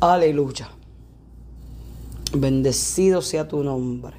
Aleluya. 0.00 0.68
Bendecido 2.32 3.22
sea 3.22 3.48
tu 3.48 3.62
nombre. 3.62 4.16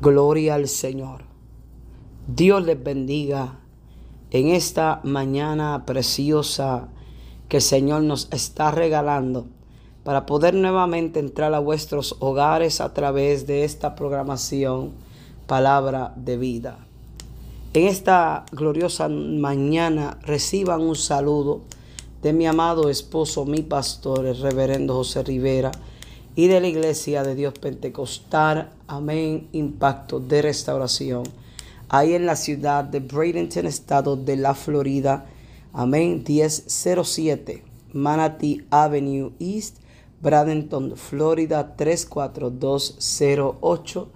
Gloria 0.00 0.54
al 0.54 0.66
Señor. 0.68 1.22
Dios 2.26 2.64
les 2.64 2.82
bendiga 2.82 3.58
en 4.30 4.48
esta 4.48 5.00
mañana 5.04 5.84
preciosa 5.86 6.88
que 7.48 7.58
el 7.58 7.62
Señor 7.62 8.02
nos 8.02 8.28
está 8.32 8.70
regalando 8.70 9.46
para 10.04 10.26
poder 10.26 10.54
nuevamente 10.54 11.20
entrar 11.20 11.54
a 11.54 11.58
vuestros 11.58 12.16
hogares 12.20 12.80
a 12.80 12.94
través 12.94 13.46
de 13.46 13.64
esta 13.64 13.94
programación 13.94 14.92
Palabra 15.46 16.12
de 16.16 16.36
Vida. 16.36 16.78
En 17.72 17.86
esta 17.86 18.46
gloriosa 18.52 19.08
mañana 19.08 20.18
reciban 20.22 20.80
un 20.80 20.96
saludo 20.96 21.62
de 22.26 22.32
mi 22.32 22.46
amado 22.48 22.90
esposo, 22.90 23.44
mi 23.44 23.62
pastor, 23.62 24.26
el 24.26 24.40
reverendo 24.40 24.94
José 24.94 25.22
Rivera, 25.22 25.70
y 26.34 26.48
de 26.48 26.60
la 26.60 26.66
Iglesia 26.66 27.22
de 27.22 27.36
Dios 27.36 27.54
Pentecostal, 27.54 28.72
Amén, 28.88 29.46
Impacto 29.52 30.18
de 30.18 30.42
Restauración, 30.42 31.22
ahí 31.88 32.14
en 32.14 32.26
la 32.26 32.34
ciudad 32.34 32.82
de 32.82 32.98
Bradenton, 32.98 33.66
estado 33.66 34.16
de 34.16 34.36
la 34.36 34.56
Florida, 34.56 35.26
Amén, 35.72 36.24
1007, 36.26 37.62
Manatee 37.92 38.66
Avenue 38.70 39.30
East, 39.38 39.76
Bradenton, 40.20 40.96
Florida, 40.96 41.76
34208. 41.76 44.08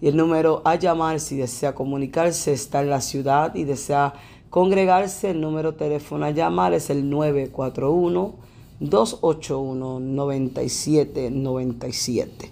Y 0.00 0.08
el 0.08 0.16
número 0.16 0.62
a 0.64 0.74
llamar 0.74 1.20
si 1.20 1.36
desea 1.36 1.76
comunicarse 1.76 2.52
está 2.52 2.80
en 2.80 2.90
la 2.90 3.00
ciudad 3.00 3.54
y 3.54 3.62
desea 3.62 4.14
congregarse. 4.52 5.30
El 5.30 5.40
número 5.40 5.72
de 5.72 5.78
teléfono 5.78 6.26
a 6.26 6.30
llamar 6.30 6.74
es 6.74 6.90
el 6.90 7.08
941 7.08 8.34
281 8.78 9.98
9797. 9.98 12.50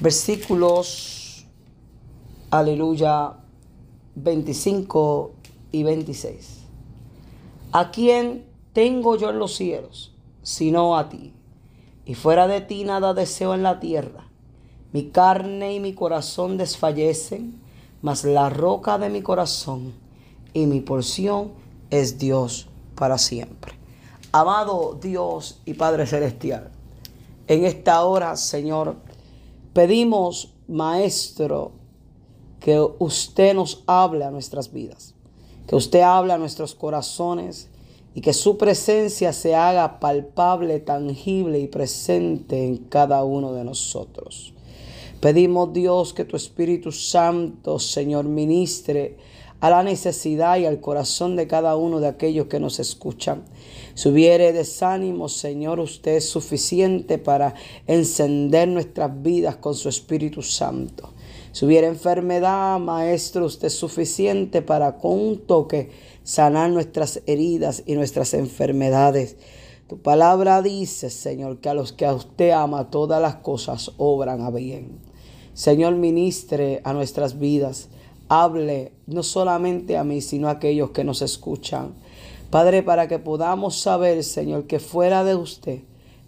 Versículos, 0.00 1.44
aleluya, 2.50 3.34
25 4.14 5.32
y 5.72 5.82
26. 5.82 6.60
¿A 7.72 7.90
quién 7.90 8.46
tengo 8.72 9.16
yo 9.16 9.30
en 9.30 9.40
los 9.40 9.56
cielos, 9.56 10.14
sino 10.44 10.96
a 10.96 11.08
ti? 11.08 11.34
Y 12.04 12.14
fuera 12.14 12.46
de 12.46 12.60
ti 12.60 12.84
nada 12.84 13.12
deseo 13.12 13.54
en 13.54 13.64
la 13.64 13.80
tierra. 13.80 14.28
Mi 14.92 15.08
carne 15.08 15.74
y 15.74 15.80
mi 15.80 15.94
corazón 15.94 16.58
desfallecen, 16.58 17.60
mas 18.00 18.22
la 18.22 18.50
roca 18.50 18.98
de 18.98 19.10
mi 19.10 19.22
corazón 19.22 19.94
y 20.54 20.66
mi 20.66 20.80
porción 20.80 21.50
es 21.90 22.18
Dios 22.18 22.68
para 22.94 23.18
siempre. 23.18 23.72
Amado 24.30 24.96
Dios 25.02 25.60
y 25.64 25.74
Padre 25.74 26.06
Celestial, 26.06 26.70
en 27.48 27.64
esta 27.64 28.04
hora, 28.04 28.36
Señor, 28.36 29.07
pedimos, 29.72 30.54
Maestro, 30.66 31.72
que 32.60 32.80
usted 32.98 33.54
nos 33.54 33.82
hable 33.86 34.24
a 34.24 34.30
nuestras 34.30 34.72
vidas, 34.72 35.14
que 35.66 35.76
usted 35.76 36.00
hable 36.00 36.32
a 36.32 36.38
nuestros 36.38 36.74
corazones 36.74 37.68
y 38.14 38.20
que 38.20 38.32
su 38.32 38.58
presencia 38.58 39.32
se 39.32 39.54
haga 39.54 40.00
palpable, 40.00 40.80
tangible 40.80 41.60
y 41.60 41.68
presente 41.68 42.66
en 42.66 42.78
cada 42.78 43.22
uno 43.24 43.52
de 43.52 43.64
nosotros. 43.64 44.54
Pedimos 45.20 45.72
Dios 45.72 46.14
que 46.14 46.24
tu 46.24 46.36
Espíritu 46.36 46.92
Santo, 46.92 47.78
Señor, 47.78 48.24
ministre 48.24 49.16
a 49.60 49.70
la 49.70 49.82
necesidad 49.82 50.58
y 50.58 50.66
al 50.66 50.80
corazón 50.80 51.36
de 51.36 51.46
cada 51.46 51.76
uno 51.76 52.00
de 52.00 52.08
aquellos 52.08 52.46
que 52.46 52.60
nos 52.60 52.78
escuchan. 52.78 53.42
Si 53.98 54.08
hubiere 54.08 54.52
desánimo, 54.52 55.28
Señor, 55.28 55.80
usted 55.80 56.18
es 56.18 56.28
suficiente 56.28 57.18
para 57.18 57.54
encender 57.88 58.68
nuestras 58.68 59.10
vidas 59.24 59.56
con 59.56 59.74
su 59.74 59.88
Espíritu 59.88 60.40
Santo. 60.40 61.10
Si 61.50 61.66
hubiera 61.66 61.88
enfermedad, 61.88 62.78
Maestro, 62.78 63.44
usted 63.44 63.66
es 63.66 63.74
suficiente 63.74 64.62
para 64.62 64.98
con 64.98 65.18
un 65.18 65.38
toque 65.38 65.90
sanar 66.22 66.70
nuestras 66.70 67.22
heridas 67.26 67.82
y 67.86 67.96
nuestras 67.96 68.34
enfermedades. 68.34 69.34
Tu 69.88 69.98
palabra 69.98 70.62
dice, 70.62 71.10
Señor, 71.10 71.58
que 71.58 71.68
a 71.68 71.74
los 71.74 71.92
que 71.92 72.06
a 72.06 72.14
usted 72.14 72.52
ama 72.52 72.90
todas 72.90 73.20
las 73.20 73.34
cosas 73.34 73.90
obran 73.96 74.42
a 74.42 74.52
bien. 74.52 75.00
Señor, 75.54 75.96
ministre 75.96 76.82
a 76.84 76.92
nuestras 76.92 77.40
vidas. 77.40 77.88
Hable 78.28 78.92
no 79.08 79.24
solamente 79.24 79.96
a 79.96 80.04
mí, 80.04 80.20
sino 80.20 80.46
a 80.46 80.52
aquellos 80.52 80.90
que 80.90 81.02
nos 81.02 81.20
escuchan. 81.20 81.94
Padre, 82.50 82.82
para 82.82 83.08
que 83.08 83.18
podamos 83.18 83.80
saber, 83.80 84.24
Señor, 84.24 84.66
que 84.66 84.80
fuera 84.80 85.24
de 85.24 85.34
usted 85.34 85.80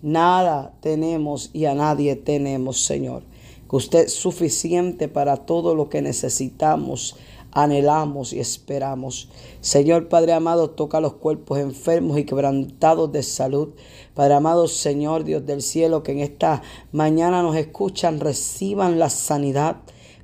nada 0.03 0.75
tenemos 0.81 1.51
y 1.53 1.67
a 1.67 1.75
nadie 1.75 2.17
tenemos, 2.17 2.85
Señor. 2.85 3.23
Que 3.69 3.77
usted 3.77 4.05
es 4.07 4.15
suficiente 4.15 5.09
para 5.09 5.37
todo 5.37 5.75
lo 5.75 5.89
que 5.89 6.03
necesitamos 6.03 7.17
anhelamos 7.53 8.33
y 8.33 8.41
esperamos. 8.41 9.29
Señor 9.61 10.09
Padre 10.09 10.33
amado, 10.33 10.71
toca 10.71 11.01
los 11.01 11.15
cuerpos 11.15 11.59
enfermos 11.59 12.19
y 12.19 12.25
quebrantados 12.25 13.11
de 13.13 13.23
salud. 13.23 13.71
Padre 14.15 14.35
amado, 14.35 14.69
Señor 14.69 15.25
Dios 15.25 15.45
del 15.47 15.63
cielo, 15.63 16.03
que 16.03 16.13
en 16.13 16.21
esta 16.21 16.63
mañana 16.93 17.43
nos 17.43 17.57
escuchan, 17.57 18.21
reciban 18.21 18.99
la 18.99 19.11
sanidad. 19.11 19.77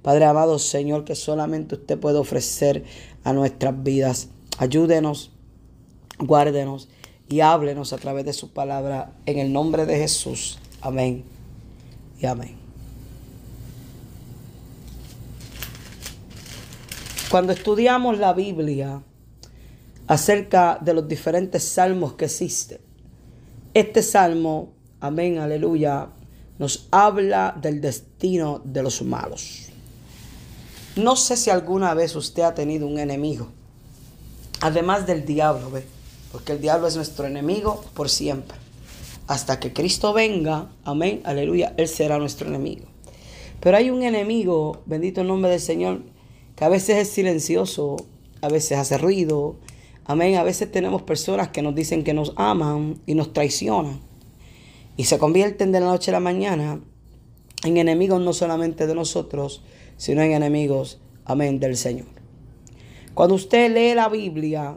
Padre 0.02 0.24
amado, 0.26 0.58
Señor, 0.58 1.04
que 1.04 1.14
solamente 1.14 1.74
usted 1.74 1.98
puede 1.98 2.18
ofrecer 2.18 2.84
a 3.24 3.32
nuestras 3.32 3.82
vidas. 3.82 4.28
Ayúdenos, 4.58 5.32
guárdenos 6.18 6.88
y 7.28 7.40
háblenos 7.40 7.92
a 7.92 7.98
través 7.98 8.24
de 8.24 8.32
su 8.32 8.50
palabra 8.52 9.12
en 9.26 9.38
el 9.38 9.52
nombre 9.52 9.86
de 9.86 9.98
Jesús. 9.98 10.58
Amén 10.80 11.24
y 12.20 12.26
amén. 12.26 12.56
Cuando 17.30 17.52
estudiamos 17.52 18.18
la 18.18 18.32
Biblia 18.32 19.02
acerca 20.06 20.78
de 20.80 20.94
los 20.94 21.08
diferentes 21.08 21.64
salmos 21.64 22.14
que 22.14 22.26
existen, 22.26 22.78
este 23.74 24.02
salmo, 24.02 24.72
amén, 25.00 25.38
aleluya, 25.38 26.08
nos 26.58 26.86
habla 26.90 27.56
del 27.60 27.80
destino 27.80 28.62
de 28.64 28.82
los 28.82 29.02
malos. 29.02 29.66
No 30.94 31.16
sé 31.16 31.36
si 31.36 31.50
alguna 31.50 31.92
vez 31.92 32.16
usted 32.16 32.44
ha 32.44 32.54
tenido 32.54 32.86
un 32.86 32.98
enemigo, 32.98 33.48
además 34.60 35.06
del 35.06 35.26
diablo, 35.26 35.70
¿ve? 35.70 35.95
Porque 36.36 36.52
el 36.52 36.60
diablo 36.60 36.86
es 36.86 36.96
nuestro 36.96 37.26
enemigo 37.26 37.82
por 37.94 38.10
siempre. 38.10 38.58
Hasta 39.26 39.58
que 39.58 39.72
Cristo 39.72 40.12
venga, 40.12 40.68
amén, 40.84 41.22
aleluya, 41.24 41.72
Él 41.78 41.88
será 41.88 42.18
nuestro 42.18 42.46
enemigo. 42.46 42.84
Pero 43.58 43.78
hay 43.78 43.88
un 43.88 44.02
enemigo, 44.02 44.82
bendito 44.84 45.22
el 45.22 45.28
nombre 45.28 45.50
del 45.50 45.60
Señor, 45.60 46.02
que 46.54 46.66
a 46.66 46.68
veces 46.68 46.98
es 46.98 47.08
silencioso, 47.08 47.96
a 48.42 48.50
veces 48.50 48.76
hace 48.76 48.98
ruido. 48.98 49.56
Amén. 50.04 50.36
A 50.36 50.42
veces 50.42 50.70
tenemos 50.70 51.00
personas 51.00 51.48
que 51.48 51.62
nos 51.62 51.74
dicen 51.74 52.04
que 52.04 52.12
nos 52.12 52.34
aman 52.36 53.00
y 53.06 53.14
nos 53.14 53.32
traicionan. 53.32 53.98
Y 54.98 55.04
se 55.04 55.16
convierten 55.16 55.72
de 55.72 55.80
la 55.80 55.86
noche 55.86 56.10
a 56.10 56.12
la 56.12 56.20
mañana 56.20 56.82
en 57.64 57.78
enemigos 57.78 58.20
no 58.20 58.34
solamente 58.34 58.86
de 58.86 58.94
nosotros, 58.94 59.62
sino 59.96 60.20
en 60.20 60.32
enemigos, 60.32 61.00
amén, 61.24 61.60
del 61.60 61.78
Señor. 61.78 62.08
Cuando 63.14 63.36
usted 63.36 63.72
lee 63.72 63.94
la 63.94 64.10
Biblia, 64.10 64.76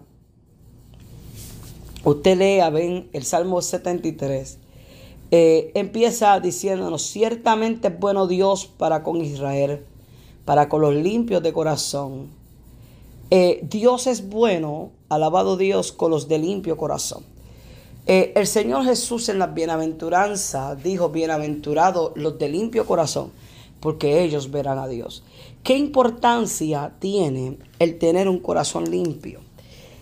usted 2.04 2.38
lee, 2.38 2.60
amén, 2.60 3.10
el 3.14 3.24
Salmo 3.24 3.62
73, 3.62 4.58
eh, 5.32 5.72
empieza 5.76 6.40
diciéndonos, 6.40 7.04
ciertamente 7.04 7.90
es 7.90 8.00
bueno 8.00 8.28
Dios 8.28 8.66
para 8.66 9.04
con 9.04 9.24
Israel 9.24 9.86
para 10.50 10.68
con 10.68 10.82
los 10.82 10.96
limpios 10.96 11.44
de 11.44 11.54
corazón. 11.54 12.30
Eh, 13.30 13.60
Dios 13.70 14.08
es 14.08 14.30
bueno, 14.30 14.90
alabado 15.08 15.58
Dios, 15.58 15.92
con 15.92 16.10
los 16.10 16.28
de 16.28 16.40
limpio 16.40 16.76
corazón. 16.76 17.24
Eh, 18.08 18.34
el 18.36 18.48
Señor 18.48 18.84
Jesús 18.84 19.30
en 19.30 19.38
la 19.38 19.46
bienaventuranza 19.46 20.74
dijo, 20.74 21.10
bienaventurados 21.10 22.14
los 22.16 22.40
de 22.40 22.50
limpio 22.50 22.88
corazón, 22.88 23.30
porque 23.80 24.24
ellos 24.24 24.50
verán 24.50 24.80
a 24.80 24.88
Dios. 24.88 25.22
¿Qué 25.62 25.78
importancia 25.78 26.94
tiene 26.98 27.60
el 27.78 28.00
tener 28.00 28.28
un 28.28 28.40
corazón 28.40 28.90
limpio? 28.90 29.42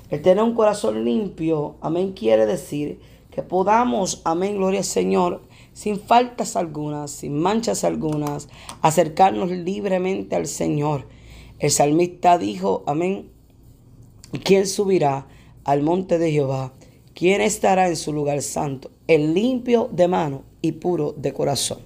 El 0.09 0.21
tener 0.21 0.43
un 0.43 0.53
corazón 0.53 1.03
limpio, 1.03 1.75
amén, 1.81 2.13
quiere 2.13 2.45
decir 2.45 2.99
que 3.31 3.43
podamos, 3.43 4.21
amén, 4.25 4.57
gloria 4.57 4.79
al 4.79 4.85
Señor, 4.85 5.41
sin 5.73 5.99
faltas 5.99 6.55
algunas, 6.55 7.11
sin 7.11 7.37
manchas 7.37 7.83
algunas, 7.83 8.49
acercarnos 8.81 9.51
libremente 9.51 10.35
al 10.35 10.47
Señor. 10.47 11.07
El 11.59 11.71
salmista 11.71 12.37
dijo, 12.37 12.83
amén, 12.87 13.31
¿Quién 14.43 14.67
subirá 14.67 15.25
al 15.63 15.83
monte 15.83 16.19
de 16.19 16.31
Jehová? 16.31 16.73
¿Quién 17.13 17.39
estará 17.39 17.87
en 17.87 17.95
su 17.95 18.11
lugar 18.11 18.41
santo? 18.41 18.91
El 19.07 19.33
limpio 19.33 19.89
de 19.91 20.09
mano 20.09 20.43
y 20.61 20.73
puro 20.73 21.13
de 21.17 21.33
corazón. 21.33 21.79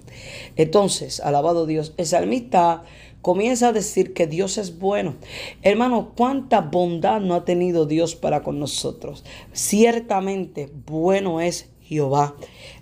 Entonces, 0.56 1.20
alabado 1.20 1.66
Dios, 1.66 1.94
el 1.96 2.06
salmista 2.06 2.82
comienza 3.22 3.68
a 3.68 3.72
decir 3.72 4.12
que 4.12 4.26
Dios 4.26 4.58
es 4.58 4.78
bueno. 4.78 5.14
Hermano, 5.62 6.12
cuánta 6.16 6.60
bondad 6.60 7.20
no 7.20 7.34
ha 7.34 7.44
tenido 7.44 7.86
Dios 7.86 8.14
para 8.14 8.42
con 8.42 8.58
nosotros. 8.58 9.24
Ciertamente 9.52 10.70
bueno 10.86 11.40
es 11.40 11.70
Jehová. 11.82 12.34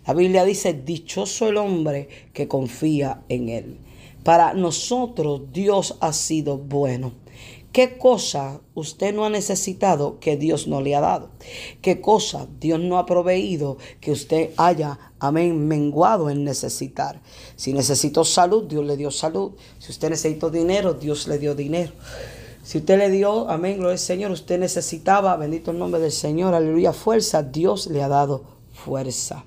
La 0.07 0.15
Biblia 0.15 0.45
dice, 0.45 0.73
dichoso 0.73 1.49
el 1.49 1.59
hombre 1.59 2.09
que 2.33 2.49
confía 2.49 3.23
en 3.29 3.49
él. 3.49 3.79
Para 4.25 4.55
nosotros 4.55 5.53
Dios 5.53 5.97
ha 6.01 6.13
sido 6.13 6.59
bueno. 6.59 7.13
¿Qué 7.73 7.99
cosa 7.99 8.61
usted 8.75 9.15
no 9.15 9.25
ha 9.25 9.31
necesitado 9.31 10.19
que 10.19 10.37
Dios 10.37 10.67
no 10.67 10.81
le 10.81 10.97
ha 10.97 11.01
dado? 11.01 11.31
¿Qué 11.81 12.01
cosa 12.01 12.49
Dios 12.59 12.81
no 12.81 12.99
ha 12.99 13.07
proveído 13.07 13.79
que 14.01 14.11
usted 14.11 14.51
haya, 14.57 14.99
amén, 15.21 15.69
menguado 15.69 16.31
en 16.31 16.43
necesitar? 16.43 17.23
Si 17.55 17.73
necesitó 17.73 18.25
salud, 18.25 18.65
Dios 18.65 18.85
le 18.85 18.97
dio 18.97 19.13
salud. 19.13 19.53
Si 19.79 19.93
usted 19.93 20.11
necesitó 20.11 20.51
dinero, 20.51 20.95
Dios 20.95 21.29
le 21.29 21.39
dio 21.39 21.55
dinero. 21.55 21.93
Si 22.65 22.79
usted 22.79 22.99
le 22.99 23.09
dio, 23.09 23.49
amén, 23.49 23.77
gloria 23.77 23.93
al 23.93 23.99
Señor, 24.01 24.33
usted 24.33 24.59
necesitaba, 24.59 25.37
bendito 25.37 25.71
el 25.71 25.79
nombre 25.79 26.01
del 26.01 26.13
Señor, 26.13 26.55
aleluya, 26.55 26.93
fuerza, 26.93 27.45
Dios 27.45 27.87
le 27.87 28.03
ha 28.03 28.09
dado 28.09 28.45
fuerza. 28.73 29.45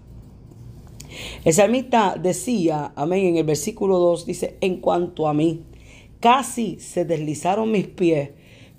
El 1.43 1.53
salmista 1.53 2.15
decía, 2.17 2.93
amén, 2.95 3.25
en 3.25 3.37
el 3.37 3.43
versículo 3.43 3.99
2 3.99 4.25
dice, 4.25 4.57
en 4.61 4.79
cuanto 4.79 5.27
a 5.27 5.33
mí, 5.33 5.63
Casi 6.23 6.79
se 6.79 7.03
deslizaron 7.03 7.69
mis 7.69 7.85
pies, 7.85 8.29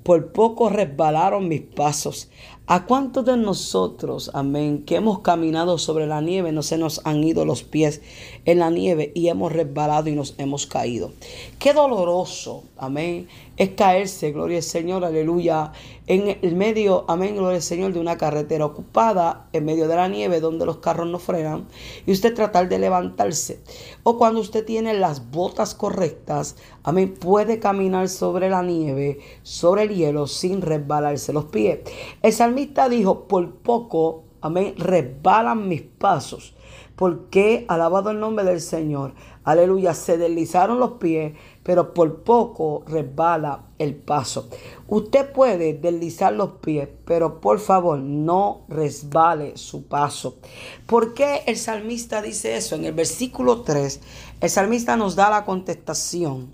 por 0.03 0.33
poco 0.33 0.71
resbalaron 0.71 1.47
mis 1.47 1.61
pasos. 1.61 2.31
¿A 2.67 2.87
cuántos 2.87 3.27
de 3.27 3.37
nosotros, 3.37 4.31
amén, 4.33 4.83
que 4.87 4.97
hemos 4.97 5.19
caminado 5.19 5.77
sobre 5.77 6.07
la 6.07 6.23
nieve, 6.23 6.53
no 6.53 6.63
se 6.63 6.79
nos 6.79 7.03
han 7.05 7.23
ido 7.23 7.45
los 7.45 7.63
pies 7.63 8.01
en 8.47 8.61
la 8.61 8.71
nieve 8.71 9.13
y 9.15 9.29
hemos 9.29 9.53
resbalado 9.53 10.09
y 10.09 10.15
nos 10.15 10.35
hemos 10.39 10.67
caído? 10.67 11.13
Qué 11.59 11.75
doloroso, 11.75 12.65
amén, 12.79 13.29
es 13.57 13.71
caerse, 13.71 14.33
gloria 14.33 14.59
al 14.59 14.63
Señor, 14.63 15.05
aleluya, 15.05 15.73
en 16.07 16.39
el 16.43 16.55
medio, 16.57 17.05
amén, 17.09 17.37
gloria 17.37 17.57
al 17.57 17.63
Señor, 17.63 17.93
de 17.93 18.01
una 18.01 18.19
carretera 18.19 18.67
ocupada, 18.67 19.49
en 19.53 19.65
medio 19.65 19.89
de 19.89 19.97
la 19.97 20.09
nieve, 20.09 20.41
donde 20.41 20.67
los 20.67 20.79
carros 20.79 21.07
no 21.07 21.19
frenan, 21.19 21.67
y 22.05 22.13
usted 22.13 22.35
tratar 22.35 22.69
de 22.69 22.79
levantarse. 22.79 23.61
O 24.03 24.19
cuando 24.19 24.41
usted 24.41 24.65
tiene 24.65 24.95
las 24.95 25.31
botas 25.31 25.75
correctas, 25.75 26.57
amén, 26.83 27.15
puede 27.15 27.61
caminar 27.61 28.09
sobre 28.09 28.51
la 28.51 28.63
nieve, 28.63 29.21
sobre 29.43 29.85
el 29.85 29.95
hielo, 29.95 30.27
sin 30.27 30.61
resbalarse 30.61 31.33
los 31.33 31.47
pies. 31.47 31.81
El 32.23 32.33
salmista 32.33 32.89
dijo, 32.89 33.29
por 33.29 33.55
poco, 33.57 34.25
amén, 34.41 34.75
resbalan 34.77 35.69
mis 35.69 35.83
pasos. 35.83 36.55
Porque, 36.97 37.65
alabado 37.69 38.11
el 38.11 38.21
nombre 38.21 38.45
del 38.45 38.61
Señor, 38.61 39.15
aleluya, 39.43 39.95
se 39.95 40.17
deslizaron 40.17 40.79
los 40.79 40.93
pies 40.93 41.35
pero 41.65 41.95
por 41.95 42.23
poco 42.23 42.85
resbala 42.87 43.65
el 43.79 43.97
paso. 43.97 44.49
Usted 44.87 45.33
puede 45.33 45.73
deslizar 45.75 46.33
los 46.33 46.51
pies, 46.61 46.89
pero 47.07 47.41
por 47.41 47.59
favor 47.59 47.99
no 47.99 48.61
resbale 48.69 49.57
su 49.57 49.85
paso. 49.85 50.37
¿Por 50.87 51.15
qué 51.15 51.43
el 51.47 51.57
salmista 51.57 52.23
dice 52.23 52.57
eso? 52.57 52.77
En 52.77 52.85
el 52.85 52.93
versículo 52.93 53.63
3, 53.63 54.01
el 54.41 54.51
salmista 54.51 54.97
nos 54.97 55.17
da 55.17 55.31
la 55.31 55.45
contestación 55.45 56.53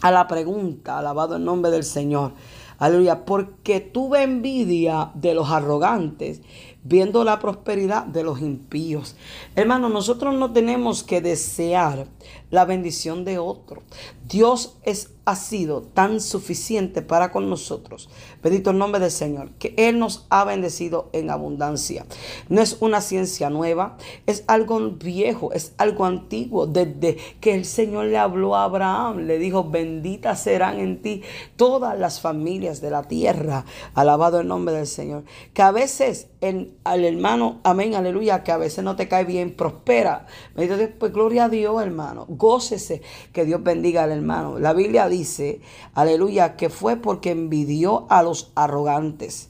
a 0.00 0.10
la 0.10 0.28
pregunta, 0.28 0.98
alabado 0.98 1.36
el 1.36 1.44
nombre 1.44 1.70
del 1.70 1.84
Señor. 1.84 2.32
Aleluya, 2.78 3.26
porque 3.26 3.80
tuve 3.80 4.22
envidia 4.22 5.10
de 5.12 5.34
los 5.34 5.50
arrogantes, 5.50 6.40
viendo 6.82 7.24
la 7.24 7.38
prosperidad 7.38 8.06
de 8.06 8.22
los 8.22 8.40
impíos. 8.40 9.16
Hermano, 9.54 9.90
nosotros 9.90 10.34
no 10.34 10.50
tenemos 10.54 11.02
que 11.02 11.20
desear 11.20 12.06
la 12.50 12.64
bendición 12.64 13.26
de 13.26 13.38
otro. 13.38 13.82
Dios 14.30 14.78
es, 14.82 15.10
ha 15.24 15.36
sido 15.36 15.82
tan 15.82 16.20
suficiente 16.20 17.02
para 17.02 17.30
con 17.32 17.50
nosotros. 17.50 18.08
Bendito 18.42 18.70
el 18.70 18.78
nombre 18.78 19.00
del 19.00 19.10
Señor, 19.10 19.50
que 19.58 19.74
Él 19.76 19.98
nos 19.98 20.26
ha 20.30 20.44
bendecido 20.44 21.10
en 21.12 21.30
abundancia. 21.30 22.06
No 22.48 22.60
es 22.62 22.76
una 22.80 23.00
ciencia 23.00 23.50
nueva, 23.50 23.98
es 24.26 24.44
algo 24.46 24.80
viejo, 24.90 25.52
es 25.52 25.74
algo 25.78 26.04
antiguo. 26.04 26.66
Desde 26.66 27.16
que 27.40 27.54
el 27.54 27.64
Señor 27.64 28.06
le 28.06 28.18
habló 28.18 28.56
a 28.56 28.64
Abraham, 28.64 29.26
le 29.26 29.38
dijo, 29.38 29.64
benditas 29.64 30.42
serán 30.42 30.78
en 30.78 31.02
ti 31.02 31.22
todas 31.56 31.98
las 31.98 32.20
familias 32.20 32.80
de 32.80 32.90
la 32.90 33.02
tierra. 33.02 33.64
Alabado 33.94 34.40
el 34.40 34.48
nombre 34.48 34.74
del 34.74 34.86
Señor. 34.86 35.24
Que 35.52 35.62
a 35.62 35.72
veces 35.72 36.28
el, 36.40 36.76
al 36.84 37.04
hermano, 37.04 37.60
amén, 37.64 37.94
aleluya, 37.94 38.42
que 38.42 38.52
a 38.52 38.56
veces 38.56 38.84
no 38.84 38.96
te 38.96 39.08
cae 39.08 39.24
bien, 39.24 39.54
prospera. 39.54 40.26
Bendito 40.54 40.76
Dios, 40.76 40.90
pues 40.98 41.12
gloria 41.12 41.44
a 41.44 41.48
Dios, 41.48 41.82
hermano 41.82 42.26
gócese, 42.28 43.02
que 43.32 43.44
Dios 43.44 43.62
bendiga 43.62 44.04
al 44.04 44.12
hermano. 44.12 44.19
La 44.58 44.72
Biblia 44.72 45.08
dice, 45.08 45.60
aleluya, 45.94 46.56
que 46.56 46.70
fue 46.70 46.96
porque 46.96 47.30
envidió 47.30 48.06
a 48.10 48.22
los 48.22 48.52
arrogantes. 48.54 49.48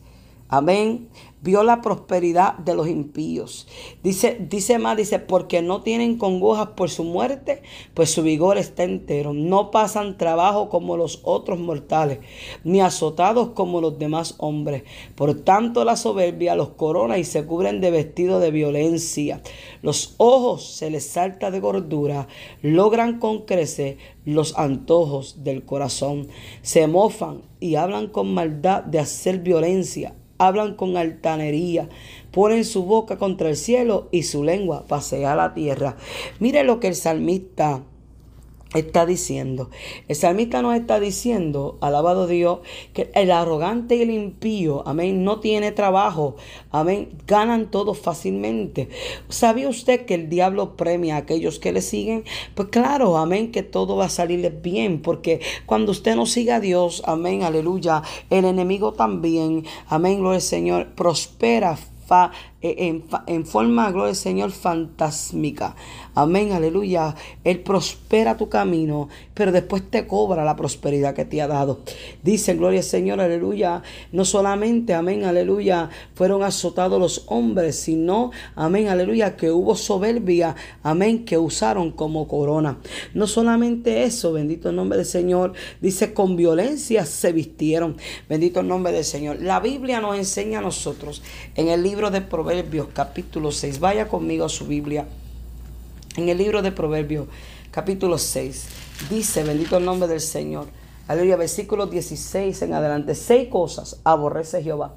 Amén 0.48 1.08
vio 1.42 1.62
la 1.62 1.80
prosperidad 1.80 2.58
de 2.58 2.74
los 2.74 2.88
impíos. 2.88 3.66
Dice, 4.02 4.36
dice 4.48 4.78
más, 4.78 4.96
dice, 4.96 5.18
porque 5.18 5.62
no 5.62 5.82
tienen 5.82 6.18
congojas 6.18 6.68
por 6.68 6.90
su 6.90 7.04
muerte, 7.04 7.62
pues 7.94 8.10
su 8.10 8.22
vigor 8.22 8.58
está 8.58 8.84
entero. 8.84 9.32
No 9.32 9.70
pasan 9.70 10.18
trabajo 10.18 10.68
como 10.68 10.96
los 10.96 11.20
otros 11.22 11.58
mortales, 11.58 12.18
ni 12.64 12.80
azotados 12.80 13.50
como 13.50 13.80
los 13.80 13.98
demás 13.98 14.34
hombres. 14.38 14.84
Por 15.14 15.34
tanto, 15.34 15.84
la 15.84 15.96
soberbia 15.96 16.54
los 16.54 16.70
corona 16.70 17.18
y 17.18 17.24
se 17.24 17.44
cubren 17.44 17.80
de 17.80 17.90
vestido 17.90 18.40
de 18.40 18.50
violencia. 18.50 19.42
Los 19.82 20.14
ojos 20.18 20.64
se 20.64 20.90
les 20.90 21.06
salta 21.06 21.50
de 21.50 21.60
gordura, 21.60 22.28
logran 22.62 23.18
con 23.18 23.46
crecer 23.46 23.96
los 24.24 24.58
antojos 24.58 25.42
del 25.42 25.64
corazón. 25.64 26.28
Se 26.62 26.86
mofan 26.86 27.42
y 27.60 27.76
hablan 27.76 28.08
con 28.08 28.34
maldad 28.34 28.82
de 28.84 28.98
hacer 28.98 29.38
violencia 29.38 30.14
hablan 30.40 30.74
con 30.74 30.96
altanería, 30.96 31.88
ponen 32.32 32.64
su 32.64 32.84
boca 32.84 33.18
contra 33.18 33.50
el 33.50 33.56
cielo 33.56 34.08
y 34.10 34.22
su 34.22 34.42
lengua 34.42 34.86
pasea 34.88 35.36
la 35.36 35.52
tierra. 35.52 35.96
Mire 36.38 36.64
lo 36.64 36.80
que 36.80 36.88
el 36.88 36.94
salmista 36.94 37.82
está 38.74 39.04
diciendo. 39.04 39.70
El 40.06 40.16
salmista 40.16 40.62
nos 40.62 40.76
está 40.76 41.00
diciendo, 41.00 41.76
alabado 41.80 42.26
Dios, 42.26 42.60
que 42.92 43.10
el 43.14 43.30
arrogante 43.30 43.96
y 43.96 44.02
el 44.02 44.10
impío, 44.10 44.86
amén, 44.86 45.24
no 45.24 45.40
tiene 45.40 45.72
trabajo, 45.72 46.36
amén, 46.70 47.10
ganan 47.26 47.70
todo 47.70 47.94
fácilmente. 47.94 48.88
¿Sabía 49.28 49.68
usted 49.68 50.06
que 50.06 50.14
el 50.14 50.28
diablo 50.28 50.76
premia 50.76 51.16
a 51.16 51.18
aquellos 51.18 51.58
que 51.58 51.72
le 51.72 51.82
siguen? 51.82 52.24
Pues 52.54 52.68
claro, 52.68 53.16
amén, 53.16 53.50
que 53.50 53.62
todo 53.62 53.96
va 53.96 54.04
a 54.06 54.10
salirle 54.10 54.50
bien, 54.50 55.02
porque 55.02 55.40
cuando 55.66 55.90
usted 55.90 56.14
no 56.14 56.26
siga 56.26 56.56
a 56.56 56.60
Dios, 56.60 57.02
amén, 57.06 57.42
aleluya, 57.42 58.02
el 58.30 58.44
enemigo 58.44 58.92
también, 58.92 59.64
amén, 59.88 60.18
gloria 60.18 60.36
al 60.36 60.42
Señor, 60.42 60.86
prospera 60.94 61.76
en, 62.60 63.04
en, 63.26 63.46
forma, 63.46 63.90
gloria 63.90 64.10
al 64.10 64.16
Señor, 64.16 64.50
fantásmica. 64.50 65.76
Amén, 66.20 66.52
aleluya. 66.52 67.14
Él 67.44 67.60
prospera 67.60 68.36
tu 68.36 68.50
camino, 68.50 69.08
pero 69.32 69.52
después 69.52 69.90
te 69.90 70.06
cobra 70.06 70.44
la 70.44 70.54
prosperidad 70.54 71.14
que 71.14 71.24
te 71.24 71.40
ha 71.40 71.46
dado. 71.46 71.80
Dice, 72.22 72.56
gloria 72.56 72.80
al 72.80 72.84
Señor, 72.84 73.22
aleluya. 73.22 73.82
No 74.12 74.26
solamente, 74.26 74.92
amén, 74.92 75.24
aleluya, 75.24 75.88
fueron 76.14 76.42
azotados 76.42 77.00
los 77.00 77.24
hombres, 77.28 77.76
sino, 77.76 78.32
amén, 78.54 78.88
aleluya, 78.88 79.34
que 79.34 79.50
hubo 79.50 79.74
soberbia, 79.76 80.56
amén, 80.82 81.24
que 81.24 81.38
usaron 81.38 81.90
como 81.90 82.28
corona. 82.28 82.76
No 83.14 83.26
solamente 83.26 84.02
eso, 84.02 84.34
bendito 84.34 84.68
el 84.68 84.76
nombre 84.76 84.98
del 84.98 85.06
Señor, 85.06 85.54
dice, 85.80 86.12
con 86.12 86.36
violencia 86.36 87.06
se 87.06 87.32
vistieron. 87.32 87.96
Bendito 88.28 88.60
el 88.60 88.68
nombre 88.68 88.92
del 88.92 89.04
Señor. 89.04 89.40
La 89.40 89.58
Biblia 89.58 90.02
nos 90.02 90.18
enseña 90.18 90.58
a 90.58 90.62
nosotros 90.62 91.22
en 91.54 91.68
el 91.68 91.82
libro 91.82 92.10
de 92.10 92.20
Proverbios 92.20 92.88
capítulo 92.92 93.52
6. 93.52 93.80
Vaya 93.80 94.06
conmigo 94.06 94.44
a 94.44 94.50
su 94.50 94.66
Biblia 94.66 95.06
en 96.16 96.28
el 96.28 96.38
libro 96.38 96.62
de 96.62 96.72
Proverbios, 96.72 97.28
capítulo 97.70 98.18
6, 98.18 98.66
dice, 99.10 99.44
bendito 99.44 99.76
el 99.76 99.84
nombre 99.84 100.08
del 100.08 100.20
Señor, 100.20 100.66
aleluya, 101.06 101.36
versículo 101.36 101.86
16 101.86 102.62
en 102.62 102.74
adelante, 102.74 103.14
seis 103.14 103.48
cosas 103.48 104.00
aborrece 104.04 104.62
Jehová, 104.62 104.94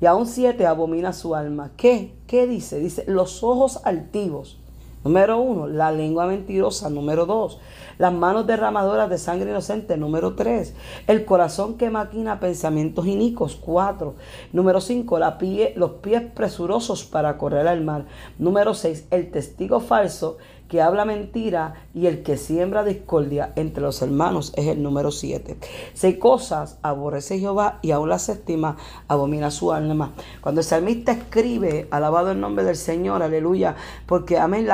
y 0.00 0.06
aún 0.06 0.26
siete 0.26 0.66
abomina 0.66 1.12
su 1.12 1.34
alma. 1.34 1.72
¿Qué? 1.76 2.14
¿Qué 2.26 2.46
dice? 2.46 2.78
Dice, 2.78 3.04
los 3.06 3.42
ojos 3.42 3.80
altivos. 3.84 4.58
Número 5.04 5.38
uno, 5.38 5.66
la 5.66 5.92
lengua 5.92 6.26
mentirosa. 6.26 6.90
Número 6.90 7.24
dos, 7.26 7.58
las 7.98 8.12
manos 8.12 8.46
derramadoras 8.46 9.08
de 9.08 9.18
sangre 9.18 9.50
inocente. 9.50 9.96
Número 9.96 10.34
tres, 10.34 10.74
el 11.06 11.24
corazón 11.24 11.74
que 11.78 11.90
maquina 11.90 12.40
pensamientos 12.40 13.06
inicos. 13.06 13.56
Cuatro, 13.56 14.14
número 14.52 14.80
cinco, 14.80 15.18
la 15.18 15.38
pie, 15.38 15.72
los 15.76 15.92
pies 15.92 16.22
presurosos 16.34 17.04
para 17.04 17.38
correr 17.38 17.68
al 17.68 17.82
mar. 17.82 18.06
Número 18.38 18.74
seis, 18.74 19.06
el 19.10 19.30
testigo 19.30 19.80
falso 19.80 20.38
que 20.68 20.82
habla 20.82 21.04
mentira 21.04 21.74
y 21.94 22.06
el 22.06 22.22
que 22.22 22.36
siembra 22.36 22.84
discordia 22.84 23.52
entre 23.56 23.82
los 23.82 24.02
hermanos 24.02 24.52
es 24.56 24.66
el 24.66 24.82
número 24.82 25.10
7. 25.10 25.56
Seis 25.94 26.18
cosas 26.18 26.78
aborrece 26.82 27.38
Jehová 27.38 27.78
y 27.82 27.90
aún 27.90 28.10
la 28.10 28.18
séptima 28.18 28.76
abomina 29.08 29.50
su 29.50 29.72
alma. 29.72 30.12
Cuando 30.40 30.60
el 30.60 30.66
salmista 30.66 31.12
escribe, 31.12 31.88
alabado 31.90 32.30
el 32.30 32.40
nombre 32.40 32.64
del 32.64 32.76
Señor, 32.76 33.22
aleluya, 33.22 33.76
porque 34.06 34.38
amén, 34.38 34.68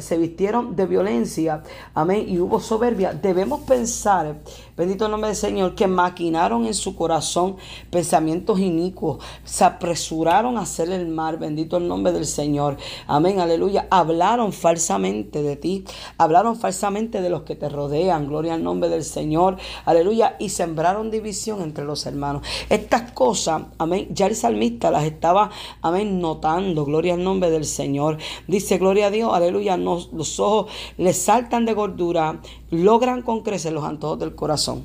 se 0.00 0.18
vistieron 0.18 0.76
de 0.76 0.86
violencia, 0.86 1.62
amén, 1.94 2.24
y 2.28 2.40
hubo 2.40 2.60
soberbia, 2.60 3.12
debemos 3.12 3.60
pensar, 3.60 4.36
bendito 4.76 5.08
nombre 5.08 5.28
del 5.28 5.36
Señor, 5.36 5.74
que 5.74 5.86
maquinaron 5.86 6.66
en 6.66 6.74
su 6.74 6.94
corazón 6.94 7.56
pensamientos 7.90 8.60
inicuos, 8.60 9.24
se 9.44 9.64
apresuraron 9.64 10.58
a 10.58 10.62
hacer 10.62 10.90
el 10.90 11.08
mal, 11.08 11.38
bendito 11.38 11.76
el 11.76 11.88
nombre 11.88 12.12
del 12.12 12.26
Señor, 12.26 12.76
amén, 13.06 13.40
aleluya, 13.40 13.86
hablaron 13.90 14.52
falsamente 14.52 15.42
de 15.42 15.56
ti, 15.56 15.84
hablaron 16.18 16.56
falsamente 16.56 17.22
de 17.22 17.30
los 17.30 17.42
que 17.42 17.56
te 17.56 17.68
rodean, 17.68 18.28
gloria 18.28 18.54
al 18.54 18.62
nombre 18.62 18.88
del 18.88 19.04
Señor, 19.04 19.56
aleluya, 19.84 20.36
y 20.38 20.50
sembraron 20.50 21.10
división 21.10 21.62
entre 21.62 21.84
los 21.84 22.06
hermanos. 22.06 22.42
Estas 22.68 23.12
cosas, 23.12 23.62
amén, 23.78 24.08
ya 24.10 24.26
el 24.26 24.36
salmista 24.36 24.90
las 24.90 25.04
estaba, 25.04 25.50
amén, 25.82 26.20
notando, 26.20 26.84
gloria 26.84 27.14
al 27.14 27.24
nombre 27.24 27.50
del 27.50 27.64
Señor. 27.64 28.18
Dice, 28.46 28.78
gloria 28.78 29.06
a 29.06 29.10
Dios, 29.10 29.32
aleluya, 29.32 29.76
los 29.76 30.40
ojos 30.40 30.70
le 30.98 31.12
saltan 31.12 31.64
de 31.64 31.74
gordura, 31.74 32.40
logran 32.70 33.22
con 33.22 33.42
crecer 33.42 33.72
los 33.72 33.84
antojos 33.84 34.18
del 34.18 34.34
corazón. 34.34 34.84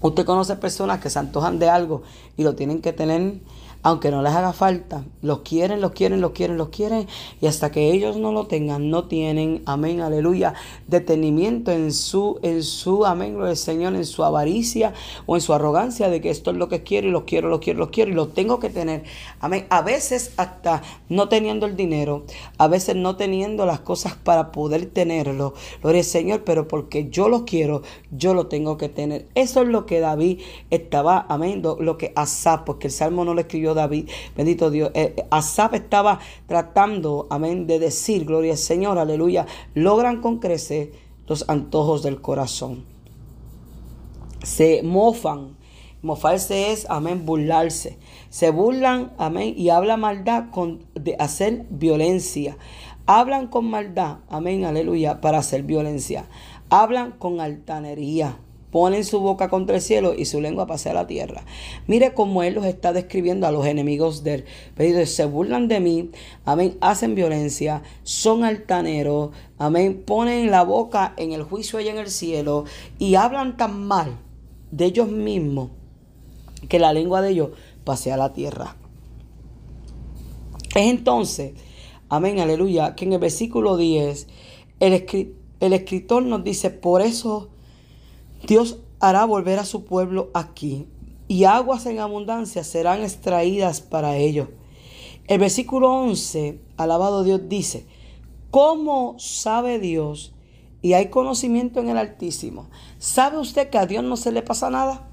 Usted 0.00 0.24
conoce 0.24 0.56
personas 0.56 1.00
que 1.00 1.10
se 1.10 1.18
antojan 1.18 1.58
de 1.58 1.68
algo 1.68 2.02
y 2.36 2.42
lo 2.42 2.54
tienen 2.54 2.80
que 2.80 2.92
tener 2.92 3.34
aunque 3.82 4.10
no 4.10 4.22
les 4.22 4.32
haga 4.32 4.52
falta, 4.52 5.04
los 5.22 5.40
quieren, 5.40 5.80
los 5.80 5.92
quieren, 5.92 6.20
los 6.20 6.32
quieren, 6.32 6.58
los 6.58 6.68
quieren, 6.68 7.06
y 7.40 7.46
hasta 7.46 7.70
que 7.70 7.90
ellos 7.90 8.16
no 8.16 8.32
lo 8.32 8.46
tengan, 8.46 8.90
no 8.90 9.04
tienen, 9.04 9.62
amén, 9.66 10.00
aleluya, 10.00 10.54
detenimiento 10.86 11.72
en 11.72 11.92
su, 11.92 12.38
en 12.42 12.62
su, 12.62 13.06
amén, 13.06 13.38
lo 13.38 13.46
del 13.46 13.56
Señor, 13.56 13.94
en 13.94 14.04
su 14.04 14.22
avaricia 14.22 14.92
o 15.26 15.36
en 15.36 15.40
su 15.40 15.54
arrogancia 15.54 16.10
de 16.10 16.20
que 16.20 16.30
esto 16.30 16.50
es 16.50 16.56
lo 16.56 16.68
que 16.68 16.82
quiero 16.82 17.08
y 17.08 17.10
lo 17.10 17.24
quiero, 17.24 17.48
lo 17.48 17.60
quiero, 17.60 17.78
lo 17.78 17.90
quiero 17.90 18.10
y 18.10 18.14
lo 18.14 18.28
tengo 18.28 18.60
que 18.60 18.70
tener, 18.70 19.04
amén, 19.40 19.66
a 19.70 19.82
veces 19.82 20.32
hasta 20.36 20.82
no 21.08 21.28
teniendo 21.28 21.66
el 21.66 21.76
dinero, 21.76 22.24
a 22.58 22.68
veces 22.68 22.96
no 22.96 23.16
teniendo 23.16 23.66
las 23.66 23.80
cosas 23.80 24.14
para 24.14 24.52
poder 24.52 24.86
tenerlo, 24.86 25.54
gloria 25.80 26.00
al 26.00 26.06
Señor, 26.06 26.44
pero 26.44 26.68
porque 26.68 27.08
yo 27.08 27.28
lo 27.28 27.44
quiero, 27.44 27.82
yo 28.10 28.34
lo 28.34 28.46
tengo 28.46 28.76
que 28.76 28.88
tener. 28.88 29.28
Eso 29.34 29.62
es 29.62 29.68
lo 29.68 29.86
que 29.86 30.00
David 30.00 30.40
estaba, 30.70 31.26
amén, 31.28 31.62
lo 31.62 31.96
que 31.96 32.12
Asaf, 32.16 32.62
porque 32.64 32.88
el 32.88 32.92
Salmo 32.92 33.24
no 33.24 33.34
lo 33.34 33.40
escribió 33.40 33.69
David, 33.74 34.08
bendito 34.36 34.70
Dios. 34.70 34.90
Eh, 34.94 35.14
eh, 35.16 35.26
Asaf 35.30 35.74
estaba 35.74 36.20
tratando, 36.46 37.26
amén, 37.30 37.66
de 37.66 37.78
decir, 37.78 38.24
gloria 38.24 38.52
al 38.52 38.58
Señor, 38.58 38.98
aleluya. 38.98 39.46
Logran 39.74 40.20
con 40.20 40.38
crecer 40.38 40.92
los 41.26 41.48
antojos 41.48 42.02
del 42.02 42.20
corazón. 42.20 42.84
Se 44.42 44.82
mofan. 44.82 45.58
Mofarse 46.02 46.72
es, 46.72 46.86
amén, 46.88 47.26
burlarse. 47.26 47.98
Se 48.30 48.50
burlan, 48.50 49.12
amén, 49.18 49.52
y 49.56 49.68
habla 49.68 49.98
maldad 49.98 50.50
con, 50.50 50.86
de 50.94 51.14
hacer 51.18 51.66
violencia. 51.68 52.56
Hablan 53.04 53.48
con 53.48 53.68
maldad, 53.68 54.18
amén, 54.30 54.64
aleluya, 54.64 55.20
para 55.20 55.38
hacer 55.38 55.62
violencia. 55.62 56.24
Hablan 56.70 57.12
con 57.12 57.40
altanería 57.40 58.38
ponen 58.70 59.04
su 59.04 59.20
boca 59.20 59.48
contra 59.48 59.76
el 59.76 59.82
cielo 59.82 60.14
y 60.14 60.24
su 60.24 60.40
lengua 60.40 60.66
pasea 60.66 60.94
la 60.94 61.06
tierra. 61.06 61.42
Mire 61.86 62.14
cómo 62.14 62.42
Él 62.42 62.54
los 62.54 62.64
está 62.64 62.92
describiendo 62.92 63.46
a 63.46 63.52
los 63.52 63.66
enemigos 63.66 64.22
de 64.22 64.44
él. 64.76 65.06
Se 65.06 65.24
burlan 65.24 65.68
de 65.68 65.80
mí, 65.80 66.10
amén, 66.44 66.76
hacen 66.80 67.14
violencia, 67.14 67.82
son 68.02 68.44
altaneros, 68.44 69.30
amén, 69.58 70.02
ponen 70.06 70.50
la 70.50 70.62
boca 70.62 71.14
en 71.16 71.32
el 71.32 71.42
juicio 71.42 71.78
allá 71.78 71.90
en 71.90 71.98
el 71.98 72.10
cielo 72.10 72.64
y 72.98 73.16
hablan 73.16 73.56
tan 73.56 73.86
mal 73.86 74.18
de 74.70 74.84
ellos 74.86 75.08
mismos 75.08 75.70
que 76.68 76.78
la 76.78 76.92
lengua 76.92 77.22
de 77.22 77.30
ellos 77.30 77.50
pasea 77.84 78.16
la 78.16 78.32
tierra. 78.32 78.76
Es 80.74 80.86
entonces, 80.86 81.54
amén, 82.08 82.38
aleluya, 82.38 82.94
que 82.94 83.04
en 83.04 83.14
el 83.14 83.18
versículo 83.18 83.76
10 83.76 84.28
el, 84.78 85.34
el 85.60 85.72
escritor 85.72 86.22
nos 86.22 86.44
dice, 86.44 86.70
por 86.70 87.02
eso 87.02 87.48
Dios 88.46 88.78
hará 89.00 89.24
volver 89.24 89.58
a 89.58 89.64
su 89.64 89.84
pueblo 89.84 90.30
aquí 90.34 90.86
y 91.28 91.44
aguas 91.44 91.86
en 91.86 92.00
abundancia 92.00 92.64
serán 92.64 93.02
extraídas 93.02 93.80
para 93.80 94.16
ellos. 94.16 94.48
El 95.26 95.38
versículo 95.38 95.92
11, 95.92 96.60
alabado 96.76 97.22
Dios, 97.22 97.42
dice, 97.48 97.86
¿cómo 98.50 99.16
sabe 99.18 99.78
Dios 99.78 100.32
y 100.82 100.94
hay 100.94 101.08
conocimiento 101.08 101.78
en 101.80 101.88
el 101.88 101.98
Altísimo? 101.98 102.68
¿Sabe 102.98 103.38
usted 103.38 103.70
que 103.70 103.78
a 103.78 103.86
Dios 103.86 104.02
no 104.02 104.16
se 104.16 104.32
le 104.32 104.42
pasa 104.42 104.70
nada? 104.70 105.06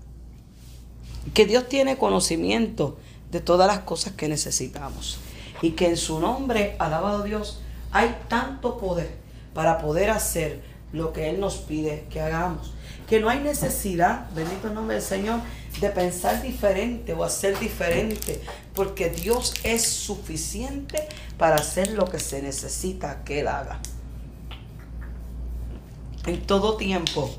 Que 1.34 1.46
Dios 1.46 1.67
tiene 1.67 1.98
conocimiento 1.98 2.98
de 3.29 3.41
todas 3.41 3.67
las 3.67 3.79
cosas 3.79 4.13
que 4.13 4.27
necesitamos 4.27 5.19
y 5.62 5.72
que 5.72 5.88
en 5.88 5.98
su 5.98 6.19
nombre, 6.19 6.75
alabado 6.79 7.24
Dios, 7.24 7.62
hay 7.91 8.15
tanto 8.27 8.77
poder 8.77 9.17
para 9.53 9.77
poder 9.77 10.10
hacer 10.10 10.63
lo 10.93 11.13
que 11.13 11.29
Él 11.29 11.39
nos 11.39 11.57
pide 11.57 12.07
que 12.10 12.22
hagamos 12.22 12.74
que 13.07 13.19
no 13.19 13.29
hay 13.29 13.39
necesidad, 13.39 14.29
bendito 14.35 14.69
nombre 14.69 14.95
del 14.95 15.03
Señor, 15.03 15.39
de 15.79 15.89
pensar 15.89 16.41
diferente 16.41 17.13
o 17.13 17.23
hacer 17.23 17.57
diferente, 17.59 18.41
porque 18.75 19.09
Dios 19.09 19.53
es 19.63 19.83
suficiente 19.83 21.07
para 21.37 21.55
hacer 21.55 21.93
lo 21.93 22.05
que 22.05 22.19
se 22.19 22.41
necesita 22.41 23.23
que 23.23 23.39
Él 23.39 23.47
haga. 23.47 23.79
En 26.25 26.41
todo 26.41 26.75
tiempo, 26.75 27.29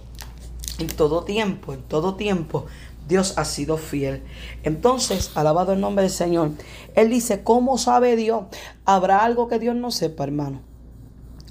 en 0.78 0.86
todo 0.86 1.24
tiempo, 1.24 1.74
en 1.74 1.82
todo 1.82 2.14
tiempo, 2.14 2.66
Dios 3.06 3.34
ha 3.36 3.44
sido 3.44 3.76
fiel. 3.76 4.22
Entonces, 4.62 5.30
alabado 5.34 5.72
el 5.72 5.80
nombre 5.80 6.04
del 6.04 6.12
Señor. 6.12 6.52
Él 6.94 7.10
dice, 7.10 7.42
¿cómo 7.42 7.76
sabe 7.76 8.16
Dios? 8.16 8.44
¿Habrá 8.84 9.24
algo 9.24 9.48
que 9.48 9.58
Dios 9.58 9.74
no 9.76 9.90
sepa, 9.90 10.24
hermano? 10.24 10.60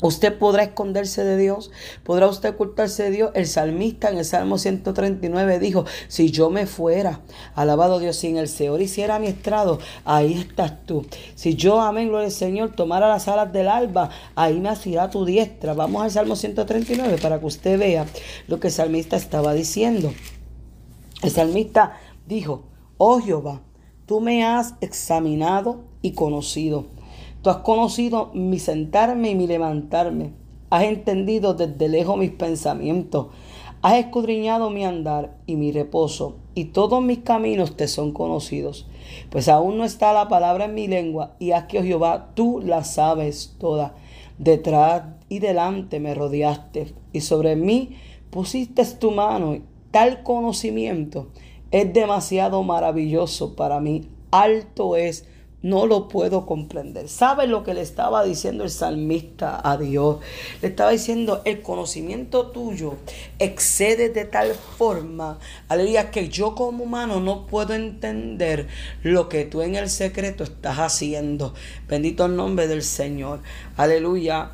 Usted 0.01 0.37
podrá 0.37 0.63
esconderse 0.63 1.23
de 1.23 1.37
Dios, 1.37 1.71
podrá 2.03 2.27
usted 2.27 2.49
ocultarse 2.49 3.03
de 3.03 3.11
Dios. 3.11 3.31
El 3.33 3.47
salmista 3.47 4.09
en 4.09 4.19
el 4.19 4.25
Salmo 4.25 4.59
139 4.59 5.57
dijo, 5.59 5.85
si 6.07 6.29
yo 6.29 6.51
me 6.51 6.67
fuera, 6.67 7.21
alabado 7.55 7.97
Dios, 7.97 8.15
si 8.15 8.27
en 8.27 8.37
el 8.37 8.47
Señor 8.47 8.79
hiciera 8.81 9.17
mi 9.17 9.25
estrado, 9.25 9.79
ahí 10.05 10.33
estás 10.33 10.85
tú. 10.85 11.05
Si 11.33 11.55
yo, 11.55 11.81
amén, 11.81 12.09
gloria 12.09 12.27
al 12.27 12.31
Señor, 12.31 12.75
tomara 12.75 13.07
las 13.07 13.27
alas 13.27 13.51
del 13.51 13.67
alba, 13.67 14.11
ahí 14.35 14.59
me 14.59 14.69
asirá 14.69 15.09
tu 15.09 15.25
diestra. 15.25 15.73
Vamos 15.73 16.03
al 16.03 16.11
Salmo 16.11 16.35
139 16.35 17.17
para 17.19 17.39
que 17.39 17.45
usted 17.47 17.79
vea 17.79 18.05
lo 18.47 18.59
que 18.59 18.67
el 18.67 18.73
salmista 18.73 19.17
estaba 19.17 19.53
diciendo. 19.53 20.13
El 21.23 21.31
salmista 21.31 21.97
dijo, 22.27 22.65
oh 22.97 23.19
Jehová, 23.19 23.63
tú 24.05 24.21
me 24.21 24.45
has 24.45 24.75
examinado 24.81 25.85
y 26.03 26.11
conocido. 26.11 26.96
Tú 27.41 27.49
has 27.49 27.57
conocido 27.57 28.31
mi 28.33 28.59
sentarme 28.59 29.31
y 29.31 29.35
mi 29.35 29.47
levantarme. 29.47 30.33
Has 30.69 30.83
entendido 30.83 31.53
desde 31.53 31.87
lejos 31.87 32.17
mis 32.17 32.31
pensamientos. 32.31 33.27
Has 33.81 33.99
escudriñado 33.99 34.69
mi 34.69 34.83
andar 34.83 35.37
y 35.45 35.55
mi 35.55 35.71
reposo, 35.71 36.37
y 36.55 36.65
todos 36.65 37.01
mis 37.01 37.19
caminos 37.19 37.77
te 37.77 37.87
son 37.87 38.11
conocidos. 38.11 38.87
Pues 39.29 39.47
aún 39.47 39.77
no 39.77 39.85
está 39.85 40.13
la 40.13 40.27
palabra 40.27 40.65
en 40.65 40.73
mi 40.73 40.87
lengua, 40.87 41.35
y 41.39 41.51
haz 41.51 41.65
que, 41.65 41.79
oh 41.79 41.83
Jehová, 41.83 42.31
tú 42.33 42.59
la 42.59 42.83
sabes 42.83 43.55
toda. 43.59 43.93
Detrás 44.39 45.03
y 45.29 45.39
delante 45.39 45.99
me 45.99 46.15
rodeaste, 46.15 46.95
y 47.13 47.21
sobre 47.21 47.55
mí 47.55 47.95
pusiste 48.31 48.83
tu 48.85 49.11
mano. 49.11 49.59
Tal 49.91 50.23
conocimiento 50.23 51.27
es 51.71 51.93
demasiado 51.93 52.63
maravilloso 52.63 53.55
para 53.55 53.79
mí. 53.79 54.09
Alto 54.31 54.95
es 54.95 55.27
no 55.63 55.87
lo 55.87 56.07
puedo 56.07 56.45
comprender. 56.45 57.09
¿Sabe 57.09 57.47
lo 57.47 57.63
que 57.63 57.73
le 57.73 57.81
estaba 57.81 58.23
diciendo 58.23 58.63
el 58.63 58.69
salmista 58.69 59.59
a 59.63 59.77
Dios? 59.77 60.17
Le 60.61 60.69
estaba 60.69 60.91
diciendo, 60.91 61.41
el 61.45 61.61
conocimiento 61.61 62.47
tuyo 62.47 62.95
excede 63.39 64.09
de 64.09 64.25
tal 64.25 64.53
forma, 64.53 65.39
aleluya, 65.67 66.11
que 66.11 66.29
yo 66.29 66.53
como 66.53 66.83
humano 66.83 67.19
no 67.19 67.47
puedo 67.47 67.73
entender 67.73 68.67
lo 69.03 69.29
que 69.29 69.45
tú 69.45 69.61
en 69.61 69.75
el 69.75 69.89
secreto 69.89 70.43
estás 70.43 70.77
haciendo. 70.77 71.53
Bendito 71.87 72.25
el 72.25 72.35
nombre 72.35 72.67
del 72.67 72.83
Señor. 72.83 73.41
Aleluya. 73.75 74.51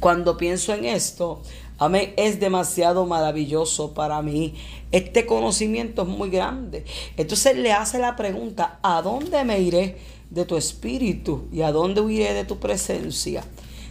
Cuando 0.00 0.36
pienso 0.36 0.74
en 0.74 0.84
esto, 0.84 1.42
Amén. 1.84 2.14
Es 2.16 2.38
demasiado 2.38 3.06
maravilloso 3.06 3.92
para 3.92 4.22
mí. 4.22 4.54
Este 4.92 5.26
conocimiento 5.26 6.02
es 6.02 6.08
muy 6.08 6.30
grande. 6.30 6.84
Entonces 7.16 7.56
le 7.56 7.72
hace 7.72 7.98
la 7.98 8.14
pregunta, 8.14 8.78
¿a 8.82 9.02
dónde 9.02 9.42
me 9.42 9.58
iré 9.58 9.98
de 10.30 10.44
tu 10.44 10.56
espíritu? 10.56 11.48
¿Y 11.50 11.62
a 11.62 11.72
dónde 11.72 12.00
huiré 12.00 12.34
de 12.34 12.44
tu 12.44 12.60
presencia? 12.60 13.42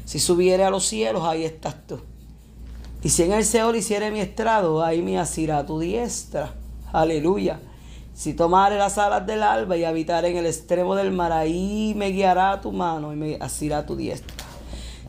Si 0.06 0.20
subiere 0.20 0.64
a 0.64 0.70
los 0.70 0.86
cielos, 0.86 1.24
ahí 1.26 1.44
estás 1.44 1.86
tú. 1.86 2.00
Y 3.04 3.10
si 3.10 3.24
en 3.24 3.34
el 3.34 3.44
Señor 3.44 3.76
hiciere 3.76 4.10
mi 4.10 4.22
estrado, 4.22 4.82
ahí 4.82 5.02
me 5.02 5.20
asirá 5.20 5.66
tu 5.66 5.78
diestra. 5.78 6.54
Aleluya. 6.94 7.60
Si 8.14 8.34
tomare 8.34 8.78
las 8.78 8.98
alas 9.00 9.28
del 9.28 9.44
alba 9.44 9.76
y 9.76 9.84
habitar 9.84 10.24
en 10.24 10.38
el 10.38 10.46
extremo 10.46 10.96
del 10.96 11.12
mar, 11.12 11.34
ahí 11.34 11.94
me 11.98 12.12
guiará 12.12 12.62
tu 12.62 12.72
mano 12.72 13.12
y 13.12 13.18
me 13.18 13.38
asirá 13.42 13.86
tu 13.86 13.98
diestra. 13.98 14.41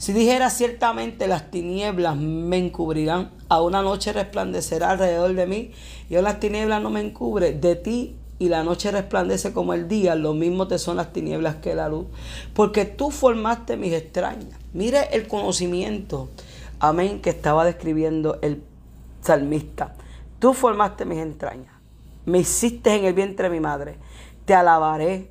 Si 0.02 0.12
dijera 0.12 0.50
ciertamente 0.50 1.28
las 1.28 1.52
tinieblas 1.52 2.16
me 2.16 2.56
encubrirán, 2.58 3.30
a 3.48 3.62
una 3.62 3.82
noche 3.82 4.12
resplandecerá 4.12 4.90
alrededor 4.90 5.32
de 5.34 5.46
mí, 5.46 5.70
y 6.10 6.14
las 6.16 6.40
tinieblas 6.40 6.82
no 6.82 6.90
me 6.90 7.00
encubre, 7.00 7.52
de 7.52 7.76
ti 7.76 8.16
y 8.40 8.48
la 8.48 8.64
noche 8.64 8.90
resplandece 8.90 9.52
como 9.52 9.74
el 9.74 9.86
día, 9.86 10.16
lo 10.16 10.34
mismo 10.34 10.66
te 10.66 10.80
son 10.80 10.96
las 10.96 11.12
tinieblas 11.12 11.54
que 11.62 11.76
la 11.76 11.88
luz, 11.88 12.08
porque 12.52 12.84
tú 12.84 13.12
formaste 13.12 13.76
mis 13.76 13.92
extrañas. 13.92 14.58
Mire 14.72 15.04
el 15.12 15.28
conocimiento, 15.28 16.30
amén, 16.80 17.22
que 17.22 17.30
estaba 17.30 17.64
describiendo 17.64 18.40
el 18.42 18.60
salmista. 19.20 19.94
Tú 20.40 20.52
formaste 20.52 21.04
mis 21.04 21.18
entrañas, 21.18 21.74
me 22.26 22.40
hiciste 22.40 22.92
en 22.92 23.04
el 23.04 23.14
vientre 23.14 23.48
de 23.48 23.54
mi 23.54 23.60
madre, 23.60 23.98
te 24.46 24.54
alabaré 24.54 25.30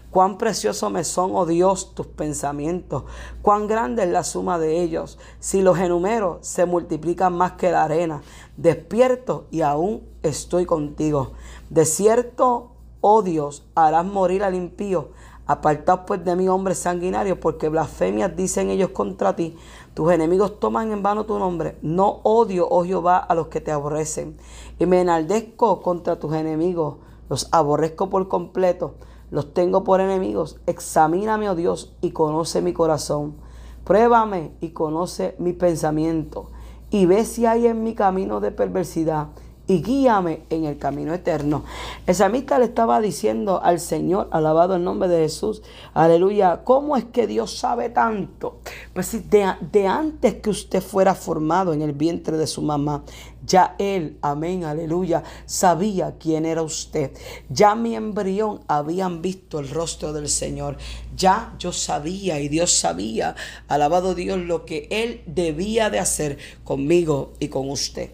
Cuán 0.11 0.37
precioso 0.37 0.89
me 0.89 1.03
son, 1.03 1.31
oh 1.33 1.45
Dios, 1.45 1.95
tus 1.95 2.05
pensamientos, 2.05 3.03
cuán 3.41 3.67
grande 3.67 4.03
es 4.03 4.09
la 4.09 4.23
suma 4.23 4.59
de 4.59 4.81
ellos. 4.81 5.17
Si 5.39 5.61
los 5.61 5.79
enumero, 5.79 6.37
se 6.41 6.65
multiplican 6.65 7.33
más 7.33 7.53
que 7.53 7.71
la 7.71 7.85
arena. 7.85 8.21
Despierto 8.57 9.45
y 9.49 9.61
aún 9.61 10.03
estoy 10.21 10.65
contigo. 10.65 11.31
De 11.69 11.85
cierto, 11.85 12.71
oh 12.99 13.21
Dios, 13.23 13.63
harás 13.73 14.05
morir 14.05 14.43
al 14.43 14.53
impío 14.53 15.09
Apartaos 15.51 16.01
pues 16.07 16.23
de 16.23 16.33
mí, 16.37 16.47
hombres 16.47 16.77
sanguinarios, 16.77 17.37
porque 17.37 17.67
blasfemias 17.67 18.33
dicen 18.37 18.69
ellos 18.69 18.91
contra 18.91 19.35
ti. 19.35 19.57
Tus 19.93 20.09
enemigos 20.13 20.61
toman 20.61 20.93
en 20.93 21.03
vano 21.03 21.25
tu 21.25 21.37
nombre. 21.37 21.77
No 21.81 22.21
odio, 22.23 22.69
oh 22.69 22.85
Jehová, 22.85 23.17
a 23.17 23.35
los 23.35 23.47
que 23.47 23.59
te 23.59 23.69
aborrecen. 23.69 24.37
Y 24.79 24.85
me 24.85 25.01
enaldezco 25.01 25.81
contra 25.81 26.19
tus 26.19 26.33
enemigos. 26.35 26.99
Los 27.27 27.49
aborrezco 27.51 28.09
por 28.09 28.29
completo. 28.29 28.95
Los 29.31 29.53
tengo 29.53 29.83
por 29.83 30.01
enemigos. 30.01 30.59
Examíname, 30.67 31.49
oh 31.49 31.55
Dios, 31.55 31.95
y 32.01 32.11
conoce 32.11 32.61
mi 32.61 32.73
corazón. 32.73 33.35
Pruébame 33.85 34.51
y 34.61 34.69
conoce 34.69 35.35
mi 35.39 35.53
pensamiento. 35.53 36.51
Y 36.89 37.05
ve 37.05 37.23
si 37.25 37.45
hay 37.45 37.67
en 37.67 37.81
mi 37.81 37.95
camino 37.95 38.41
de 38.41 38.51
perversidad 38.51 39.29
y 39.71 39.81
guíame 39.81 40.41
en 40.49 40.65
el 40.65 40.77
camino 40.77 41.13
eterno. 41.13 41.63
El 42.05 42.13
salmista 42.13 42.59
le 42.59 42.65
estaba 42.65 42.99
diciendo 42.99 43.61
al 43.63 43.79
Señor, 43.79 44.27
alabado 44.31 44.75
el 44.75 44.83
nombre 44.83 45.07
de 45.07 45.21
Jesús, 45.21 45.61
aleluya, 45.93 46.65
¿cómo 46.65 46.97
es 46.97 47.05
que 47.05 47.25
Dios 47.25 47.57
sabe 47.57 47.89
tanto? 47.89 48.59
Pues 48.93 49.29
de, 49.29 49.53
de 49.71 49.87
antes 49.87 50.35
que 50.35 50.49
usted 50.49 50.81
fuera 50.81 51.15
formado 51.15 51.71
en 51.71 51.81
el 51.81 51.93
vientre 51.93 52.35
de 52.35 52.47
su 52.47 52.61
mamá, 52.61 53.05
ya 53.45 53.75
Él, 53.79 54.17
amén, 54.21 54.65
aleluya, 54.65 55.23
sabía 55.45 56.15
quién 56.19 56.45
era 56.45 56.63
usted. 56.63 57.11
Ya 57.47 57.73
mi 57.73 57.95
embrión 57.95 58.59
habían 58.67 59.21
visto 59.21 59.59
el 59.59 59.69
rostro 59.69 60.11
del 60.11 60.27
Señor. 60.27 60.75
Ya 61.15 61.55
yo 61.59 61.71
sabía 61.71 62.41
y 62.41 62.49
Dios 62.49 62.73
sabía, 62.73 63.37
alabado 63.69 64.15
Dios, 64.15 64.37
lo 64.37 64.65
que 64.65 64.89
Él 64.91 65.21
debía 65.27 65.89
de 65.89 65.99
hacer 65.99 66.39
conmigo 66.65 67.31
y 67.39 67.47
con 67.47 67.69
usted. 67.69 68.11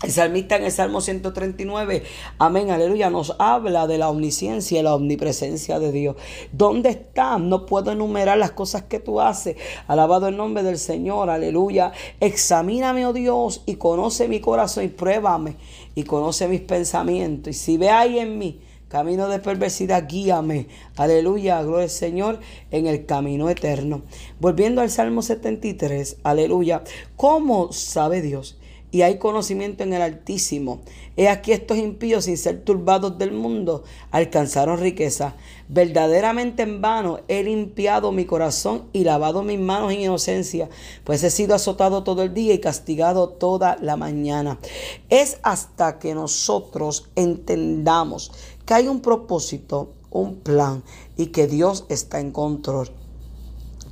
El 0.00 0.12
salmista 0.12 0.54
en 0.54 0.62
el 0.62 0.70
Salmo 0.70 1.00
139, 1.00 2.04
amén, 2.38 2.70
aleluya, 2.70 3.10
nos 3.10 3.34
habla 3.40 3.88
de 3.88 3.98
la 3.98 4.08
omnisciencia 4.08 4.78
y 4.78 4.82
la 4.84 4.94
omnipresencia 4.94 5.80
de 5.80 5.90
Dios. 5.90 6.14
¿Dónde 6.52 6.90
está? 6.90 7.36
No 7.38 7.66
puedo 7.66 7.90
enumerar 7.90 8.38
las 8.38 8.52
cosas 8.52 8.84
que 8.84 9.00
tú 9.00 9.20
haces. 9.20 9.56
Alabado 9.88 10.28
el 10.28 10.36
nombre 10.36 10.62
del 10.62 10.78
Señor, 10.78 11.30
aleluya. 11.30 11.90
Examíname, 12.20 13.06
oh 13.06 13.12
Dios, 13.12 13.64
y 13.66 13.74
conoce 13.74 14.28
mi 14.28 14.38
corazón 14.38 14.84
y 14.84 14.88
pruébame 14.88 15.56
y 15.96 16.04
conoce 16.04 16.46
mis 16.46 16.60
pensamientos. 16.60 17.56
Y 17.56 17.58
si 17.58 17.76
ve 17.76 17.90
ahí 17.90 18.20
en 18.20 18.38
mí 18.38 18.60
camino 18.88 19.26
de 19.26 19.40
perversidad, 19.40 20.06
guíame. 20.08 20.68
Aleluya, 20.96 21.60
gloria 21.62 21.84
al 21.84 21.90
Señor, 21.90 22.38
en 22.70 22.86
el 22.86 23.04
camino 23.04 23.50
eterno. 23.50 24.02
Volviendo 24.38 24.80
al 24.80 24.90
Salmo 24.90 25.22
73, 25.22 26.18
aleluya. 26.22 26.84
¿Cómo 27.16 27.72
sabe 27.72 28.22
Dios? 28.22 28.57
Y 28.90 29.02
hay 29.02 29.18
conocimiento 29.18 29.82
en 29.82 29.92
el 29.92 30.02
Altísimo. 30.02 30.80
He 31.16 31.28
aquí 31.28 31.52
estos 31.52 31.76
impíos, 31.76 32.24
sin 32.24 32.38
ser 32.38 32.64
turbados 32.64 33.18
del 33.18 33.32
mundo, 33.32 33.84
alcanzaron 34.10 34.78
riqueza. 34.78 35.34
Verdaderamente 35.68 36.62
en 36.62 36.80
vano 36.80 37.20
he 37.28 37.42
limpiado 37.42 38.12
mi 38.12 38.24
corazón 38.24 38.84
y 38.92 39.04
lavado 39.04 39.42
mis 39.42 39.58
manos 39.58 39.92
en 39.92 40.00
inocencia, 40.00 40.70
pues 41.04 41.22
he 41.22 41.30
sido 41.30 41.54
azotado 41.54 42.02
todo 42.02 42.22
el 42.22 42.32
día 42.32 42.54
y 42.54 42.60
castigado 42.60 43.28
toda 43.28 43.76
la 43.80 43.96
mañana. 43.96 44.58
Es 45.10 45.38
hasta 45.42 45.98
que 45.98 46.14
nosotros 46.14 47.10
entendamos 47.16 48.32
que 48.64 48.74
hay 48.74 48.88
un 48.88 49.00
propósito, 49.00 49.92
un 50.10 50.36
plan 50.36 50.82
y 51.16 51.26
que 51.26 51.46
Dios 51.46 51.84
está 51.88 52.20
en 52.20 52.32
control. 52.32 52.90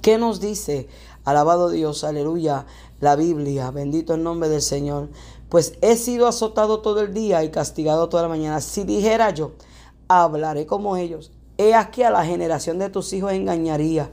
¿Qué 0.00 0.16
nos 0.18 0.40
dice? 0.40 0.88
Alabado 1.24 1.70
Dios, 1.70 2.04
aleluya 2.04 2.66
la 3.00 3.16
Biblia, 3.16 3.70
bendito 3.70 4.14
el 4.14 4.22
nombre 4.22 4.48
del 4.48 4.62
Señor, 4.62 5.08
pues 5.48 5.74
he 5.80 5.96
sido 5.96 6.26
azotado 6.26 6.80
todo 6.80 7.00
el 7.00 7.14
día 7.14 7.44
y 7.44 7.50
castigado 7.50 8.08
toda 8.08 8.24
la 8.24 8.28
mañana. 8.28 8.60
Si 8.60 8.84
dijera 8.84 9.30
yo, 9.30 9.52
hablaré 10.08 10.66
como 10.66 10.96
ellos, 10.96 11.32
he 11.58 11.74
aquí 11.74 12.02
a 12.02 12.10
la 12.10 12.24
generación 12.24 12.78
de 12.78 12.90
tus 12.90 13.12
hijos 13.12 13.32
engañaría. 13.32 14.10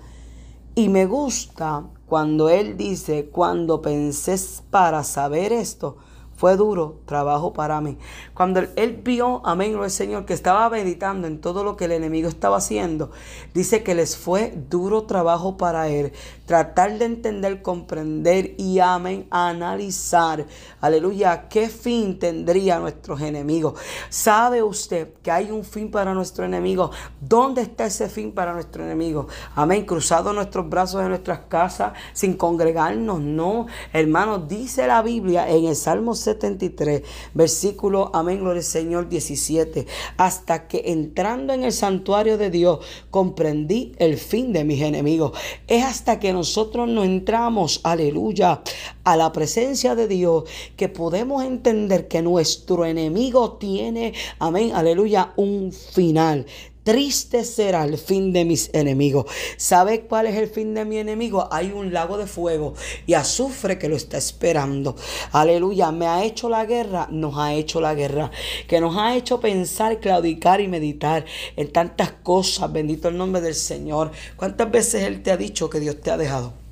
Y 0.76 0.90
me 0.90 1.06
gusta 1.06 1.86
cuando 2.08 2.50
él 2.50 2.78
dice, 2.78 3.30
cuando 3.32 3.82
pensé 3.82 4.36
para 4.70 5.04
saber 5.04 5.54
esto, 5.54 5.98
fue 6.36 6.58
duro 6.58 7.00
trabajo 7.06 7.54
para 7.54 7.80
mí. 7.80 7.98
Cuando 8.34 8.62
él 8.76 9.02
vio, 9.04 9.42
amén, 9.46 9.78
el 9.82 9.90
Señor, 9.92 10.26
que 10.26 10.34
estaba 10.34 10.70
meditando 10.70 11.28
en 11.28 11.40
todo 11.40 11.64
lo 11.64 11.78
que 11.78 11.86
el 11.86 11.92
enemigo 11.94 12.28
estaba 12.28 12.58
haciendo, 12.58 13.12
dice 13.54 13.84
que 13.84 13.96
les 13.96 14.18
fue 14.18 14.54
duro 14.70 15.04
trabajo 15.04 15.58
para 15.58 15.88
él. 15.90 16.12
Tratar 16.54 17.00
de 17.00 17.06
entender, 17.06 17.64
comprender 17.64 18.54
y, 18.60 18.78
amén, 18.78 19.26
analizar, 19.32 20.46
aleluya, 20.82 21.50
qué 21.50 21.68
fin 21.68 22.20
tendría 22.20 22.78
nuestros 22.78 23.22
enemigos. 23.22 23.74
¿Sabe 24.10 24.62
usted 24.62 25.14
que 25.24 25.32
hay 25.32 25.50
un 25.50 25.64
fin 25.64 25.90
para 25.90 26.14
nuestro 26.14 26.46
enemigo? 26.46 26.92
¿Dónde 27.20 27.64
está 27.64 27.88
ese 27.88 28.08
fin 28.08 28.34
para 28.34 28.54
nuestro 28.54 28.84
enemigo? 28.84 29.28
Amén, 29.56 29.84
cruzado 29.84 30.32
nuestros 30.32 30.70
brazos 30.70 31.02
en 31.02 31.10
nuestras 31.10 31.40
casas 31.50 31.94
sin 32.14 32.36
congregarnos, 32.36 33.20
no. 33.20 33.66
Hermano, 33.92 34.38
dice 34.38 34.86
la 34.86 35.02
Biblia 35.02 35.50
en 35.50 35.66
el 35.66 35.76
Salmo 35.76 36.14
73, 36.14 37.02
versículo, 37.34 38.12
amén, 38.14 38.42
gloria 38.42 38.60
al 38.60 38.64
Señor 38.64 39.10
17, 39.10 39.88
hasta 40.18 40.68
que 40.68 40.84
entrando 40.86 41.52
en 41.52 41.64
el 41.64 41.72
santuario 41.72 42.38
de 42.38 42.52
Dios 42.52 42.86
comprendí 43.10 43.96
el 43.98 44.20
fin 44.20 44.54
de 44.54 44.64
mis 44.64 44.84
enemigos. 44.84 45.36
Es 45.66 45.84
hasta 45.84 46.20
que 46.20 46.43
nosotros 46.44 46.90
no 46.90 47.06
entramos, 47.06 47.80
aleluya, 47.84 48.62
a 49.06 49.16
la 49.16 49.32
presencia 49.32 49.96
de 49.96 50.10
Dios 50.10 50.44
que 50.76 50.90
podemos 50.90 51.42
entender 51.42 52.10
que 52.10 52.22
nuestro 52.22 52.84
enemigo 52.84 53.54
tiene, 53.54 54.14
amén, 54.40 54.74
aleluya, 54.76 55.32
un 55.38 55.72
final. 55.72 56.46
Triste 56.84 57.46
será 57.46 57.86
el 57.86 57.98
fin 57.98 58.34
de 58.34 58.44
mis 58.44 58.70
enemigos. 58.74 59.26
¿Sabe 59.56 60.02
cuál 60.02 60.28
es 60.28 60.36
el 60.36 60.50
fin 60.50 60.74
de 60.74 60.84
mi 60.84 60.98
enemigo? 60.98 61.48
Hay 61.50 61.72
un 61.72 61.94
lago 61.94 62.18
de 62.18 62.28
fuego 62.28 62.74
y 63.08 63.14
azufre 63.14 63.80
que 63.80 63.88
lo 63.88 63.96
está 63.96 64.18
esperando. 64.18 64.98
Aleluya. 65.32 65.92
Me 65.94 66.08
ha 66.08 66.26
hecho 66.26 66.50
la 66.50 66.66
guerra, 66.66 67.08
nos 67.10 67.38
ha 67.38 67.54
hecho 67.54 67.80
la 67.80 67.96
guerra. 67.96 68.32
Que 68.68 68.82
nos 68.82 68.98
ha 68.98 69.16
hecho 69.16 69.40
pensar, 69.40 70.02
claudicar 70.02 70.60
y 70.60 70.68
meditar 70.68 71.24
en 71.56 71.72
tantas 71.72 72.12
cosas. 72.12 72.72
Bendito 72.74 73.08
el 73.08 73.18
nombre 73.18 73.42
del 73.42 73.56
Señor. 73.56 74.12
¿Cuántas 74.36 74.70
veces 74.70 75.04
Él 75.04 75.24
te 75.24 75.32
ha 75.32 75.38
dicho 75.38 75.70
que 75.70 75.80
Dios 75.80 76.02
te 76.02 76.12
ha 76.12 76.18
dejado? 76.18 76.63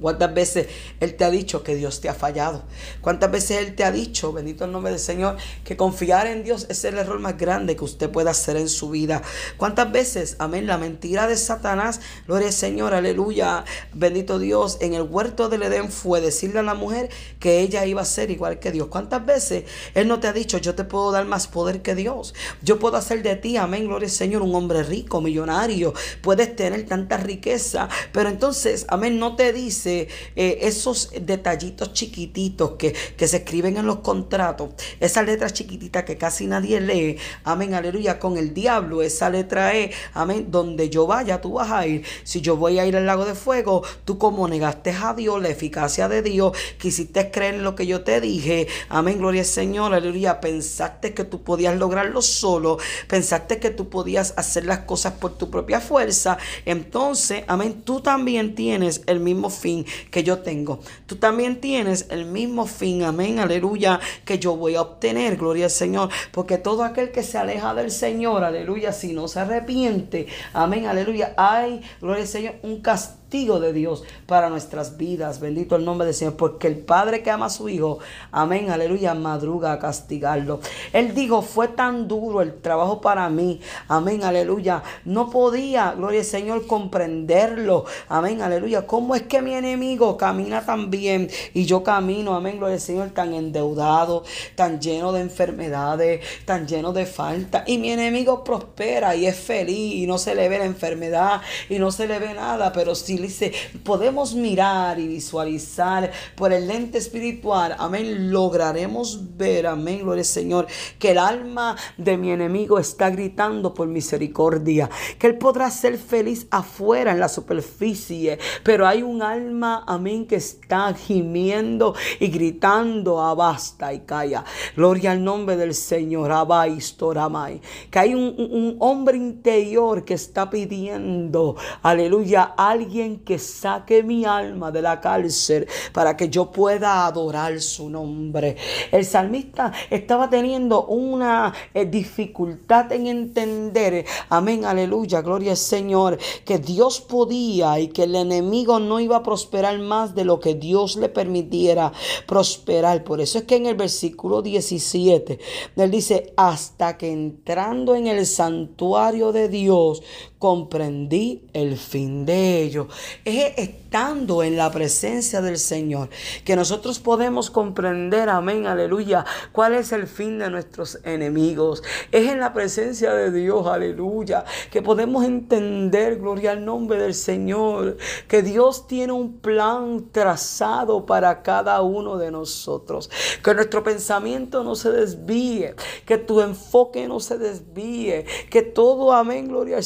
¿Cuántas 0.00 0.32
veces 0.32 0.68
Él 1.00 1.16
te 1.16 1.24
ha 1.24 1.30
dicho 1.30 1.62
que 1.62 1.74
Dios 1.74 2.00
te 2.00 2.08
ha 2.08 2.14
fallado? 2.14 2.62
¿Cuántas 3.00 3.30
veces 3.30 3.58
Él 3.58 3.74
te 3.74 3.82
ha 3.84 3.90
dicho, 3.90 4.32
bendito 4.32 4.64
el 4.64 4.72
nombre 4.72 4.92
del 4.92 5.00
Señor, 5.00 5.36
que 5.64 5.76
confiar 5.76 6.28
en 6.28 6.44
Dios 6.44 6.66
es 6.68 6.84
el 6.84 6.98
error 6.98 7.18
más 7.18 7.36
grande 7.36 7.74
que 7.74 7.84
usted 7.84 8.08
pueda 8.08 8.30
hacer 8.30 8.56
en 8.56 8.68
su 8.68 8.90
vida? 8.90 9.22
¿Cuántas 9.56 9.90
veces, 9.90 10.36
amén, 10.38 10.66
la 10.66 10.78
mentira 10.78 11.26
de 11.26 11.36
Satanás, 11.36 12.00
gloria 12.26 12.48
al 12.48 12.52
Señor, 12.52 12.94
aleluya, 12.94 13.64
bendito 13.92 14.38
Dios, 14.38 14.78
en 14.80 14.94
el 14.94 15.02
huerto 15.02 15.48
del 15.48 15.64
Edén 15.64 15.90
fue 15.90 16.20
decirle 16.20 16.60
a 16.60 16.62
la 16.62 16.74
mujer 16.74 17.08
que 17.40 17.60
ella 17.60 17.84
iba 17.84 18.02
a 18.02 18.04
ser 18.04 18.30
igual 18.30 18.60
que 18.60 18.70
Dios? 18.70 18.86
¿Cuántas 18.88 19.26
veces 19.26 19.64
Él 19.94 20.06
no 20.06 20.20
te 20.20 20.28
ha 20.28 20.32
dicho, 20.32 20.58
yo 20.58 20.76
te 20.76 20.84
puedo 20.84 21.10
dar 21.10 21.24
más 21.24 21.48
poder 21.48 21.82
que 21.82 21.96
Dios? 21.96 22.34
Yo 22.62 22.78
puedo 22.78 22.96
hacer 22.96 23.24
de 23.24 23.34
ti, 23.34 23.56
amén, 23.56 23.86
gloria 23.86 24.06
al 24.06 24.12
Señor, 24.12 24.42
un 24.42 24.54
hombre 24.54 24.84
rico, 24.84 25.20
millonario, 25.20 25.92
puedes 26.22 26.54
tener 26.54 26.86
tanta 26.86 27.16
riqueza, 27.16 27.88
pero 28.12 28.28
entonces, 28.28 28.86
amén, 28.88 29.18
no 29.18 29.34
te 29.34 29.52
dice 29.52 29.87
eh, 29.88 30.58
esos 30.62 31.10
detallitos 31.20 31.92
chiquititos 31.92 32.72
que, 32.72 32.94
que 33.16 33.28
se 33.28 33.38
escriben 33.38 33.76
en 33.76 33.86
los 33.86 34.00
contratos, 34.00 34.70
esas 35.00 35.26
letras 35.26 35.52
chiquititas 35.52 36.04
que 36.04 36.16
casi 36.16 36.46
nadie 36.46 36.80
lee, 36.80 37.18
amén, 37.44 37.74
aleluya, 37.74 38.18
con 38.18 38.36
el 38.36 38.54
diablo, 38.54 39.02
esa 39.02 39.30
letra 39.30 39.74
E, 39.76 39.92
amén, 40.14 40.46
donde 40.50 40.90
yo 40.90 41.06
vaya, 41.06 41.40
tú 41.40 41.54
vas 41.54 41.70
a 41.70 41.86
ir. 41.86 42.04
Si 42.24 42.40
yo 42.40 42.56
voy 42.56 42.78
a 42.78 42.86
ir 42.86 42.96
al 42.96 43.06
lago 43.06 43.24
de 43.24 43.34
fuego, 43.34 43.82
tú 44.04 44.18
como 44.18 44.48
negaste 44.48 44.90
a 44.90 45.14
Dios, 45.14 45.40
la 45.42 45.48
eficacia 45.48 46.08
de 46.08 46.22
Dios, 46.22 46.56
quisiste 46.78 47.30
creer 47.30 47.56
en 47.56 47.64
lo 47.64 47.74
que 47.74 47.86
yo 47.86 48.02
te 48.02 48.20
dije, 48.20 48.68
amén, 48.88 49.18
gloria 49.18 49.42
al 49.42 49.46
Señor, 49.46 49.94
aleluya, 49.94 50.40
pensaste 50.40 51.14
que 51.14 51.24
tú 51.24 51.42
podías 51.42 51.76
lograrlo 51.76 52.22
solo, 52.22 52.78
pensaste 53.08 53.58
que 53.58 53.70
tú 53.70 53.88
podías 53.88 54.34
hacer 54.36 54.66
las 54.66 54.80
cosas 54.80 55.14
por 55.14 55.36
tu 55.36 55.50
propia 55.50 55.80
fuerza, 55.80 56.38
entonces, 56.64 57.44
amén, 57.46 57.82
tú 57.84 58.00
también 58.00 58.54
tienes 58.54 59.02
el 59.06 59.20
mismo 59.20 59.50
fin 59.50 59.77
que 60.10 60.22
yo 60.22 60.38
tengo. 60.38 60.80
Tú 61.06 61.16
también 61.16 61.60
tienes 61.60 62.06
el 62.10 62.24
mismo 62.24 62.66
fin, 62.66 63.04
amén, 63.04 63.38
aleluya, 63.38 64.00
que 64.24 64.38
yo 64.38 64.56
voy 64.56 64.74
a 64.74 64.82
obtener, 64.82 65.36
gloria 65.36 65.66
al 65.66 65.70
Señor, 65.70 66.10
porque 66.32 66.58
todo 66.58 66.82
aquel 66.84 67.12
que 67.12 67.22
se 67.22 67.38
aleja 67.38 67.74
del 67.74 67.90
Señor, 67.90 68.44
aleluya, 68.44 68.92
si 68.92 69.12
no 69.12 69.28
se 69.28 69.40
arrepiente, 69.40 70.26
amén, 70.52 70.86
aleluya, 70.86 71.34
hay, 71.36 71.82
gloria 72.00 72.22
al 72.22 72.28
Señor, 72.28 72.54
un 72.62 72.80
castigo 72.80 73.27
de 73.30 73.74
Dios 73.74 74.04
para 74.24 74.48
nuestras 74.48 74.96
vidas. 74.96 75.38
Bendito 75.38 75.76
el 75.76 75.84
nombre 75.84 76.06
del 76.06 76.14
Señor, 76.14 76.36
porque 76.36 76.66
el 76.66 76.78
Padre 76.78 77.22
que 77.22 77.30
ama 77.30 77.46
a 77.46 77.50
su 77.50 77.68
Hijo, 77.68 77.98
amén, 78.32 78.70
aleluya, 78.70 79.12
madruga 79.12 79.72
a 79.72 79.78
castigarlo. 79.78 80.60
Él 80.94 81.14
dijo, 81.14 81.42
fue 81.42 81.68
tan 81.68 82.08
duro 82.08 82.40
el 82.40 82.54
trabajo 82.54 83.02
para 83.02 83.28
mí, 83.28 83.60
amén, 83.86 84.24
aleluya. 84.24 84.82
No 85.04 85.28
podía, 85.28 85.92
gloria 85.92 86.20
al 86.20 86.26
Señor, 86.26 86.66
comprenderlo, 86.66 87.84
amén, 88.08 88.40
aleluya. 88.40 88.86
¿Cómo 88.86 89.14
es 89.14 89.22
que 89.22 89.42
mi 89.42 89.52
enemigo 89.52 90.16
camina 90.16 90.64
tan 90.64 90.90
bien 90.90 91.28
y 91.52 91.66
yo 91.66 91.82
camino, 91.82 92.34
amén, 92.34 92.56
gloria 92.56 92.76
al 92.76 92.80
Señor, 92.80 93.10
tan 93.10 93.34
endeudado, 93.34 94.24
tan 94.54 94.80
lleno 94.80 95.12
de 95.12 95.20
enfermedades, 95.20 96.24
tan 96.46 96.66
lleno 96.66 96.94
de 96.94 97.04
falta? 97.04 97.64
Y 97.66 97.76
mi 97.76 97.92
enemigo 97.92 98.42
prospera 98.42 99.14
y 99.14 99.26
es 99.26 99.36
feliz 99.36 99.96
y 99.96 100.06
no 100.06 100.16
se 100.16 100.34
le 100.34 100.48
ve 100.48 100.58
la 100.58 100.64
enfermedad 100.64 101.42
y 101.68 101.78
no 101.78 101.92
se 101.92 102.06
le 102.06 102.18
ve 102.18 102.32
nada, 102.32 102.72
pero 102.72 102.94
si 102.94 103.17
dice, 103.22 103.52
podemos 103.84 104.34
mirar 104.34 104.98
y 104.98 105.08
visualizar 105.08 106.10
por 106.36 106.52
el 106.52 106.68
lente 106.68 106.98
espiritual, 106.98 107.76
amén, 107.78 108.32
lograremos 108.32 109.36
ver, 109.36 109.66
amén, 109.66 110.00
gloria 110.00 110.22
al 110.22 110.26
Señor, 110.26 110.66
que 110.98 111.12
el 111.12 111.18
alma 111.18 111.76
de 111.96 112.16
mi 112.16 112.30
enemigo 112.30 112.78
está 112.78 113.10
gritando 113.10 113.74
por 113.74 113.88
misericordia, 113.88 114.90
que 115.18 115.26
él 115.26 115.38
podrá 115.38 115.70
ser 115.70 115.98
feliz 115.98 116.46
afuera 116.50 117.12
en 117.12 117.20
la 117.20 117.28
superficie, 117.28 118.38
pero 118.62 118.86
hay 118.86 119.02
un 119.02 119.22
alma, 119.22 119.84
amén, 119.86 120.26
que 120.26 120.36
está 120.36 120.92
gimiendo 120.94 121.94
y 122.20 122.28
gritando, 122.28 123.20
abasta 123.20 123.92
y 123.92 124.00
calla. 124.00 124.44
Gloria 124.76 125.12
al 125.12 125.24
nombre 125.24 125.56
del 125.56 125.74
Señor, 125.74 126.32
Abaistoramai. 126.32 127.60
Que 127.90 127.98
hay 127.98 128.14
un, 128.14 128.34
un 128.38 128.76
hombre 128.80 129.16
interior 129.16 130.04
que 130.04 130.14
está 130.14 130.50
pidiendo, 130.50 131.56
aleluya, 131.82 132.54
alguien 132.56 133.07
que 133.16 133.38
saque 133.38 134.02
mi 134.02 134.24
alma 134.24 134.70
de 134.70 134.82
la 134.82 135.00
cárcel 135.00 135.66
para 135.92 136.16
que 136.16 136.28
yo 136.28 136.52
pueda 136.52 137.06
adorar 137.06 137.60
su 137.60 137.90
nombre. 137.90 138.56
El 138.92 139.04
salmista 139.04 139.72
estaba 139.90 140.30
teniendo 140.30 140.86
una 140.86 141.52
eh, 141.74 141.84
dificultad 141.84 142.92
en 142.92 143.06
entender, 143.06 144.04
amén, 144.28 144.64
aleluya, 144.64 145.22
gloria 145.22 145.52
al 145.52 145.56
Señor, 145.56 146.18
que 146.44 146.58
Dios 146.58 147.00
podía 147.00 147.80
y 147.80 147.88
que 147.88 148.04
el 148.04 148.14
enemigo 148.14 148.78
no 148.78 149.00
iba 149.00 149.16
a 149.16 149.22
prosperar 149.22 149.78
más 149.78 150.14
de 150.14 150.24
lo 150.24 150.40
que 150.40 150.54
Dios 150.54 150.96
le 150.96 151.08
permitiera 151.08 151.92
prosperar. 152.26 153.04
Por 153.04 153.20
eso 153.20 153.38
es 153.38 153.44
que 153.44 153.56
en 153.56 153.66
el 153.66 153.74
versículo 153.74 154.42
17, 154.42 155.38
él 155.76 155.90
dice, 155.90 156.32
hasta 156.36 156.96
que 156.96 157.10
entrando 157.10 157.94
en 157.94 158.06
el 158.06 158.26
santuario 158.26 159.32
de 159.32 159.48
Dios, 159.48 160.02
comprendí 160.38 161.48
el 161.52 161.76
fin 161.76 162.24
de 162.24 162.62
ellos. 162.62 162.86
Es 163.24 163.78
estando 163.88 164.42
en 164.42 164.56
la 164.58 164.70
presencia 164.70 165.40
del 165.40 165.58
Señor 165.58 166.10
que 166.44 166.56
nosotros 166.56 166.98
podemos 166.98 167.50
comprender, 167.50 168.28
amén, 168.28 168.66
aleluya, 168.66 169.24
cuál 169.52 169.74
es 169.74 169.92
el 169.92 170.06
fin 170.06 170.38
de 170.38 170.50
nuestros 170.50 170.98
enemigos. 171.04 171.82
Es 172.12 172.28
en 172.30 172.38
la 172.38 172.52
presencia 172.52 173.14
de 173.14 173.32
Dios, 173.32 173.66
aleluya, 173.66 174.44
que 174.70 174.82
podemos 174.82 175.24
entender, 175.24 176.18
gloria 176.18 176.52
al 176.52 176.64
nombre 176.66 177.00
del 177.00 177.14
Señor, 177.14 177.96
que 178.28 178.42
Dios 178.42 178.86
tiene 178.86 179.12
un 179.12 179.38
plan 179.38 180.08
trazado 180.12 181.06
para 181.06 181.42
cada 181.42 181.80
uno 181.80 182.18
de 182.18 182.30
nosotros. 182.30 183.10
Que 183.42 183.54
nuestro 183.54 183.82
pensamiento 183.82 184.64
no 184.64 184.74
se 184.74 184.90
desvíe, 184.90 185.74
que 186.04 186.18
tu 186.18 186.42
enfoque 186.42 187.08
no 187.08 187.20
se 187.20 187.38
desvíe, 187.38 188.26
que 188.50 188.60
todo, 188.60 189.12
amén, 189.12 189.48
gloria 189.48 189.78
al 189.78 189.84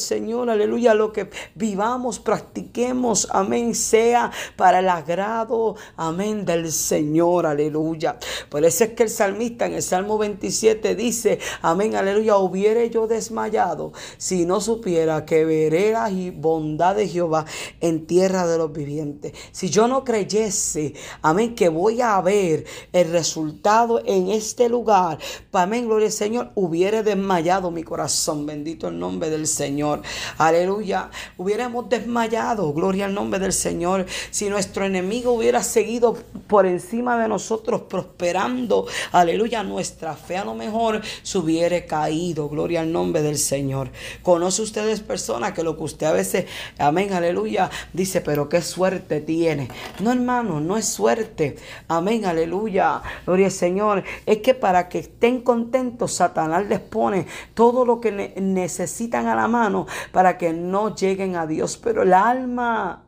Aleluya, 0.51 0.95
lo 0.95 1.13
que 1.13 1.31
vivamos, 1.55 2.19
practiquemos, 2.19 3.29
amén, 3.31 3.75
sea 3.75 4.31
para 4.57 4.81
el 4.81 4.89
agrado, 4.89 5.77
amén, 5.97 6.45
del 6.45 6.73
Señor, 6.73 7.47
aleluya. 7.47 8.19
Por 8.49 8.65
eso 8.65 8.85
es 8.85 8.91
que 8.91 9.05
el 9.05 9.11
salmista 9.11 9.67
en 9.67 9.75
el 9.75 9.83
Salmo 9.83 10.19
27 10.19 10.95
dice, 10.95 11.39
amén, 11.61 11.95
aleluya, 11.95 12.37
hubiere 12.37 12.91
yo 12.91 13.07
desmayado 13.07 13.93
si 14.19 14.47
no 14.47 14.61
supiera 14.61 15.25
que 15.25 15.45
veré 15.45 15.93
la 15.93 16.11
bondad 16.35 16.97
de 16.97 17.09
Jehová 17.09 17.45
en 17.81 18.07
tierra 18.07 18.47
de 18.47 18.59
los 18.59 18.73
vivientes. 18.73 19.33
Si 19.53 19.71
yo 19.71 19.89
no 19.89 20.05
creyese, 20.05 20.95
amén, 21.23 21.55
que 21.55 21.69
voy 21.69 22.01
a 22.01 22.21
ver 22.21 22.65
el 22.93 23.11
resultado 23.11 24.03
en 24.05 24.29
este 24.29 24.69
lugar, 24.69 25.19
amén, 25.53 25.87
gloria 25.87 26.07
al 26.07 26.13
Señor, 26.13 26.51
hubiere 26.55 27.03
desmayado 27.03 27.71
mi 27.71 27.83
corazón, 27.83 28.47
bendito 28.47 28.89
el 28.89 28.99
nombre 28.99 29.31
del 29.31 29.47
Señor, 29.47 30.03
aleluya, 30.39 31.11
hubiéramos 31.37 31.89
desmayado, 31.89 32.73
gloria 32.73 33.07
al 33.07 33.15
nombre 33.15 33.41
del 33.41 33.53
Señor. 33.53 34.07
Si 34.31 34.49
nuestro 34.49 34.85
enemigo 34.85 35.33
hubiera 35.33 35.63
seguido 35.63 36.17
por 36.47 36.67
encima 36.67 37.19
de 37.19 37.29
nosotros 37.29 37.83
prosperando, 37.83 38.87
aleluya, 39.13 39.63
nuestra 39.63 40.15
fe 40.15 40.37
a 40.37 40.45
lo 40.45 40.55
mejor 40.55 41.01
se 41.23 41.39
hubiera 41.39 41.85
caído, 41.87 42.49
gloria 42.49 42.81
al 42.81 42.93
nombre 42.93 43.23
del 43.23 43.39
Señor. 43.39 43.91
Conoce 44.23 44.63
ustedes 44.63 45.01
personas 45.01 45.53
que 45.53 45.63
lo 45.63 45.77
que 45.77 45.85
usted 45.85 46.07
a 46.07 46.13
veces, 46.13 46.47
amén, 46.79 47.13
aleluya, 47.13 47.71
dice, 47.93 48.21
pero 48.21 48.49
qué 48.49 48.63
suerte 48.63 49.21
tiene. 49.21 49.69
No, 50.01 50.13
hermano, 50.13 50.61
no 50.61 50.77
es 50.77 50.87
suerte. 50.87 51.57
Amén, 51.89 52.25
aleluya, 52.25 53.03
gloria 53.25 53.47
al 53.47 53.53
Señor. 53.53 54.05
Es 54.27 54.39
que 54.39 54.55
para 54.55 54.89
que 54.89 55.01
estén 55.01 55.41
contentos, 55.41 56.13
Satanás 56.15 56.67
les 56.69 56.81
pone 56.81 57.27
todo 57.55 57.85
lo 57.85 58.01
que 58.01 58.35
necesitan 58.37 59.27
a 59.27 59.35
la 59.35 59.49
mano 59.49 59.87
para 60.13 60.22
que 60.39 60.53
no 60.53 60.95
lleguen 60.95 61.37
a 61.37 61.47
Dios. 61.47 61.77
Pero 61.77 62.03
el 62.03 62.13
alma 62.13 63.05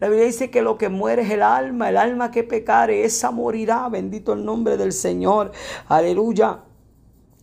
la 0.00 0.08
Biblia 0.08 0.26
dice 0.26 0.50
que 0.50 0.62
lo 0.62 0.78
que 0.78 0.88
muere 0.88 1.22
es 1.22 1.30
el 1.30 1.42
alma, 1.42 1.88
el 1.88 1.96
alma 1.96 2.30
que 2.30 2.44
pecare, 2.44 3.04
esa 3.04 3.32
morirá. 3.32 3.88
Bendito 3.88 4.32
el 4.32 4.44
nombre 4.44 4.76
del 4.76 4.92
Señor. 4.92 5.50
Aleluya. 5.88 6.60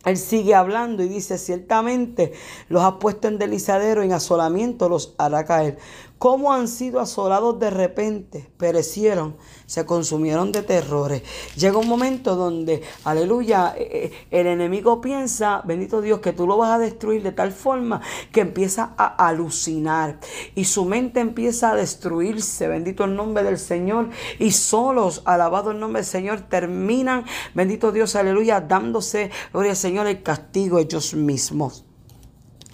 Él 0.06 0.17
sigue 0.17 0.54
hablando 0.54 1.04
y 1.04 1.10
dice, 1.10 1.38
ciertamente 1.38 2.32
los 2.69 2.84
ha 2.84 2.99
puesto 2.99 3.28
en 3.28 3.39
deslizadero, 3.39 4.04
en 4.04 4.13
asolamiento 4.13 4.88
los 4.88 5.15
hará 5.17 5.43
caer. 5.43 5.80
¿Cómo 6.17 6.54
han 6.54 6.69
sido 6.69 7.01
asolados 7.01 7.60
de 7.60 7.69
repente? 7.69 8.49
Perecieron, 8.58 9.36
se 9.65 9.86
consumieron 9.86 10.54
de 10.54 10.62
terrores. 10.62 11.23
Llega 11.58 11.78
un 11.78 11.89
momento 11.89 12.38
donde, 12.38 12.82
aleluya, 13.04 13.75
eh, 13.78 13.89
eh, 13.91 14.28
el 14.32 14.47
enemigo 14.47 15.01
piensa, 15.01 15.62
bendito 15.65 15.99
Dios, 15.99 16.21
que 16.21 16.32
tú 16.32 16.47
lo 16.47 16.58
vas 16.58 16.71
a 16.71 16.80
destruir 16.80 17.21
de 17.21 17.34
tal 17.34 17.51
forma 17.51 18.01
que 18.32 18.41
empieza 18.41 18.93
a 18.97 19.28
alucinar 19.28 20.19
y 20.56 20.63
su 20.63 20.86
mente 20.86 21.19
empieza 21.19 21.71
a 21.71 21.75
destruirse, 21.75 22.69
bendito 22.69 23.04
el 23.04 23.15
nombre 23.15 23.43
del 23.43 23.60
Señor, 23.60 24.10
y 24.39 24.51
solos, 24.51 25.21
alabado 25.25 25.71
el 25.71 25.80
nombre 25.80 26.01
del 26.01 26.10
Señor, 26.10 26.41
terminan, 26.41 27.25
bendito 27.54 27.91
Dios, 27.91 28.15
aleluya, 28.15 28.62
dándose, 28.62 29.32
gloria 29.51 29.71
al 29.71 29.78
Señor, 29.78 30.08
el 30.08 30.23
castigo 30.23 30.80
ellos 30.80 31.13
mismos. 31.13 31.86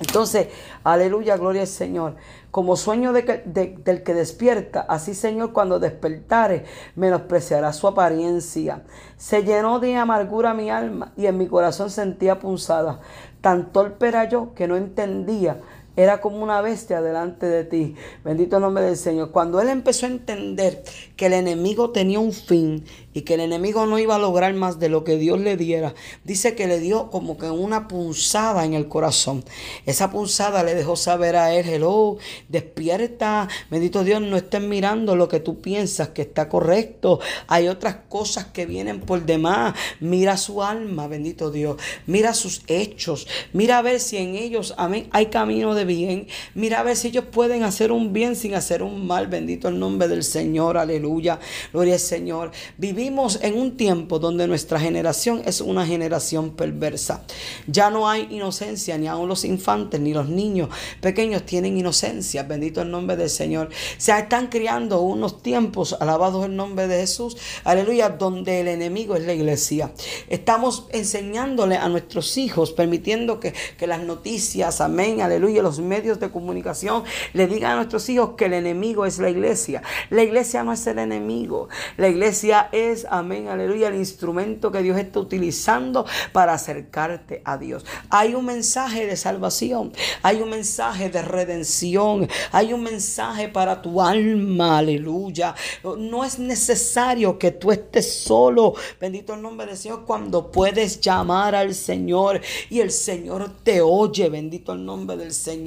Entonces, 0.01 0.47
aleluya, 0.83 1.37
gloria 1.37 1.61
al 1.61 1.67
Señor. 1.67 2.15
Como 2.51 2.75
sueño 2.75 3.13
de 3.13 3.43
del 3.45 4.03
que 4.03 4.13
despierta, 4.13 4.81
así 4.81 5.13
Señor, 5.13 5.53
cuando 5.53 5.79
despertare, 5.79 6.65
menospreciará 6.95 7.71
su 7.71 7.87
apariencia. 7.87 8.83
Se 9.15 9.43
llenó 9.43 9.79
de 9.79 9.95
amargura 9.95 10.53
mi 10.53 10.69
alma 10.69 11.13
y 11.15 11.27
en 11.27 11.37
mi 11.37 11.47
corazón 11.47 11.89
sentía 11.89 12.39
punzada. 12.39 12.99
Tan 13.39 13.71
torpe 13.71 14.09
era 14.09 14.25
yo 14.25 14.53
que 14.53 14.67
no 14.67 14.75
entendía 14.75 15.61
era 15.95 16.21
como 16.21 16.41
una 16.41 16.61
bestia 16.61 17.01
delante 17.01 17.45
de 17.45 17.65
ti. 17.65 17.95
Bendito 18.23 18.57
el 18.57 18.61
nombre 18.61 18.83
del 18.83 18.97
Señor. 18.97 19.31
Cuando 19.31 19.59
él 19.59 19.67
empezó 19.67 20.05
a 20.05 20.09
entender 20.09 20.83
que 21.17 21.25
el 21.25 21.33
enemigo 21.33 21.89
tenía 21.89 22.19
un 22.19 22.31
fin 22.31 22.85
y 23.13 23.21
que 23.21 23.33
el 23.33 23.41
enemigo 23.41 23.85
no 23.85 23.99
iba 23.99 24.15
a 24.15 24.19
lograr 24.19 24.53
más 24.53 24.79
de 24.79 24.87
lo 24.87 25.03
que 25.03 25.17
Dios 25.17 25.39
le 25.39 25.57
diera, 25.57 25.93
dice 26.23 26.55
que 26.55 26.67
le 26.67 26.79
dio 26.79 27.09
como 27.09 27.37
que 27.37 27.49
una 27.49 27.89
punzada 27.89 28.63
en 28.63 28.73
el 28.73 28.87
corazón. 28.87 29.43
Esa 29.85 30.11
punzada 30.11 30.63
le 30.63 30.75
dejó 30.75 30.95
saber 30.95 31.35
a 31.35 31.53
él, 31.53 31.67
hello, 31.67 32.17
despierta, 32.47 33.49
bendito 33.69 34.05
Dios, 34.05 34.21
no 34.21 34.37
estés 34.37 34.61
mirando 34.61 35.15
lo 35.17 35.27
que 35.27 35.41
tú 35.41 35.59
piensas 35.59 36.09
que 36.09 36.21
está 36.21 36.47
correcto. 36.47 37.19
Hay 37.47 37.67
otras 37.67 37.97
cosas 38.07 38.45
que 38.45 38.65
vienen 38.65 39.01
por 39.01 39.25
demás. 39.25 39.75
Mira 39.99 40.37
su 40.37 40.63
alma, 40.63 41.07
bendito 41.07 41.51
Dios. 41.51 41.77
Mira 42.07 42.33
sus 42.33 42.61
hechos. 42.67 43.27
Mira 43.51 43.79
a 43.79 43.81
ver 43.81 43.99
si 43.99 44.17
en 44.17 44.35
ellos, 44.35 44.73
amén, 44.77 45.09
hay 45.11 45.25
camino 45.27 45.75
de 45.75 45.80
bien. 45.85 46.27
Mira 46.55 46.79
a 46.79 46.83
ver 46.83 46.95
si 46.95 47.09
ellos 47.09 47.25
pueden 47.31 47.63
hacer 47.63 47.91
un 47.91 48.13
bien 48.13 48.35
sin 48.35 48.55
hacer 48.55 48.83
un 48.83 49.07
mal. 49.07 49.27
Bendito 49.27 49.67
el 49.67 49.79
nombre 49.79 50.07
del 50.07 50.23
Señor. 50.23 50.77
Aleluya. 50.77 51.39
Gloria 51.71 51.93
al 51.93 51.99
Señor. 51.99 52.51
Vivimos 52.77 53.39
en 53.41 53.57
un 53.57 53.77
tiempo 53.77 54.19
donde 54.19 54.47
nuestra 54.47 54.79
generación 54.79 55.41
es 55.45 55.61
una 55.61 55.85
generación 55.85 56.51
perversa. 56.51 57.23
Ya 57.67 57.89
no 57.89 58.09
hay 58.09 58.27
inocencia, 58.31 58.97
ni 58.97 59.07
aun 59.07 59.27
los 59.27 59.45
infantes, 59.45 59.99
ni 59.99 60.13
los 60.13 60.29
niños 60.29 60.69
pequeños 61.01 61.43
tienen 61.43 61.77
inocencia. 61.77 62.43
Bendito 62.43 62.81
el 62.81 62.91
nombre 62.91 63.15
del 63.15 63.29
Señor. 63.29 63.69
Se 63.97 64.17
están 64.17 64.47
criando 64.47 65.01
unos 65.01 65.41
tiempos, 65.41 65.95
alabados 65.99 66.45
el 66.45 66.55
nombre 66.55 66.87
de 66.87 66.99
Jesús. 66.99 67.37
Aleluya, 67.63 68.09
donde 68.09 68.61
el 68.61 68.67
enemigo 68.67 69.15
es 69.15 69.25
la 69.25 69.33
iglesia. 69.33 69.91
Estamos 70.29 70.85
enseñándole 70.91 71.77
a 71.77 71.89
nuestros 71.89 72.37
hijos, 72.37 72.71
permitiendo 72.71 73.39
que, 73.39 73.53
que 73.77 73.87
las 73.87 74.01
noticias, 74.03 74.81
amén, 74.81 75.21
aleluya, 75.21 75.61
los 75.61 75.70
medios 75.79 76.19
de 76.19 76.29
comunicación 76.29 77.03
le 77.33 77.47
digan 77.47 77.71
a 77.71 77.75
nuestros 77.75 78.07
hijos 78.09 78.31
que 78.37 78.45
el 78.45 78.53
enemigo 78.53 79.05
es 79.05 79.19
la 79.19 79.29
iglesia. 79.29 79.81
La 80.09 80.23
iglesia 80.23 80.63
no 80.63 80.73
es 80.73 80.85
el 80.87 80.99
enemigo. 80.99 81.69
La 81.97 82.07
iglesia 82.07 82.69
es, 82.71 83.05
amén, 83.09 83.47
aleluya, 83.47 83.87
el 83.87 83.95
instrumento 83.95 84.71
que 84.71 84.81
Dios 84.81 84.97
está 84.97 85.19
utilizando 85.19 86.05
para 86.31 86.53
acercarte 86.53 87.41
a 87.45 87.57
Dios. 87.57 87.85
Hay 88.09 88.35
un 88.35 88.45
mensaje 88.45 89.05
de 89.05 89.15
salvación, 89.17 89.91
hay 90.21 90.41
un 90.41 90.49
mensaje 90.49 91.09
de 91.09 91.21
redención, 91.21 92.27
hay 92.51 92.73
un 92.73 92.83
mensaje 92.83 93.49
para 93.49 93.81
tu 93.81 94.01
alma, 94.01 94.79
aleluya. 94.79 95.55
No 95.97 96.23
es 96.23 96.39
necesario 96.39 97.37
que 97.37 97.51
tú 97.51 97.71
estés 97.71 98.13
solo, 98.23 98.73
bendito 98.99 99.33
el 99.33 99.41
nombre 99.41 99.67
del 99.67 99.77
Señor, 99.77 100.05
cuando 100.05 100.51
puedes 100.51 100.99
llamar 100.99 101.55
al 101.55 101.73
Señor 101.73 102.41
y 102.69 102.79
el 102.79 102.91
Señor 102.91 103.49
te 103.63 103.81
oye, 103.81 104.29
bendito 104.29 104.73
el 104.73 104.85
nombre 104.85 105.17
del 105.17 105.33
Señor. 105.33 105.60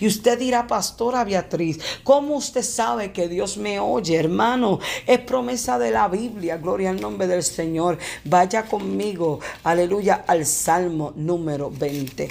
Y 0.00 0.06
usted 0.06 0.38
dirá, 0.38 0.66
pastora 0.66 1.24
Beatriz, 1.24 1.78
¿cómo 2.02 2.36
usted 2.36 2.62
sabe 2.62 3.12
que 3.12 3.28
Dios 3.28 3.56
me 3.56 3.78
oye, 3.80 4.16
hermano? 4.16 4.80
Es 5.06 5.20
promesa 5.20 5.78
de 5.78 5.90
la 5.90 6.08
Biblia, 6.08 6.56
gloria 6.56 6.90
al 6.90 7.00
nombre 7.00 7.26
del 7.26 7.42
Señor. 7.42 7.98
Vaya 8.24 8.64
conmigo, 8.64 9.40
aleluya, 9.64 10.24
al 10.26 10.44
Salmo 10.46 11.12
número 11.16 11.70
20. 11.70 12.28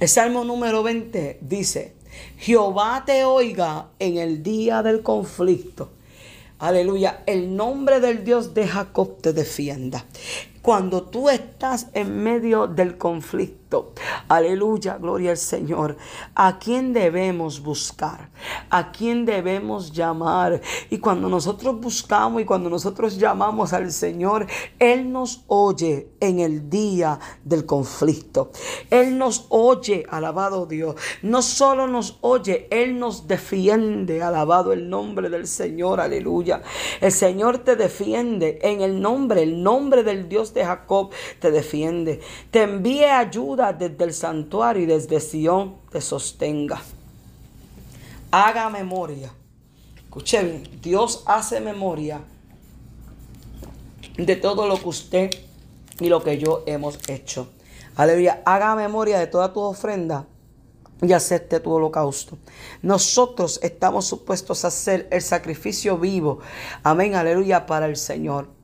El 0.00 0.08
Salmo 0.08 0.44
número 0.44 0.82
20 0.82 1.38
dice, 1.40 1.94
Jehová 2.38 3.02
te 3.04 3.24
oiga 3.24 3.88
en 3.98 4.16
el 4.16 4.42
día 4.42 4.82
del 4.82 5.02
conflicto. 5.02 5.90
Aleluya, 6.60 7.22
el 7.26 7.54
nombre 7.54 8.00
del 8.00 8.24
Dios 8.24 8.52
de 8.52 8.66
Jacob 8.66 9.20
te 9.20 9.32
defienda. 9.32 10.04
Cuando 10.60 11.04
tú 11.04 11.30
estás 11.30 11.86
en 11.94 12.22
medio 12.22 12.66
del 12.66 12.98
conflicto, 12.98 13.67
aleluya, 14.28 14.96
gloria 14.98 15.30
al 15.32 15.36
Señor, 15.36 15.96
¿a 16.34 16.58
quién 16.58 16.92
debemos 16.92 17.62
buscar? 17.62 18.30
¿A 18.70 18.92
quién 18.92 19.24
debemos 19.24 19.92
llamar? 19.92 20.60
Y 20.90 20.98
cuando 20.98 21.28
nosotros 21.28 21.80
buscamos 21.80 22.42
y 22.42 22.44
cuando 22.44 22.70
nosotros 22.70 23.18
llamamos 23.18 23.72
al 23.72 23.92
Señor, 23.92 24.46
Él 24.78 25.12
nos 25.12 25.44
oye 25.48 26.08
en 26.20 26.40
el 26.40 26.70
día 26.70 27.18
del 27.44 27.66
conflicto. 27.66 28.50
Él 28.90 29.18
nos 29.18 29.46
oye, 29.50 30.06
alabado 30.10 30.66
Dios. 30.66 30.96
No 31.22 31.42
solo 31.42 31.86
nos 31.86 32.18
oye, 32.22 32.68
Él 32.70 32.98
nos 32.98 33.26
defiende, 33.28 34.22
alabado 34.22 34.72
el 34.72 34.88
nombre 34.88 35.28
del 35.28 35.46
Señor, 35.46 36.00
aleluya. 36.00 36.62
El 37.00 37.12
Señor 37.12 37.58
te 37.58 37.76
defiende 37.76 38.58
en 38.62 38.80
el 38.80 39.00
nombre, 39.00 39.42
el 39.42 39.62
nombre 39.62 40.02
del 40.02 40.28
Dios 40.28 40.54
de 40.54 40.64
Jacob 40.64 41.10
te 41.40 41.50
defiende. 41.50 42.20
Te 42.50 42.62
envíe 42.62 43.04
ayuda 43.04 43.57
desde 43.58 44.04
el 44.04 44.14
santuario 44.14 44.84
y 44.84 44.86
desde 44.86 45.20
Sión 45.20 45.76
te 45.90 46.00
sostenga. 46.00 46.80
Haga 48.30 48.70
memoria. 48.70 49.32
Escuche 49.96 50.42
bien, 50.42 50.80
Dios 50.80 51.22
hace 51.26 51.60
memoria 51.60 52.20
de 54.16 54.36
todo 54.36 54.66
lo 54.66 54.80
que 54.80 54.88
usted 54.88 55.30
y 56.00 56.08
lo 56.08 56.22
que 56.22 56.38
yo 56.38 56.62
hemos 56.66 56.98
hecho. 57.08 57.48
Aleluya, 57.96 58.42
haga 58.46 58.74
memoria 58.74 59.18
de 59.18 59.26
toda 59.26 59.52
tu 59.52 59.60
ofrenda 59.60 60.26
y 61.02 61.12
acepte 61.12 61.60
tu 61.60 61.72
holocausto. 61.72 62.38
Nosotros 62.82 63.60
estamos 63.62 64.06
supuestos 64.06 64.64
a 64.64 64.68
hacer 64.68 65.08
el 65.10 65.22
sacrificio 65.22 65.98
vivo. 65.98 66.40
Amén, 66.82 67.14
aleluya, 67.14 67.66
para 67.66 67.86
el 67.86 67.96
Señor. 67.96 68.57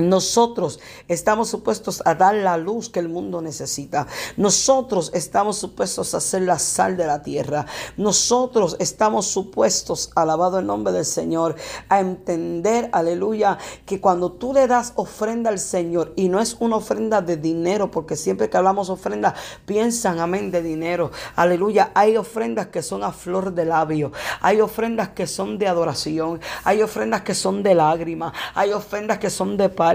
Nosotros 0.00 0.80
estamos 1.08 1.48
supuestos 1.48 2.02
a 2.04 2.14
dar 2.14 2.34
la 2.34 2.56
luz 2.56 2.88
que 2.88 3.00
el 3.00 3.08
mundo 3.08 3.42
necesita. 3.42 4.06
Nosotros 4.36 5.10
estamos 5.14 5.56
supuestos 5.56 6.14
a 6.14 6.20
ser 6.20 6.42
la 6.42 6.58
sal 6.58 6.96
de 6.96 7.06
la 7.06 7.22
tierra. 7.22 7.66
Nosotros 7.96 8.76
estamos 8.78 9.26
supuestos, 9.26 10.10
alabado 10.14 10.58
el 10.58 10.66
nombre 10.66 10.92
del 10.92 11.04
Señor, 11.04 11.56
a 11.88 12.00
entender, 12.00 12.88
aleluya, 12.92 13.58
que 13.86 14.00
cuando 14.00 14.32
tú 14.32 14.52
le 14.52 14.66
das 14.66 14.92
ofrenda 14.96 15.50
al 15.50 15.58
Señor, 15.58 16.12
y 16.16 16.28
no 16.28 16.40
es 16.40 16.56
una 16.60 16.76
ofrenda 16.76 17.20
de 17.20 17.36
dinero, 17.36 17.90
porque 17.90 18.16
siempre 18.16 18.48
que 18.48 18.56
hablamos 18.56 18.90
ofrenda, 18.90 19.34
piensan, 19.66 20.18
amén, 20.20 20.50
de 20.50 20.62
dinero. 20.62 21.10
Aleluya, 21.36 21.90
hay 21.94 22.16
ofrendas 22.16 22.68
que 22.68 22.82
son 22.82 23.04
a 23.04 23.12
flor 23.12 23.54
de 23.54 23.64
labio. 23.64 24.12
Hay 24.40 24.60
ofrendas 24.60 25.10
que 25.10 25.26
son 25.26 25.58
de 25.58 25.68
adoración. 25.68 26.40
Hay 26.64 26.82
ofrendas 26.82 27.22
que 27.22 27.34
son 27.34 27.62
de 27.62 27.74
lágrimas. 27.74 28.32
Hay 28.54 28.72
ofrendas 28.72 29.18
que 29.18 29.30
son 29.30 29.56
de 29.56 29.68
paz 29.68 29.89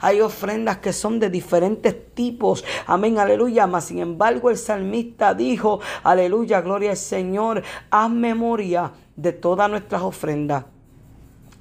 Hay 0.00 0.20
ofrendas 0.20 0.78
que 0.78 0.92
son 0.92 1.18
de 1.18 1.30
diferentes 1.30 2.14
tipos. 2.14 2.64
Amén, 2.86 3.18
aleluya. 3.18 3.66
Mas 3.66 3.86
sin 3.86 3.98
embargo 3.98 4.50
el 4.50 4.58
salmista 4.58 5.34
dijo, 5.34 5.80
aleluya, 6.02 6.60
gloria 6.60 6.90
al 6.90 6.96
Señor, 6.96 7.62
haz 7.90 8.10
memoria 8.10 8.92
de 9.16 9.32
todas 9.32 9.70
nuestras 9.70 10.02
ofrendas 10.02 10.64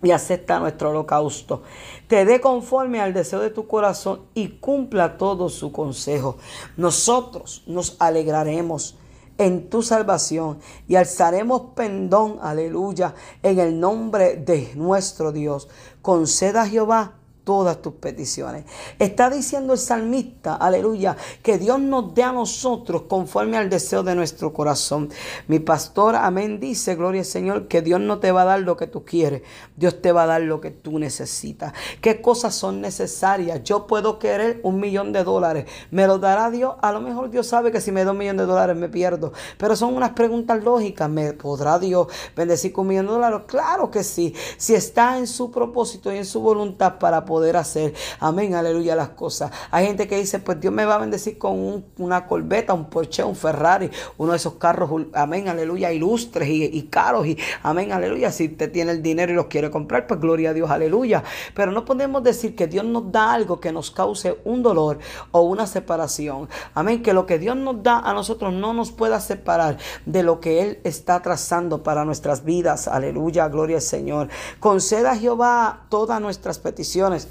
y 0.05 0.11
acepta 0.11 0.59
nuestro 0.59 0.91
holocausto. 0.91 1.63
Te 2.07 2.25
dé 2.25 2.39
conforme 2.39 3.01
al 3.01 3.13
deseo 3.13 3.39
de 3.39 3.49
tu 3.49 3.67
corazón 3.67 4.21
y 4.33 4.49
cumpla 4.49 5.17
todo 5.17 5.49
su 5.49 5.71
consejo. 5.71 6.37
Nosotros 6.77 7.63
nos 7.65 7.95
alegraremos 7.99 8.97
en 9.37 9.69
tu 9.69 9.81
salvación 9.81 10.59
y 10.87 10.95
alzaremos 10.95 11.73
pendón, 11.75 12.37
aleluya, 12.41 13.15
en 13.43 13.59
el 13.59 13.79
nombre 13.79 14.37
de 14.37 14.71
nuestro 14.75 15.31
Dios. 15.31 15.67
Conceda 16.01 16.67
Jehová 16.67 17.15
todas 17.45 17.81
tus 17.81 17.93
peticiones. 17.93 18.65
Está 18.99 19.29
diciendo 19.29 19.73
el 19.73 19.79
salmista, 19.79 20.55
aleluya, 20.55 21.15
que 21.41 21.57
Dios 21.57 21.79
nos 21.79 22.13
dé 22.13 22.23
a 22.23 22.33
nosotros 22.33 23.03
conforme 23.03 23.55
al 23.55 23.69
deseo 23.69 24.03
de 24.03 24.15
nuestro 24.15 24.51
corazón. 24.51 25.09
Mi 25.47 25.59
pastor, 25.59 26.15
amén, 26.15 26.59
dice, 26.59 26.95
gloria 26.95 27.21
al 27.21 27.25
Señor, 27.25 27.67
que 27.67 27.81
Dios 27.81 28.01
no 28.01 28.19
te 28.19 28.31
va 28.33 28.41
a 28.41 28.45
dar 28.45 28.59
lo 28.61 28.75
que 28.75 28.87
tú 28.87 29.05
quieres, 29.05 29.43
Dios 29.77 30.01
te 30.01 30.11
va 30.11 30.23
a 30.23 30.25
dar 30.25 30.41
lo 30.41 30.59
que 30.59 30.71
tú 30.71 30.99
necesitas. 30.99 31.73
¿Qué 32.01 32.21
cosas 32.21 32.55
son 32.55 32.81
necesarias? 32.81 33.63
Yo 33.63 33.87
puedo 33.87 34.19
querer 34.19 34.59
un 34.63 34.79
millón 34.79 35.13
de 35.13 35.23
dólares, 35.23 35.65
¿me 35.91 36.07
lo 36.07 36.17
dará 36.17 36.49
Dios? 36.49 36.75
A 36.81 36.91
lo 36.91 36.99
mejor 36.99 37.29
Dios 37.29 37.47
sabe 37.47 37.71
que 37.71 37.79
si 37.79 37.91
me 37.91 38.03
da 38.03 38.11
un 38.11 38.17
millón 38.17 38.37
de 38.37 38.45
dólares 38.45 38.75
me 38.75 38.89
pierdo, 38.89 39.31
pero 39.57 39.75
son 39.75 39.95
unas 39.95 40.11
preguntas 40.11 40.63
lógicas. 40.63 41.09
¿Me 41.09 41.33
podrá 41.33 41.77
Dios 41.77 42.07
bendecir 42.35 42.73
con 42.73 42.83
un 42.83 42.87
millón 42.89 43.05
de 43.05 43.13
dólares? 43.13 43.41
Claro 43.45 43.91
que 43.91 44.03
sí, 44.03 44.33
si 44.57 44.73
está 44.73 45.19
en 45.19 45.27
su 45.27 45.51
propósito 45.51 46.11
y 46.11 46.17
en 46.17 46.25
su 46.25 46.41
voluntad 46.41 46.97
para 46.97 47.23
poder 47.23 47.34
poder 47.35 47.57
hacer, 47.57 47.93
amén, 48.21 48.55
aleluya, 48.55 48.95
las 48.95 49.09
cosas. 49.09 49.51
Hay 49.69 49.87
gente 49.87 50.07
que 50.07 50.15
dice, 50.15 50.39
pues 50.39 50.57
Dios 50.61 50.73
me 50.73 50.85
va 50.85 50.95
a 50.95 50.99
bendecir 50.99 51.37
con 51.37 51.83
una 51.97 52.27
corbeta, 52.27 52.73
un 52.73 52.85
Porsche, 52.85 53.25
un 53.25 53.35
Ferrari, 53.35 53.91
uno 54.17 54.31
de 54.31 54.37
esos 54.37 54.53
carros, 54.53 54.89
amén, 55.13 55.49
aleluya, 55.49 55.91
ilustres 55.91 56.47
y, 56.49 56.83
caros, 56.83 57.27
y 57.27 57.37
amén, 57.61 57.91
aleluya. 57.91 58.31
Si 58.31 58.47
te 58.47 58.69
tiene 58.69 58.93
el 58.93 59.03
dinero 59.03 59.33
y 59.33 59.35
los 59.35 59.47
quiere 59.47 59.69
comprar, 59.69 60.07
pues 60.07 60.21
gloria 60.21 60.51
a 60.51 60.53
Dios, 60.53 60.71
aleluya. 60.71 61.25
Pero 61.53 61.73
no 61.73 61.83
podemos 61.83 62.23
decir 62.23 62.55
que 62.55 62.67
Dios 62.67 62.85
nos 62.85 63.11
da 63.11 63.33
algo 63.33 63.59
que 63.59 63.73
nos 63.73 63.91
cause 63.91 64.39
un 64.45 64.63
dolor 64.63 64.99
o 65.31 65.41
una 65.41 65.67
separación. 65.67 66.47
Amén, 66.73 67.03
que 67.03 67.11
lo 67.11 67.25
que 67.25 67.37
Dios 67.37 67.57
nos 67.57 67.83
da 67.83 67.99
a 67.99 68.13
nosotros 68.13 68.53
no 68.53 68.73
nos 68.73 68.93
pueda 68.93 69.19
separar 69.19 69.77
de 70.05 70.23
lo 70.23 70.39
que 70.39 70.63
Él 70.63 70.79
está 70.85 71.21
trazando 71.21 71.83
para 71.83 72.05
nuestras 72.05 72.45
vidas. 72.45 72.87
Aleluya, 72.87 73.49
gloria 73.49 73.75
al 73.75 73.81
Señor. 73.81 74.29
Conceda 74.61 75.11
a 75.11 75.17
Jehová 75.17 75.87
todas 75.89 76.21
nuestras 76.21 76.59
peticiones 76.59 77.24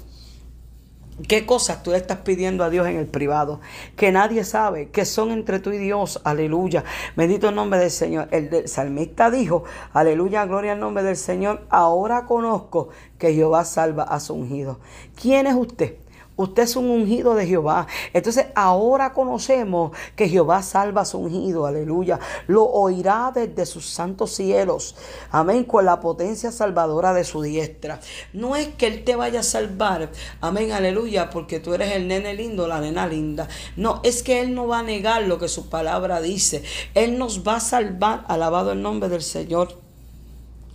¿Qué 1.29 1.45
cosas 1.45 1.81
tú 1.81 1.93
estás 1.93 2.17
pidiendo 2.19 2.65
a 2.65 2.69
Dios 2.69 2.87
en 2.87 2.97
el 2.97 3.07
privado? 3.07 3.61
Que 3.95 4.11
nadie 4.11 4.43
sabe, 4.43 4.89
que 4.89 5.05
son 5.05 5.31
entre 5.31 5.59
tú 5.59 5.71
y 5.71 5.77
Dios. 5.77 6.19
Aleluya. 6.25 6.83
Bendito 7.15 7.47
el 7.47 7.55
nombre 7.55 7.79
del 7.79 7.89
Señor. 7.89 8.27
El, 8.31 8.67
salmista 8.67 9.31
dijo, 9.31 9.63
aleluya, 9.93 10.45
gloria 10.45 10.73
al 10.73 10.81
nombre 10.81 11.03
del 11.03 11.15
Señor. 11.15 11.65
Ahora 11.69 12.25
conozco 12.25 12.89
que 13.17 13.33
Jehová 13.33 13.63
salva 13.63 14.03
a 14.03 14.19
su 14.19 14.33
ungido. 14.33 14.81
¿Quién 15.19 15.47
es 15.47 15.55
usted? 15.55 15.95
Usted 16.37 16.63
es 16.63 16.75
un 16.75 16.89
ungido 16.89 17.33
de 17.33 17.47
Jehová. 17.47 17.87
Entonces 18.13 18.47
ahora 18.55 19.13
conocemos 19.13 19.91
que 20.15 20.27
Jehová 20.27 20.61
salva 20.63 21.01
a 21.01 21.05
su 21.05 21.19
ungido. 21.19 21.65
Aleluya. 21.65 22.19
Lo 22.47 22.65
oirá 22.65 23.31
desde 23.33 23.65
sus 23.65 23.85
santos 23.85 24.31
cielos. 24.31 24.95
Amén. 25.31 25.63
Con 25.63 25.85
la 25.85 26.01
potencia 26.01 26.51
salvadora 26.51 27.13
de 27.13 27.23
su 27.23 27.41
diestra. 27.41 28.01
No 28.33 28.55
es 28.55 28.67
que 28.69 28.87
Él 28.87 29.03
te 29.05 29.15
vaya 29.15 29.39
a 29.39 29.43
salvar. 29.43 30.11
Amén. 30.41 30.73
Aleluya. 30.73 31.29
Porque 31.29 31.61
tú 31.61 31.73
eres 31.73 31.93
el 31.93 32.07
nene 32.07 32.33
lindo, 32.33 32.67
la 32.67 32.81
nena 32.81 33.07
linda. 33.07 33.47
No, 33.77 34.01
es 34.03 34.21
que 34.21 34.41
Él 34.41 34.53
no 34.53 34.67
va 34.67 34.79
a 34.79 34.83
negar 34.83 35.23
lo 35.23 35.39
que 35.39 35.47
su 35.47 35.69
palabra 35.69 36.19
dice. 36.19 36.63
Él 36.95 37.17
nos 37.17 37.47
va 37.47 37.55
a 37.55 37.59
salvar. 37.61 38.25
Alabado 38.27 38.73
el 38.73 38.81
nombre 38.81 39.07
del 39.07 39.21
Señor. 39.21 39.84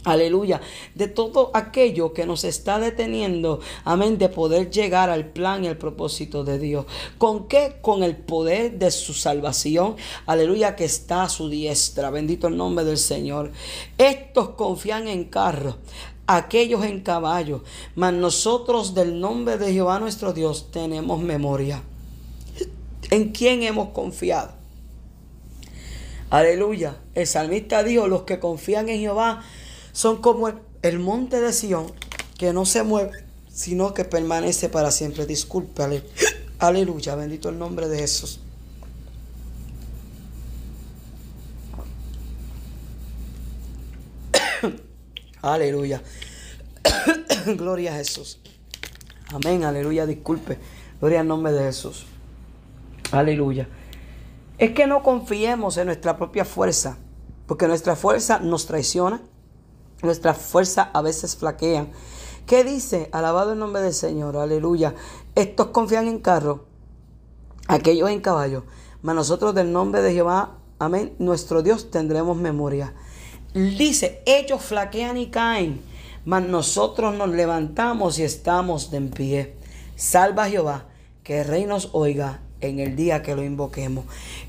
Aleluya. 0.05 0.63
De 0.95 1.09
todo 1.09 1.51
aquello 1.53 2.15
que 2.15 2.25
nos 2.25 2.45
está 2.45 2.79
deteniendo, 2.79 3.61
amén, 3.85 4.17
de 4.17 4.31
poder 4.31 4.71
llegar 4.71 5.11
al 5.11 5.27
plan 5.27 5.65
y 5.65 5.69
al 5.69 5.77
propósito 5.77 6.43
de 6.43 6.59
Dios. 6.59 6.87
¿Con 7.19 7.49
qué? 7.49 7.77
Con 7.83 8.03
el 8.03 8.17
poder 8.17 8.79
de 8.79 8.91
su 8.91 9.13
salvación. 9.13 9.97
Aleluya, 10.25 10.75
que 10.75 10.87
está 10.87 11.25
a 11.25 11.29
su 11.29 11.51
diestra. 11.51 12.11
Bendito 12.11 12.47
el 12.47 12.57
nombre 12.57 12.85
del 12.85 12.97
Señor. 12.97 13.53
Estos 13.99 14.51
confían 14.51 15.07
en 15.07 15.25
carros 15.25 15.77
aquellos 16.27 16.85
en 16.85 17.01
caballos, 17.01 17.63
mas 17.97 18.13
nosotros 18.13 18.95
del 18.95 19.19
nombre 19.19 19.59
de 19.59 19.73
Jehová 19.73 19.99
nuestro 19.99 20.33
Dios 20.33 20.71
tenemos 20.71 21.21
memoria. 21.21 21.83
¿En 23.11 23.33
quién 23.33 23.65
hemos 23.65 23.89
confiado? 23.89 24.53
Aleluya. 26.31 26.97
El 27.15 27.27
salmista 27.27 27.83
dijo, 27.83 28.07
los 28.07 28.23
que 28.23 28.39
confían 28.39 28.89
en 28.89 29.01
Jehová 29.01 29.43
son 29.93 30.21
como 30.21 30.49
el, 30.83 30.99
monte 30.99 31.41
de 31.41 31.53
Sión 31.53 31.93
que 32.39 32.53
no 32.53 32.65
se 32.65 32.83
mueve, 32.83 33.25
sino 33.53 33.95
que 33.95 34.05
permanece 34.05 34.69
para 34.69 34.91
siempre. 34.91 35.27
Disculpe, 35.27 36.03
aleluya, 36.59 37.15
bendito 37.15 37.49
el 37.49 37.59
nombre 37.59 37.89
de 37.89 37.99
Jesús. 37.99 38.41
aleluya. 45.43 46.03
Gloria 47.57 47.95
a 47.95 47.97
Jesús. 47.97 48.41
Amén, 49.33 49.65
aleluya, 49.65 50.07
disculpe. 50.07 50.59
Gloria 51.01 51.21
al 51.21 51.29
nombre 51.29 51.53
de 51.53 51.63
Jesús. 51.65 52.07
Aleluya. 53.13 53.69
Es 54.59 54.73
que 54.73 54.87
no 54.87 55.03
confiemos 55.03 55.77
en 55.79 55.87
nuestra 55.87 56.17
propia 56.17 56.45
fuerza, 56.45 56.99
porque 57.47 57.67
nuestra 57.67 57.97
fuerza 57.97 58.39
nos 58.41 58.67
traiciona, 58.67 59.23
nuestra 60.03 60.35
fuerza 60.35 60.91
a 60.93 61.03
veces 61.03 61.37
flaquean. 61.37 61.91
¿Qué 62.47 62.65
dice? 62.65 63.09
Alabado 63.13 63.53
el 63.53 63.59
nombre 63.59 63.83
del 63.83 63.95
Señor, 63.95 64.37
aleluya. 64.37 64.95
Estos 65.35 65.69
confían 65.69 66.09
en 66.09 66.19
carro, 66.19 66.65
aquellos 67.69 68.11
en 68.11 68.21
caballo, 68.21 68.65
mas 69.03 69.15
nosotros 69.15 69.55
del 69.55 69.73
nombre 69.73 70.03
de 70.03 70.13
Jehová, 70.13 70.59
amén, 70.79 71.15
nuestro 71.19 71.63
Dios 71.63 71.91
tendremos 71.91 72.37
memoria. 72.37 72.95
Dice, 73.55 74.23
ellos 74.27 74.63
flaquean 74.63 75.17
y 75.17 75.29
caen, 75.29 75.81
mas 76.25 76.43
nosotros 76.43 77.15
nos 77.15 77.31
levantamos 77.31 78.19
y 78.19 78.23
estamos 78.23 78.91
de 78.91 78.97
en 78.97 79.11
pie. 79.11 79.57
Salva 79.97 80.49
Jehová, 80.49 80.87
que 81.23 81.41
el 81.41 81.47
rey 81.47 81.67
nos 81.67 81.91
oiga 81.93 82.41
en 82.61 82.79
el 82.79 82.97
día 82.97 83.23
que 83.23 83.35
lo 83.35 83.43
invoquemos. 83.43 84.05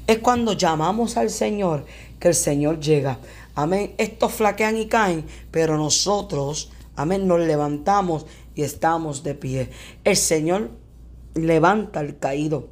Es 0.07 0.19
cuando 0.19 0.53
llamamos 0.53 1.17
al 1.17 1.29
Señor 1.29 1.85
que 2.19 2.29
el 2.29 2.35
Señor 2.35 2.79
llega. 2.79 3.17
Amén. 3.55 3.93
Estos 3.97 4.33
flaquean 4.33 4.77
y 4.77 4.87
caen, 4.87 5.25
pero 5.51 5.77
nosotros, 5.77 6.71
amén, 6.95 7.27
nos 7.27 7.39
levantamos 7.39 8.25
y 8.55 8.63
estamos 8.63 9.23
de 9.23 9.35
pie. 9.35 9.69
El 10.03 10.17
Señor 10.17 10.71
levanta 11.33 11.99
al 11.99 12.17
caído. 12.17 12.69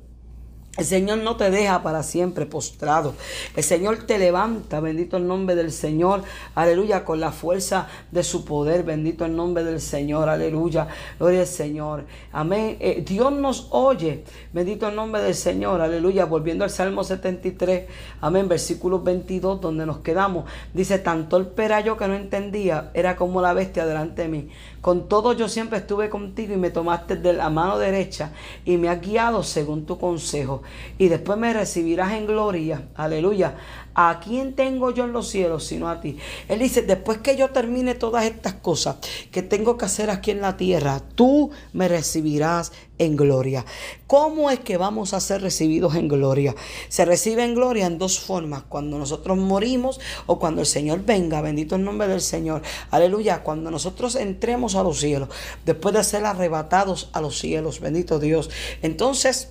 El 0.80 0.86
Señor 0.86 1.18
no 1.18 1.36
te 1.36 1.52
deja 1.52 1.84
para 1.84 2.04
siempre 2.04 2.46
postrado. 2.46 3.14
El 3.54 3.64
Señor 3.66 4.06
te 4.06 4.18
levanta, 4.18 4.80
bendito 4.80 5.18
el 5.18 5.28
nombre 5.28 5.54
del 5.54 5.74
Señor, 5.74 6.24
aleluya, 6.56 7.04
con 7.04 7.20
la 7.20 7.34
fuerza 7.34 7.90
de 8.12 8.24
su 8.24 8.46
poder, 8.46 8.84
bendito 8.84 9.26
el 9.26 9.36
nombre 9.36 9.66
del 9.66 9.82
Señor, 9.82 10.30
aleluya, 10.30 10.88
gloria 11.20 11.42
al 11.42 11.48
Señor, 11.48 12.06
amén. 12.32 12.78
Eh, 12.80 13.04
Dios 13.06 13.34
nos 13.34 13.68
oye, 13.72 14.24
bendito 14.54 14.88
el 14.88 14.96
nombre 14.96 15.22
del 15.22 15.36
Señor, 15.36 15.82
aleluya, 15.82 16.24
volviendo 16.24 16.64
al 16.64 16.70
Salmo 16.70 17.04
73, 17.04 17.90
amén, 18.22 18.48
versículo 18.48 19.02
22, 19.02 19.60
donde 19.60 19.86
nos 19.86 19.98
quedamos, 19.98 20.46
dice, 20.74 20.98
tanto 21.00 21.36
el 21.36 21.50
yo 21.84 21.98
que 21.98 22.08
no 22.08 22.16
entendía, 22.16 22.90
era 22.94 23.18
como 23.18 23.42
la 23.42 23.52
bestia 23.52 23.86
delante 23.86 24.22
de 24.22 24.28
mí. 24.30 24.50
Con 24.82 25.10
todo 25.10 25.34
yo 25.34 25.50
siempre 25.50 25.80
estuve 25.80 26.10
contigo 26.10 26.54
y 26.54 26.58
me 26.58 26.70
tomaste 26.70 27.18
de 27.18 27.34
la 27.34 27.50
mano 27.50 27.78
derecha 27.78 28.32
y 28.64 28.78
me 28.78 28.88
has 28.88 29.02
guiado 29.02 29.44
según 29.44 29.86
tu 29.86 30.00
consejo. 30.00 30.62
Y 30.98 31.10
después 31.10 31.38
me 31.38 31.54
recibirás 31.54 32.14
en 32.14 32.28
gloria. 32.28 32.84
Aleluya. 32.96 33.56
¿A 34.02 34.22
quién 34.22 34.54
tengo 34.54 34.92
yo 34.92 35.04
en 35.04 35.12
los 35.12 35.28
cielos 35.28 35.66
sino 35.66 35.90
a 35.90 36.00
ti? 36.00 36.16
Él 36.48 36.60
dice, 36.60 36.84
después 36.84 37.18
que 37.18 37.36
yo 37.36 37.50
termine 37.50 37.96
todas 37.96 38.24
estas 38.24 38.54
cosas 38.54 38.96
que 39.30 39.42
tengo 39.42 39.78
que 39.78 39.84
hacer 39.84 40.10
aquí 40.10 40.32
en 40.32 40.40
la 40.40 40.56
tierra, 40.56 41.02
tú 41.16 41.52
me 41.74 41.90
recibirás 41.90 42.72
en 42.98 43.18
gloria. 43.18 43.66
¿Cómo 44.08 44.52
es 44.52 44.62
que 44.62 44.78
vamos 44.78 45.14
a 45.14 45.20
ser 45.20 45.42
recibidos 45.42 45.96
en 45.96 46.08
gloria? 46.08 46.56
Se 46.88 47.04
recibe 47.04 47.44
en 47.44 47.56
gloria 47.56 47.88
en 47.88 47.98
dos 47.98 48.22
formas, 48.22 48.64
cuando 48.70 48.98
nosotros 48.98 49.38
morimos 49.38 50.00
o 50.28 50.40
cuando 50.40 50.62
el 50.62 50.68
Señor 50.68 51.04
venga, 51.04 51.42
bendito 51.42 51.76
el 51.76 51.84
nombre 51.84 52.08
del 52.08 52.22
Señor. 52.22 52.62
Aleluya, 52.92 53.44
cuando 53.44 53.70
nosotros 53.70 54.16
entremos 54.16 54.76
a 54.76 54.84
los 54.84 55.02
cielos, 55.02 55.28
después 55.66 55.94
de 55.94 56.06
ser 56.06 56.24
arrebatados 56.24 57.10
a 57.12 57.20
los 57.20 57.38
cielos, 57.38 57.82
bendito 57.82 58.18
Dios. 58.18 58.50
Entonces, 58.82 59.50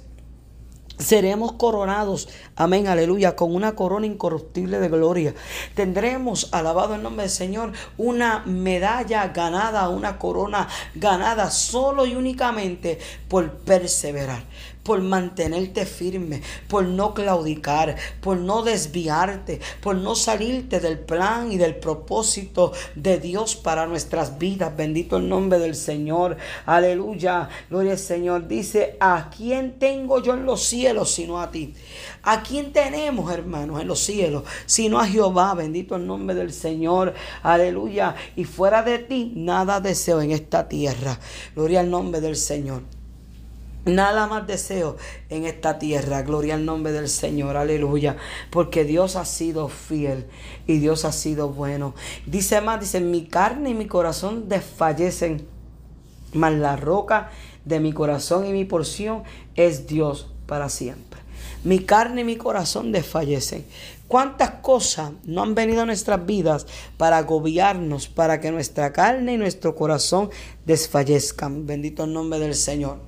Seremos 0.99 1.53
coronados, 1.53 2.29
amén, 2.57 2.89
aleluya, 2.89 3.37
con 3.37 3.55
una 3.55 3.77
corona 3.77 4.07
incorruptible 4.07 4.81
de 4.81 4.89
gloria. 4.89 5.35
Tendremos, 5.75 6.49
alabado 6.53 6.97
el 6.97 7.03
nombre 7.03 7.23
del 7.23 7.31
Señor, 7.31 7.73
una 7.97 8.41
medalla 8.47 9.29
ganada, 9.29 9.89
una 9.91 10.19
corona 10.19 10.69
ganada 10.97 11.53
solo 11.53 12.05
y 12.05 12.17
únicamente 12.17 12.99
por 13.29 13.49
perseverar 13.59 14.43
por 14.89 15.03
mantenerte 15.03 15.85
firme, 15.85 16.41
por 16.67 16.83
no 16.83 17.13
claudicar, 17.13 17.97
por 18.23 18.39
no 18.39 18.63
desviarte, 18.63 19.61
por 19.83 19.97
no 19.97 20.15
salirte 20.15 20.81
del 20.81 20.99
plan 20.99 21.53
y 21.53 21.59
del 21.59 21.77
propósito 21.77 22.73
de 22.95 23.19
Dios 23.19 23.55
para 23.55 23.87
nuestras 23.87 24.39
vidas. 24.39 24.75
Bendito 24.75 25.19
el 25.19 25.29
nombre 25.29 25.59
del 25.59 25.75
Señor. 25.75 26.39
Aleluya. 26.65 27.51
Gloria 27.69 27.93
al 27.93 27.99
Señor. 27.99 28.49
Dice, 28.49 28.97
¿a 28.99 29.29
quién 29.29 29.79
tengo 29.79 30.23
yo 30.23 30.33
en 30.33 30.47
los 30.47 30.63
cielos 30.65 31.11
sino 31.11 31.39
a 31.39 31.51
ti? 31.51 31.75
¿A 32.23 32.43
quién 32.43 32.73
tenemos, 32.73 33.31
hermanos, 33.31 33.83
en 33.83 33.89
los 33.89 33.99
cielos 33.99 34.45
sino 34.65 35.01
a 35.01 35.07
Jehová? 35.07 35.53
Bendito 35.53 35.97
el 35.97 36.07
nombre 36.07 36.35
del 36.35 36.55
Señor. 36.55 37.13
Aleluya. 37.43 38.15
Y 38.37 38.45
fuera 38.45 38.83
de 38.83 39.01
ti, 39.01 39.35
nada 39.37 39.83
deseo 39.83 40.23
en 40.23 40.31
esta 40.31 40.67
tierra. 40.67 41.21
Gloria 41.55 41.81
al 41.81 41.91
nombre 41.91 42.23
del 42.23 42.37
Señor. 42.37 42.98
Nada 43.89 44.27
más 44.27 44.47
deseo 44.47 44.97
en 45.31 45.47
esta 45.47 45.79
tierra. 45.79 46.21
Gloria 46.23 46.55
al 46.55 46.67
nombre 46.67 46.93
del 46.93 47.09
Señor. 47.09 47.57
Aleluya. 47.57 48.17
Porque 48.51 48.85
Dios 48.85 49.17
ha 49.17 49.25
sido 49.25 49.69
fiel 49.69 50.27
y 50.67 50.79
Dios 50.79 51.07
ha 51.07 51.13
sido 51.13 51.49
bueno. 51.49 51.95
Dice 52.27 52.61
más, 52.61 52.81
dice, 52.81 53.01
mi 53.01 53.27
carne 53.27 53.71
y 53.71 53.75
mi 53.75 53.87
corazón 53.87 54.49
desfallecen. 54.49 55.47
Mas 56.35 56.53
la 56.53 56.77
roca 56.77 57.31
de 57.65 57.81
mi 57.81 57.95
corazón 57.95 58.47
y 58.47 58.53
mi 58.53 58.67
porción 58.67 59.23
es 59.55 59.87
Dios 59.87 60.29
para 60.47 60.69
siempre. 60.69 61.21
Mi 61.65 61.79
carne 61.79 62.21
y 62.21 62.25
mi 62.25 62.37
corazón 62.37 62.93
desfallecen. 62.93 63.65
¿Cuántas 64.07 64.51
cosas 64.61 65.13
no 65.25 65.43
han 65.43 65.55
venido 65.55 65.83
a 65.83 65.87
nuestras 65.87 66.27
vidas 66.27 66.67
para 66.99 67.17
agobiarnos, 67.17 68.09
para 68.09 68.39
que 68.39 68.51
nuestra 68.51 68.93
carne 68.93 69.35
y 69.35 69.37
nuestro 69.39 69.75
corazón 69.75 70.29
desfallezcan? 70.67 71.67
Bendito 71.67 72.05
el 72.05 72.13
nombre 72.13 72.39
del 72.39 72.55
Señor. 72.55 73.08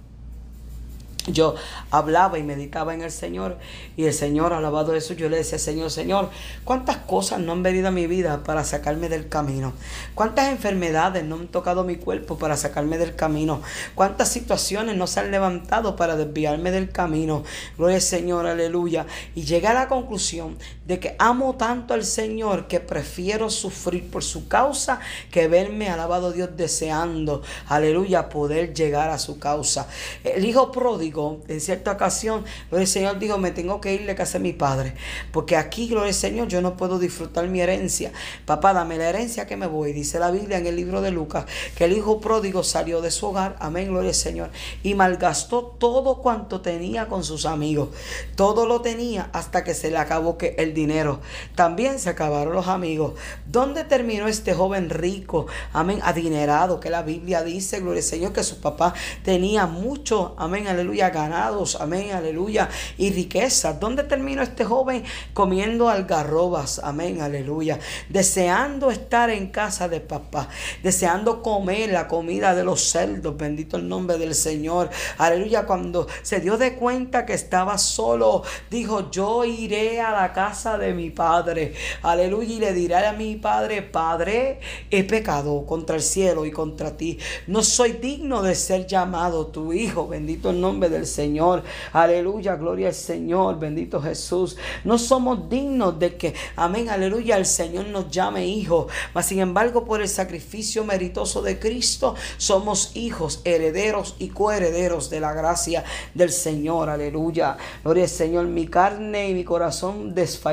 Yo 1.33 1.55
hablaba 1.91 2.39
y 2.39 2.43
meditaba 2.43 2.95
en 2.95 3.03
el 3.03 3.11
Señor 3.11 3.59
y 3.97 4.05
el 4.05 4.15
Señor, 4.15 4.53
alabado 4.53 4.95
eso, 4.95 5.15
yo 5.15 5.29
le 5.29 5.39
decía, 5.39 5.59
Señor, 5.59 5.91
Señor, 5.91 6.31
¿cuántas 6.65 6.99
cosas 6.99 7.41
no 7.41 7.53
han 7.53 7.63
venido 7.63 7.89
a 7.89 7.91
mi 7.91 8.07
vida 8.07 8.43
para 8.45 8.65
sacarme 8.65 9.09
del 9.09 9.29
camino? 9.29 9.73
¿Cuántas 10.15 10.49
enfermedades 10.49 11.25
no 11.25 11.37
han 11.37 11.49
tocado 11.49 11.85
mi 11.85 11.97
cuerpo 11.97 12.39
para 12.39 12.57
sacarme 12.57 12.99
del 12.99 13.15
camino? 13.17 13.63
¿Cuántas 13.95 14.29
situaciones 14.29 14.97
no 14.97 15.07
se 15.07 15.21
han 15.21 15.31
levantado 15.31 15.97
para 15.97 16.17
desviarme 16.17 16.71
del 16.71 16.91
camino? 16.91 17.45
Gloria 17.77 17.97
al 17.97 18.03
Señor, 18.03 18.47
aleluya. 18.47 19.07
Y 19.35 19.45
llegué 19.45 19.69
a 19.69 19.75
la 19.75 19.89
conclusión 19.89 20.57
de 20.91 20.99
que 20.99 21.15
amo 21.21 21.55
tanto 21.55 21.95
al 21.95 22.05
Señor 22.05 22.67
que 22.67 22.81
prefiero 22.81 23.49
sufrir 23.49 24.11
por 24.11 24.25
su 24.25 24.49
causa 24.49 24.99
que 25.31 25.47
verme, 25.47 25.89
alabado 25.89 26.33
Dios, 26.33 26.51
deseando, 26.57 27.43
aleluya, 27.69 28.29
poder 28.29 28.75
llegar 28.75 29.09
a 29.11 29.21
su 29.21 29.39
causa. 29.39 29.87
El 30.25 30.45
hijo 30.45 30.73
pródigo 30.73 31.43
en 31.47 31.61
cierta 31.61 31.93
ocasión, 31.93 32.45
al 32.73 32.89
Señor 32.89 33.21
dijo, 33.21 33.39
me 33.39 33.53
tengo 33.53 33.81
que 33.81 33.95
ir 33.95 34.05
de 34.05 34.17
casa 34.17 34.39
de 34.39 34.43
mi 34.43 34.53
padre, 34.53 34.95
porque 35.31 35.57
aquí, 35.57 35.87
gloria 35.87 36.09
al 36.09 36.15
Señor, 36.15 36.49
yo 36.49 36.61
no 36.61 36.77
puedo 36.77 36.99
disfrutar 36.99 37.47
mi 37.47 37.61
herencia. 37.61 38.11
Papá, 38.45 38.73
dame 38.73 38.97
la 38.97 39.11
herencia 39.11 39.47
que 39.47 39.57
me 39.57 39.69
voy. 39.69 39.93
Dice 39.93 40.19
la 40.19 40.33
Biblia 40.33 40.59
en 40.59 40.67
el 40.67 40.75
libro 40.75 41.03
de 41.03 41.13
Lucas, 41.13 41.45
que 41.77 41.85
el 41.85 41.93
hijo 41.93 42.21
pródigo 42.21 42.65
salió 42.65 43.01
de 43.01 43.13
su 43.13 43.27
hogar, 43.27 43.55
amén, 43.61 43.91
gloria 43.91 44.09
al 44.09 44.17
Señor, 44.17 44.51
y 44.83 44.95
malgastó 44.95 45.63
todo 45.79 46.17
cuanto 46.17 46.63
tenía 46.63 47.07
con 47.07 47.23
sus 47.23 47.47
amigos. 47.47 47.91
Todo 48.35 48.67
lo 48.67 48.81
tenía 48.81 49.31
hasta 49.33 49.63
que 49.63 49.75
se 49.75 49.93
le 49.93 49.99
acabó 49.99 50.37
que 50.37 50.57
el 50.59 50.80
dinero. 50.81 51.21
También 51.55 51.99
se 51.99 52.11
acabaron 52.11 52.55
los 52.55 52.69
amigos. 52.69 53.15
¿Dónde 53.47 53.85
terminó 53.85 54.29
este 54.29 54.55
joven 54.55 54.91
rico, 54.91 55.47
amén, 55.73 56.01
adinerado, 56.03 56.81
que 56.81 56.91
la 56.91 57.03
Biblia 57.03 57.43
dice, 57.43 57.81
gloria 57.81 58.01
al 58.01 58.05
Señor, 58.05 58.33
que 58.33 58.43
su 58.43 58.61
papá 58.61 58.95
tenía 59.25 59.67
mucho, 59.67 60.35
amén, 60.39 60.67
aleluya 60.67 61.11
ganados, 61.11 61.77
amén, 61.81 62.13
aleluya, 62.13 62.69
y 62.97 63.11
riquezas. 63.13 63.79
¿Dónde 63.79 64.05
terminó 64.05 64.43
este 64.43 64.65
joven 64.65 65.05
comiendo 65.35 65.89
algarrobas, 65.89 66.81
amén, 66.83 67.21
aleluya? 67.21 67.79
Deseando 68.09 68.91
estar 68.91 69.31
en 69.31 69.49
casa 69.49 69.89
de 69.89 70.01
papá, 70.01 70.49
deseando 70.83 71.43
comer 71.43 71.91
la 71.91 72.09
comida 72.09 72.55
de 72.55 72.65
los 72.65 72.81
cerdos, 72.91 73.37
bendito 73.37 73.77
el 73.77 73.89
nombre 73.89 74.19
del 74.19 74.35
Señor, 74.35 74.91
aleluya. 75.19 75.67
Cuando 75.67 76.07
se 76.23 76.41
dio 76.41 76.57
de 76.57 76.75
cuenta 76.75 77.27
que 77.27 77.35
estaba 77.35 77.77
solo, 77.79 78.43
dijo, 78.71 79.11
yo 79.11 79.45
iré 79.45 80.01
a 80.01 80.13
la 80.13 80.33
casa 80.33 80.70
de 80.79 80.95
mi 80.95 81.11
padre, 81.11 81.75
aleluya, 82.03 82.55
y 82.55 82.59
le 82.59 82.73
diré 82.73 82.97
a 83.07 83.13
mi 83.13 83.37
padre, 83.37 83.83
Padre, 83.83 84.61
he 84.91 85.05
pecado 85.05 85.65
contra 85.67 85.97
el 85.97 86.03
cielo 86.03 86.47
y 86.47 86.51
contra 86.51 86.97
ti. 86.97 87.19
No 87.47 87.63
soy 87.63 87.93
digno 87.93 88.43
de 88.43 88.55
ser 88.55 88.87
llamado 88.87 89.47
tu 89.47 89.73
hijo, 89.73 90.09
bendito 90.09 90.51
el 90.51 90.61
nombre 90.61 90.89
del 90.89 91.07
Señor. 91.07 91.63
Aleluya, 91.93 92.57
gloria 92.57 92.89
al 92.89 92.95
Señor, 92.95 93.59
bendito 93.59 94.01
Jesús. 94.01 94.57
No 94.85 94.99
somos 94.99 95.49
dignos 95.49 95.99
de 95.99 96.17
que, 96.17 96.35
amén, 96.57 96.89
aleluya, 96.89 97.37
el 97.37 97.47
Señor 97.47 97.87
nos 97.87 98.11
llame 98.11 98.47
hijo. 98.47 98.89
Mas 99.15 99.27
sin 99.27 99.41
embargo, 99.41 99.85
por 99.85 100.01
el 100.01 100.09
sacrificio 100.09 100.85
meritoso 100.85 101.43
de 101.43 101.59
Cristo, 101.59 102.15
somos 102.37 102.93
hijos, 102.95 103.41
herederos 103.45 104.17
y 104.19 104.29
coherederos 104.29 105.11
de 105.11 105.21
la 105.21 105.33
gracia 105.33 105.85
del 106.15 106.31
Señor. 106.31 106.89
Aleluya, 106.89 107.57
gloria 107.83 108.05
al 108.05 108.11
Señor. 108.11 108.47
Mi 108.47 108.67
carne 108.67 109.31
y 109.31 109.35
mi 109.35 109.45
corazón 109.45 110.15
desfallecen, 110.15 110.50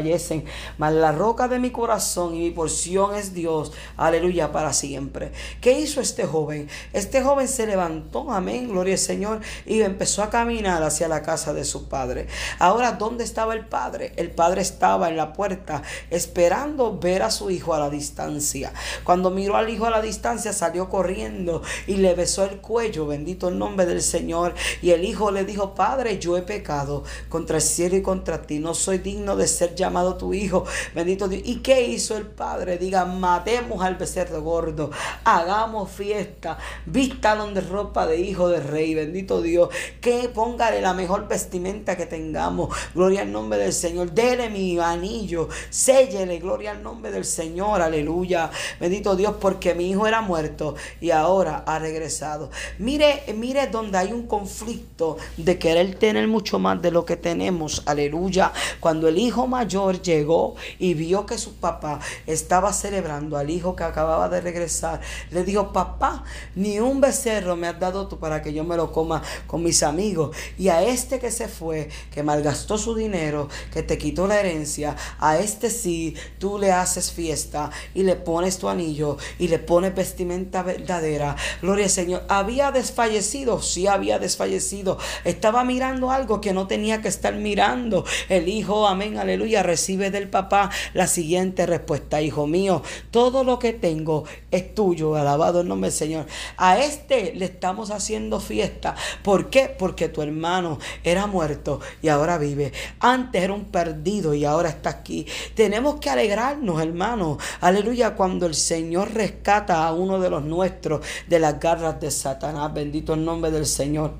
mas 0.78 0.94
la 0.94 1.12
roca 1.12 1.48
de 1.48 1.60
mi 1.60 1.72
corazón 1.72 2.36
y 2.36 2.40
mi 2.40 2.52
porción 2.52 3.16
es 3.16 3.34
Dios. 3.34 3.72
Aleluya, 3.96 4.52
para 4.52 4.74
siempre. 4.74 5.32
¿Qué 5.62 5.80
hizo 5.80 6.02
este 6.02 6.26
joven? 6.26 6.70
Este 6.94 7.22
joven 7.22 7.48
se 7.48 7.66
levantó, 7.66 8.32
amén, 8.32 8.70
gloria 8.70 8.94
al 8.94 9.00
Señor, 9.00 9.42
y 9.66 9.82
empezó 9.82 10.24
a 10.24 10.30
caminar 10.30 10.84
hacia 10.84 11.08
la 11.08 11.24
casa 11.24 11.54
de 11.54 11.66
su 11.66 11.88
padre. 11.90 12.28
Ahora, 12.60 12.94
¿dónde 12.94 13.24
estaba 13.24 13.54
el 13.54 13.66
padre? 13.66 14.14
El 14.18 14.32
padre 14.32 14.62
estaba 14.62 15.10
en 15.10 15.18
la 15.18 15.34
puerta 15.34 15.82
esperando 16.10 16.98
ver 16.98 17.24
a 17.24 17.32
su 17.32 17.50
hijo 17.50 17.74
a 17.74 17.80
la 17.80 17.90
distancia. 17.90 18.72
Cuando 19.04 19.32
miró 19.32 19.58
al 19.58 19.70
hijo 19.70 19.86
a 19.86 19.92
la 19.92 20.02
distancia, 20.02 20.54
salió 20.54 20.90
corriendo 20.90 21.62
y 21.88 21.96
le 21.96 22.14
besó 22.14 22.44
el 22.44 22.58
cuello, 22.58 23.08
bendito 23.08 23.50
el 23.50 23.58
nombre 23.58 23.86
del 23.86 24.02
Señor. 24.02 24.54
Y 24.82 24.92
el 24.92 25.06
hijo 25.06 25.32
le 25.32 25.44
dijo, 25.44 25.74
Padre, 25.76 26.20
yo 26.20 26.38
he 26.38 26.42
pecado 26.44 27.04
contra 27.30 27.58
el 27.58 27.64
cielo 27.64 27.96
y 27.96 28.02
contra 28.02 28.44
ti. 28.44 28.60
No 28.60 28.74
soy 28.74 29.00
digno 29.00 29.36
de 29.36 29.48
ser 29.48 29.76
llamado 29.76 29.87
tu 30.18 30.34
hijo. 30.34 30.66
Bendito 30.94 31.28
Dios. 31.28 31.44
¿Y 31.46 31.58
qué 31.58 31.84
hizo 31.88 32.18
el 32.18 32.26
padre? 32.26 32.78
Diga, 32.78 33.06
matemos 33.06 33.84
al 33.84 33.96
becerro 33.96 34.42
gordo, 34.42 34.92
hagamos 35.24 35.90
fiesta, 35.92 36.58
vista 36.86 37.36
donde 37.36 37.62
ropa 37.62 38.06
de 38.08 38.20
hijo 38.20 38.50
de 38.50 38.60
rey. 38.60 38.96
Bendito 38.96 39.42
Dios. 39.42 39.70
¿Qué 40.02 40.30
póngale 40.34 40.82
la 40.82 40.94
mejor 40.94 41.28
vestimenta 41.28 41.96
que 41.96 42.06
tengamos. 42.06 42.76
Gloria 42.94 43.22
al 43.22 43.32
nombre 43.32 43.60
del 43.60 43.74
Señor. 43.74 44.12
Dele 44.12 44.50
mi 44.50 44.78
anillo. 44.80 45.50
Séllele. 45.70 46.40
Gloria 46.40 46.72
al 46.72 46.84
nombre 46.84 47.12
del 47.12 47.26
Señor. 47.26 47.82
Aleluya. 47.82 48.50
Bendito 48.80 49.16
Dios, 49.16 49.36
porque 49.40 49.74
mi 49.74 49.90
hijo 49.90 50.08
era 50.08 50.22
muerto 50.22 50.76
y 51.02 51.12
ahora 51.12 51.64
ha 51.66 51.80
regresado. 51.80 52.50
Mire, 52.80 53.24
mire 53.36 53.68
donde 53.68 53.98
hay 53.98 54.12
un 54.12 54.28
conflicto 54.28 55.18
de 55.38 55.58
querer 55.58 55.96
tener 55.96 56.28
mucho 56.28 56.60
más 56.60 56.82
de 56.82 56.92
lo 56.92 57.06
que 57.06 57.16
tenemos. 57.16 57.84
Aleluya. 57.86 58.52
Cuando 58.80 59.08
el 59.08 59.18
hijo 59.18 59.48
mayor 59.48 59.77
llegó 60.02 60.56
y 60.80 60.94
vio 60.94 61.26
que 61.26 61.38
su 61.38 61.56
papá 61.56 62.00
estaba 62.26 62.74
celebrando 62.74 63.38
al 63.38 63.50
hijo 63.50 63.76
que 63.76 63.84
acababa 63.84 64.30
de 64.30 64.42
regresar, 64.42 65.02
le 65.32 65.44
dijo, 65.44 65.72
papá, 65.74 66.24
ni 66.56 66.80
un 66.80 67.02
becerro 67.02 67.56
me 67.56 67.68
has 67.68 67.80
dado 67.80 68.08
tú 68.08 68.20
para 68.20 68.42
que 68.42 68.54
yo 68.54 68.64
me 68.64 68.78
lo 68.78 68.92
coma 68.92 69.22
con 69.46 69.64
mis 69.64 69.84
amigos 69.84 70.36
y 70.58 70.70
a 70.70 70.84
este 70.84 71.20
que 71.20 71.32
se 71.32 71.48
fue, 71.48 71.90
que 72.12 72.24
malgastó 72.24 72.78
su 72.78 72.96
dinero, 72.96 73.50
que 73.72 73.84
te 73.84 73.98
quitó 73.98 74.28
la 74.28 74.40
herencia, 74.40 74.96
a 75.20 75.38
este 75.38 75.70
sí 75.70 76.16
tú 76.40 76.58
le 76.58 76.72
haces 76.72 77.12
fiesta 77.12 77.72
y 77.94 78.04
le 78.04 78.16
pones 78.16 78.58
tu 78.58 78.70
anillo 78.70 79.18
y 79.40 79.48
le 79.48 79.60
pones 79.60 79.96
vestimenta 79.96 80.64
verdadera. 80.64 81.36
Gloria 81.62 81.86
al 81.86 81.92
Señor. 81.92 82.24
¿Había 82.30 82.72
desfallecido? 82.72 83.62
Sí, 83.62 83.88
había 83.88 84.20
desfallecido. 84.20 84.98
Estaba 85.24 85.64
mirando 85.64 86.12
algo 86.12 86.42
que 86.42 86.54
no 86.54 86.68
tenía 86.68 87.02
que 87.02 87.08
estar 87.08 87.36
mirando. 87.36 88.06
El 88.30 88.48
hijo, 88.50 88.88
amén, 88.88 89.18
aleluya, 89.18 89.64
recibe 89.68 90.10
del 90.10 90.30
papá 90.30 90.72
la 90.94 91.08
siguiente 91.08 91.66
respuesta. 91.66 92.22
Hijo 92.22 92.48
mío, 92.48 92.82
todo 93.12 93.44
lo 93.44 93.60
que 93.60 93.74
tengo 93.74 94.24
es 94.52 94.74
tuyo. 94.74 95.16
Alabado 95.16 95.62
el 95.62 95.68
nombre 95.68 95.90
del 95.90 95.98
Señor. 95.98 96.26
A 96.58 96.80
este 96.80 97.34
le 97.36 97.46
estamos 97.46 97.92
haciendo 97.92 98.40
fiesta. 98.40 98.96
¿Por 99.22 99.50
qué? 99.50 99.68
Porque 99.78 99.98
que 99.98 100.08
tu 100.08 100.22
hermano 100.22 100.80
era 101.04 101.28
muerto 101.28 101.82
y 102.02 102.08
ahora 102.08 102.38
vive. 102.38 102.72
Antes 103.02 103.44
era 103.44 103.52
un 103.52 103.66
perdido 103.66 104.34
y 104.34 104.46
ahora 104.46 104.70
está 104.70 104.90
aquí. 104.92 105.28
Tenemos 105.56 106.00
que 106.00 106.10
alegrarnos, 106.10 106.82
hermano. 106.82 107.38
Aleluya, 107.60 108.16
cuando 108.16 108.46
el 108.46 108.56
Señor 108.56 109.14
rescata 109.14 109.86
a 109.86 109.92
uno 109.92 110.22
de 110.22 110.30
los 110.30 110.44
nuestros 110.44 111.06
de 111.28 111.40
las 111.40 111.60
garras 111.60 112.00
de 112.00 112.12
Satanás. 112.12 112.74
Bendito 112.74 113.16
el 113.16 113.26
nombre 113.26 113.52
del 113.52 113.66
Señor. 113.66 114.14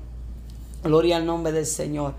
Gloria 0.82 1.16
al 1.16 1.24
nombre 1.24 1.52
del 1.52 1.66
Señor. 1.66 2.14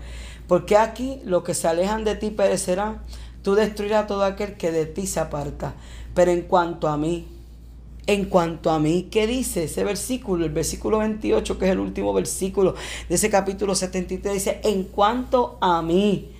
Porque 0.50 0.76
aquí 0.76 1.20
los 1.24 1.44
que 1.44 1.54
se 1.54 1.68
alejan 1.68 2.02
de 2.02 2.16
ti 2.16 2.30
perecerán. 2.30 3.02
Tú 3.44 3.54
destruirás 3.54 4.02
a 4.02 4.06
todo 4.08 4.24
aquel 4.24 4.56
que 4.56 4.72
de 4.72 4.84
ti 4.84 5.06
se 5.06 5.20
aparta. 5.20 5.74
Pero 6.12 6.32
en 6.32 6.42
cuanto 6.42 6.88
a 6.88 6.96
mí, 6.96 7.28
en 8.08 8.24
cuanto 8.24 8.72
a 8.72 8.80
mí, 8.80 9.06
¿qué 9.12 9.28
dice 9.28 9.62
ese 9.62 9.84
versículo? 9.84 10.44
El 10.44 10.50
versículo 10.50 10.98
28, 10.98 11.56
que 11.56 11.66
es 11.66 11.70
el 11.70 11.78
último 11.78 12.12
versículo 12.12 12.74
de 13.08 13.14
ese 13.14 13.30
capítulo 13.30 13.76
73, 13.76 14.34
dice, 14.34 14.60
en 14.64 14.82
cuanto 14.82 15.56
a 15.60 15.82
mí, 15.82 16.32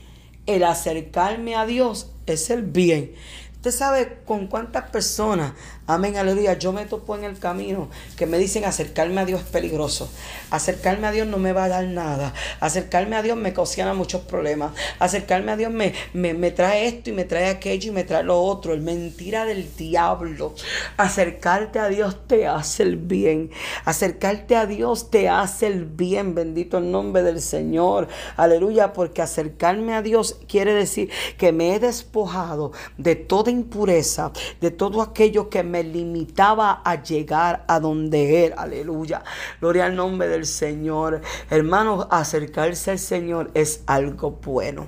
el 0.44 0.64
acercarme 0.64 1.54
a 1.54 1.64
Dios 1.64 2.10
es 2.26 2.50
el 2.50 2.64
bien. 2.64 3.12
Usted 3.54 3.70
sabe 3.70 4.22
con 4.24 4.48
cuántas 4.48 4.90
personas, 4.90 5.52
amén, 5.94 6.16
aleluya, 6.16 6.58
yo 6.58 6.72
me 6.72 6.86
topo 6.86 7.16
en 7.16 7.24
el 7.24 7.38
camino 7.38 7.88
que 8.16 8.26
me 8.26 8.38
dicen 8.38 8.64
acercarme 8.64 9.20
a 9.20 9.24
Dios 9.24 9.40
es 9.42 9.46
peligroso. 9.46 10.10
Acercarme 10.50 11.06
a 11.06 11.12
Dios 11.12 11.26
no 11.26 11.38
me 11.38 11.52
va 11.52 11.64
a 11.64 11.68
dar 11.68 11.84
nada. 11.84 12.32
Acercarme 12.60 13.16
a 13.16 13.22
Dios 13.22 13.36
me 13.36 13.50
ocasiona 13.50 13.94
muchos 13.94 14.22
problemas. 14.22 14.72
Acercarme 14.98 15.52
a 15.52 15.56
Dios 15.56 15.72
me, 15.72 15.94
me, 16.12 16.34
me 16.34 16.50
trae 16.50 16.86
esto 16.86 17.10
y 17.10 17.12
me 17.12 17.24
trae 17.24 17.48
aquello 17.48 17.90
y 17.90 17.94
me 17.94 18.04
trae 18.04 18.22
lo 18.22 18.40
otro. 18.40 18.74
El 18.74 18.80
mentira 18.80 19.44
del 19.44 19.74
diablo. 19.76 20.54
Acercarte 20.96 21.78
a 21.78 21.88
Dios 21.88 22.26
te 22.26 22.46
hace 22.46 22.82
el 22.82 22.96
bien. 22.96 23.50
Acercarte 23.84 24.56
a 24.56 24.66
Dios 24.66 25.10
te 25.10 25.28
hace 25.28 25.66
el 25.66 25.84
bien. 25.84 26.34
Bendito 26.34 26.78
el 26.78 26.90
nombre 26.90 27.22
del 27.22 27.40
Señor. 27.40 28.08
Aleluya, 28.36 28.92
porque 28.92 29.22
acercarme 29.22 29.94
a 29.94 30.02
Dios 30.02 30.38
quiere 30.48 30.74
decir 30.74 31.10
que 31.38 31.52
me 31.52 31.74
he 31.74 31.80
despojado 31.80 32.72
de 32.98 33.16
toda 33.16 33.50
impureza, 33.50 34.32
de 34.60 34.70
todo 34.70 35.02
aquello 35.02 35.48
que 35.50 35.62
me 35.62 35.79
limitaba 35.82 36.82
a 36.84 37.02
llegar 37.02 37.64
a 37.68 37.80
donde 37.80 38.46
Él. 38.46 38.54
Aleluya. 38.56 39.22
Gloria 39.60 39.86
al 39.86 39.96
nombre 39.96 40.28
del 40.28 40.46
Señor. 40.46 41.20
Hermanos, 41.50 42.06
acercarse 42.10 42.90
al 42.90 42.98
Señor 42.98 43.50
es 43.54 43.82
algo 43.86 44.32
bueno. 44.32 44.86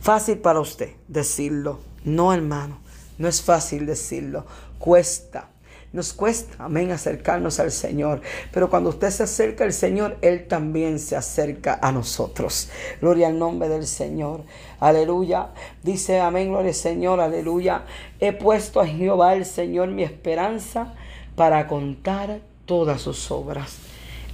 Fácil 0.00 0.38
para 0.38 0.60
usted 0.60 0.90
decirlo. 1.08 1.80
No, 2.04 2.32
hermano. 2.32 2.78
No 3.18 3.28
es 3.28 3.42
fácil 3.42 3.86
decirlo. 3.86 4.46
Cuesta. 4.78 5.48
Nos 5.90 6.12
cuesta, 6.12 6.64
amén, 6.64 6.90
acercarnos 6.90 7.60
al 7.60 7.70
Señor. 7.70 8.20
Pero 8.52 8.68
cuando 8.68 8.90
usted 8.90 9.08
se 9.08 9.22
acerca 9.22 9.64
al 9.64 9.72
Señor, 9.72 10.18
Él 10.20 10.46
también 10.46 10.98
se 10.98 11.16
acerca 11.16 11.78
a 11.80 11.92
nosotros. 11.92 12.68
Gloria 13.00 13.28
al 13.28 13.38
nombre 13.38 13.70
del 13.70 13.86
Señor. 13.86 14.42
Aleluya. 14.80 15.48
Dice, 15.82 16.20
amén, 16.20 16.48
gloria 16.48 16.68
al 16.68 16.74
Señor, 16.74 17.20
aleluya. 17.20 17.84
He 18.20 18.34
puesto 18.34 18.80
a 18.80 18.86
Jehová 18.86 19.34
el 19.34 19.46
Señor 19.46 19.88
mi 19.88 20.02
esperanza 20.02 20.94
para 21.36 21.66
contar 21.66 22.40
todas 22.66 23.00
sus 23.00 23.30
obras. 23.30 23.78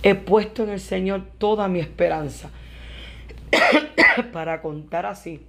He 0.02 0.16
puesto 0.16 0.64
en 0.64 0.70
el 0.70 0.80
Señor 0.80 1.22
toda 1.38 1.68
mi 1.68 1.78
esperanza 1.78 2.50
para 4.32 4.60
contar 4.60 5.06
así 5.06 5.40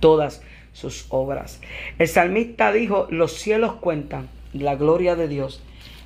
todas 0.00 0.42
sus 0.74 1.06
obras. 1.08 1.60
El 1.98 2.08
salmista 2.08 2.72
dijo, 2.72 3.06
los 3.10 3.32
cielos 3.32 3.72
cuentan 3.76 4.28
la 4.52 4.76
gloria 4.76 5.16
de 5.16 5.28
Dios 5.28 5.62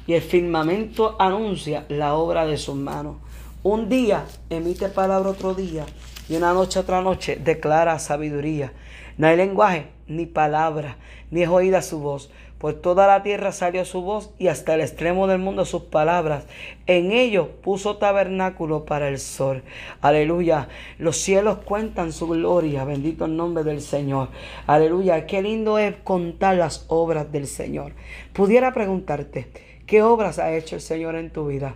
y 0.07 0.15
el 0.15 0.23
firmamento 0.23 1.17
anuncia 1.19 1.87
la 1.89 2.15
obra 2.15 2.47
de 2.47 2.57
sus 2.57 2.77
manos. 2.77 3.17
Un 3.63 3.89
día 3.89 4.25
emite 4.51 4.89
palabra 4.89 5.31
otro 5.31 5.55
día 5.55 5.87
y 6.29 6.37
una 6.37 6.53
noche 6.53 6.81
otra 6.81 7.03
noche 7.03 7.37
declara 7.37 7.99
sabiduría. 7.99 8.73
No 9.19 9.27
hay 9.27 9.37
lenguaje 9.37 9.87
ni 10.07 10.27
palabra, 10.27 10.97
ni 11.31 11.43
es 11.43 11.49
oída 11.49 11.83
su 11.83 12.01
voz, 12.01 12.31
por 12.63 12.75
toda 12.75 13.09
la 13.09 13.25
tierra 13.25 13.51
salió 13.51 13.85
su 13.85 14.03
voz 14.03 14.31
y 14.39 14.47
hasta 14.47 14.77
el 14.77 14.83
extremo 14.83 15.27
del 15.27 15.41
mundo 15.41 15.65
sus 15.65 15.83
palabras. 15.83 16.45
En 16.87 17.11
ellos 17.11 17.49
puso 17.61 17.97
tabernáculo 17.97 18.85
para 18.85 19.09
el 19.09 19.19
sol. 19.19 19.65
Aleluya. 20.01 20.69
Los 20.97 21.17
cielos 21.17 21.59
cuentan 21.65 22.13
su 22.13 22.29
gloria. 22.29 22.85
Bendito 22.85 23.25
el 23.25 23.37
nombre 23.37 23.65
del 23.65 23.81
Señor. 23.81 24.29
Aleluya. 24.69 25.27
Qué 25.27 25.43
lindo 25.43 25.77
es 25.77 25.97
contar 26.05 26.55
las 26.55 26.85
obras 26.87 27.33
del 27.33 27.49
Señor. 27.49 27.95
Pudiera 28.33 28.73
preguntarte, 28.73 29.49
¿qué 29.85 30.05
obras 30.05 30.39
ha 30.39 30.55
hecho 30.55 30.77
el 30.77 30.83
Señor 30.83 31.17
en 31.17 31.31
tu 31.31 31.49
vida? 31.49 31.75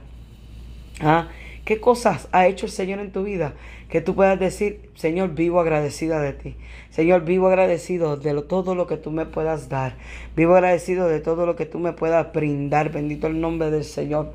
¿Ah? 1.00 1.30
¿Qué 1.64 1.80
cosas 1.80 2.28
ha 2.30 2.46
hecho 2.46 2.66
el 2.66 2.70
Señor 2.70 3.00
en 3.00 3.10
tu 3.10 3.24
vida? 3.24 3.54
Que 3.88 4.00
tú 4.00 4.14
puedas 4.14 4.38
decir, 4.38 4.90
Señor, 4.96 5.34
vivo 5.34 5.60
agradecida 5.60 6.20
de 6.20 6.32
ti. 6.32 6.56
Señor, 6.90 7.24
vivo 7.24 7.46
agradecido 7.46 8.16
de 8.16 8.42
todo 8.42 8.74
lo 8.74 8.86
que 8.86 8.96
tú 8.96 9.10
me 9.10 9.26
puedas 9.26 9.68
dar. 9.68 9.94
Vivo 10.34 10.54
agradecido 10.54 11.08
de 11.08 11.20
todo 11.20 11.46
lo 11.46 11.54
que 11.54 11.66
tú 11.66 11.78
me 11.78 11.92
puedas 11.92 12.32
brindar. 12.32 12.90
Bendito 12.90 13.28
el 13.28 13.40
nombre 13.40 13.70
del 13.70 13.84
Señor. 13.84 14.32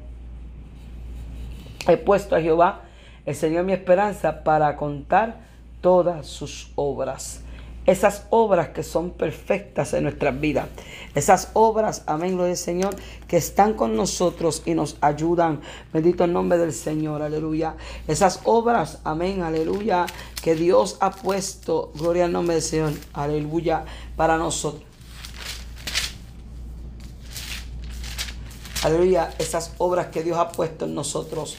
He 1.88 1.97
puesto 1.97 2.36
a 2.36 2.41
Jehová, 2.41 2.84
el 3.26 3.36
Señor, 3.36 3.66
mi 3.66 3.74
esperanza 3.74 4.43
para 4.43 4.76
contar 4.78 5.41
todas 5.82 6.28
sus 6.28 6.72
obras 6.76 7.43
esas 7.91 8.23
obras 8.29 8.69
que 8.69 8.83
son 8.83 9.11
perfectas 9.11 9.93
en 9.93 10.03
nuestras 10.03 10.39
vidas. 10.39 10.67
Esas 11.13 11.49
obras, 11.53 12.03
amén, 12.05 12.37
lo 12.37 12.45
del 12.45 12.55
Señor, 12.55 12.95
que 13.27 13.35
están 13.35 13.73
con 13.73 13.97
nosotros 13.97 14.63
y 14.65 14.73
nos 14.75 14.95
ayudan. 15.01 15.59
Bendito 15.91 16.23
el 16.23 16.31
nombre 16.31 16.57
del 16.57 16.71
Señor, 16.71 17.21
aleluya. 17.21 17.75
Esas 18.07 18.39
obras, 18.45 18.99
amén, 19.03 19.41
aleluya, 19.43 20.05
que 20.41 20.55
Dios 20.55 20.97
ha 21.01 21.11
puesto, 21.11 21.91
gloria 21.95 22.25
al 22.25 22.31
nombre 22.31 22.55
del 22.55 22.63
Señor, 22.63 22.93
aleluya, 23.11 23.83
para 24.15 24.37
nosotros. 24.37 24.83
Aleluya, 28.83 29.33
esas 29.37 29.73
obras 29.79 30.07
que 30.07 30.23
Dios 30.23 30.37
ha 30.37 30.49
puesto 30.49 30.85
en 30.85 30.95
nosotros 30.95 31.57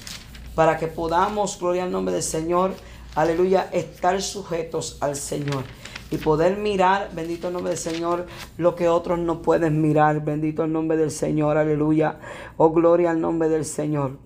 para 0.54 0.78
que 0.78 0.88
podamos, 0.88 1.58
gloria 1.58 1.84
al 1.84 1.92
nombre 1.92 2.14
del 2.14 2.22
Señor, 2.22 2.74
aleluya, 3.14 3.68
estar 3.70 4.20
sujetos 4.22 4.96
al 5.00 5.14
Señor 5.14 5.64
y 6.12 6.18
poder 6.18 6.58
mirar, 6.58 7.08
bendito 7.14 7.48
el 7.48 7.54
nombre 7.54 7.70
del 7.70 7.78
Señor, 7.78 8.26
lo 8.58 8.74
que 8.74 8.86
otros 8.90 9.18
no 9.18 9.40
pueden 9.40 9.80
mirar. 9.80 10.22
Bendito 10.22 10.62
el 10.64 10.70
nombre 10.70 10.98
del 10.98 11.10
Señor, 11.10 11.56
aleluya. 11.56 12.18
Oh, 12.58 12.70
gloria 12.70 13.12
al 13.12 13.20
nombre 13.20 13.48
del 13.48 13.64
Señor. 13.64 14.18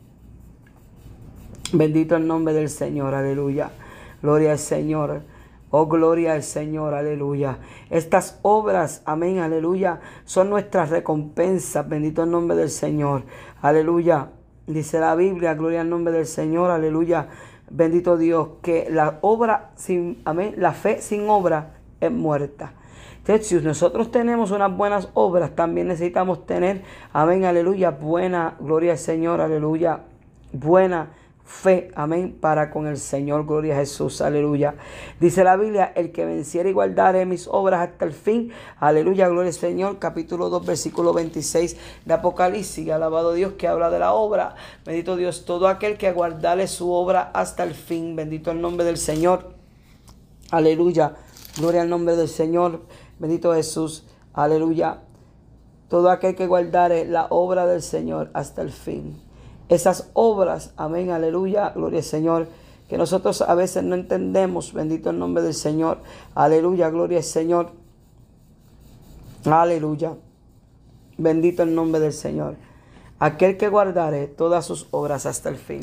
Bendito 1.72 2.16
el 2.16 2.26
nombre 2.26 2.54
del 2.54 2.70
Señor, 2.70 3.14
aleluya. 3.14 3.70
Gloria 4.20 4.50
al 4.50 4.58
Señor. 4.58 5.22
Oh, 5.70 5.86
gloria 5.86 6.32
al 6.32 6.42
Señor, 6.42 6.92
aleluya. 6.92 7.58
Estas 7.88 8.40
obras, 8.42 9.02
amén, 9.04 9.38
aleluya, 9.38 10.00
son 10.24 10.50
nuestras 10.50 10.90
recompensas. 10.90 11.88
Bendito 11.88 12.24
el 12.24 12.32
nombre 12.32 12.56
del 12.56 12.70
Señor, 12.70 13.22
aleluya. 13.62 14.30
Dice 14.66 14.98
la 14.98 15.14
Biblia, 15.14 15.54
gloria 15.54 15.82
al 15.82 15.88
nombre 15.88 16.12
del 16.12 16.26
Señor, 16.26 16.72
aleluya. 16.72 17.28
Bendito 17.70 18.16
Dios, 18.16 18.48
que 18.62 18.88
la 18.90 19.18
obra 19.22 19.70
sin, 19.76 20.20
amén, 20.24 20.54
la 20.56 20.72
fe 20.72 21.00
sin 21.00 21.28
obra 21.28 21.75
muerta. 22.10 22.74
Entonces, 23.18 23.48
si 23.48 23.54
nosotros 23.56 24.12
tenemos 24.12 24.52
unas 24.52 24.76
buenas 24.76 25.08
obras, 25.14 25.56
también 25.56 25.88
necesitamos 25.88 26.46
tener, 26.46 26.82
amén, 27.12 27.44
aleluya, 27.44 27.90
buena, 27.90 28.56
gloria 28.60 28.92
al 28.92 28.98
Señor, 28.98 29.40
aleluya, 29.40 30.02
buena 30.52 31.10
fe, 31.46 31.90
amén, 31.94 32.36
para 32.40 32.70
con 32.70 32.86
el 32.86 32.98
Señor, 32.98 33.46
gloria 33.46 33.74
a 33.74 33.78
Jesús, 33.78 34.20
aleluya. 34.20 34.74
Dice 35.20 35.44
la 35.44 35.56
Biblia, 35.56 35.92
el 35.94 36.10
que 36.10 36.24
venciera 36.24 36.68
y 36.68 36.72
guardare 36.72 37.24
mis 37.24 37.48
obras 37.48 37.88
hasta 37.88 38.04
el 38.04 38.12
fin, 38.12 38.52
aleluya, 38.78 39.28
gloria 39.28 39.48
al 39.48 39.54
Señor, 39.54 39.98
capítulo 39.98 40.48
2, 40.48 40.66
versículo 40.66 41.12
26 41.12 41.76
de 42.04 42.14
Apocalipsis, 42.14 42.90
alabado 42.90 43.32
Dios 43.32 43.52
que 43.52 43.68
habla 43.68 43.90
de 43.90 44.00
la 44.00 44.12
obra, 44.12 44.56
bendito 44.84 45.16
Dios, 45.16 45.44
todo 45.44 45.68
aquel 45.68 45.98
que 45.98 46.12
guardare 46.12 46.66
su 46.66 46.92
obra 46.92 47.30
hasta 47.32 47.62
el 47.62 47.74
fin, 47.74 48.16
bendito 48.16 48.50
el 48.50 48.60
nombre 48.60 48.84
del 48.84 48.98
Señor, 48.98 49.52
aleluya. 50.50 51.14
Gloria 51.56 51.82
al 51.82 51.88
nombre 51.88 52.16
del 52.16 52.28
Señor. 52.28 52.82
Bendito 53.18 53.54
Jesús. 53.54 54.04
Aleluya. 54.34 55.02
Todo 55.88 56.10
aquel 56.10 56.34
que 56.34 56.46
guardare 56.46 57.06
la 57.06 57.26
obra 57.30 57.66
del 57.66 57.80
Señor 57.80 58.30
hasta 58.34 58.60
el 58.62 58.70
fin. 58.70 59.20
Esas 59.68 60.10
obras, 60.12 60.72
amén, 60.76 61.10
aleluya, 61.10 61.70
gloria 61.70 61.98
al 61.98 62.04
Señor, 62.04 62.48
que 62.88 62.98
nosotros 62.98 63.42
a 63.42 63.54
veces 63.54 63.82
no 63.82 63.94
entendemos. 63.94 64.72
Bendito 64.72 65.10
el 65.10 65.18
nombre 65.18 65.42
del 65.42 65.54
Señor. 65.54 65.98
Aleluya, 66.34 66.90
gloria 66.90 67.18
al 67.18 67.24
Señor. 67.24 67.72
Aleluya. 69.44 70.14
Bendito 71.18 71.62
el 71.62 71.74
nombre 71.74 72.00
del 72.00 72.12
Señor. 72.12 72.56
Aquel 73.18 73.56
que 73.56 73.68
guardare 73.68 74.26
todas 74.26 74.66
sus 74.66 74.88
obras 74.90 75.24
hasta 75.24 75.48
el 75.48 75.56
fin. 75.56 75.80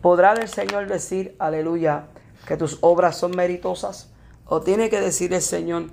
¿Podrá 0.00 0.32
el 0.32 0.48
Señor 0.48 0.88
decir, 0.88 1.36
aleluya, 1.38 2.06
que 2.46 2.56
tus 2.56 2.78
obras 2.80 3.16
son 3.16 3.36
meritosas? 3.36 4.11
O 4.54 4.60
tiene 4.60 4.90
que 4.90 5.00
decir 5.00 5.32
el 5.32 5.40
Señor, 5.40 5.86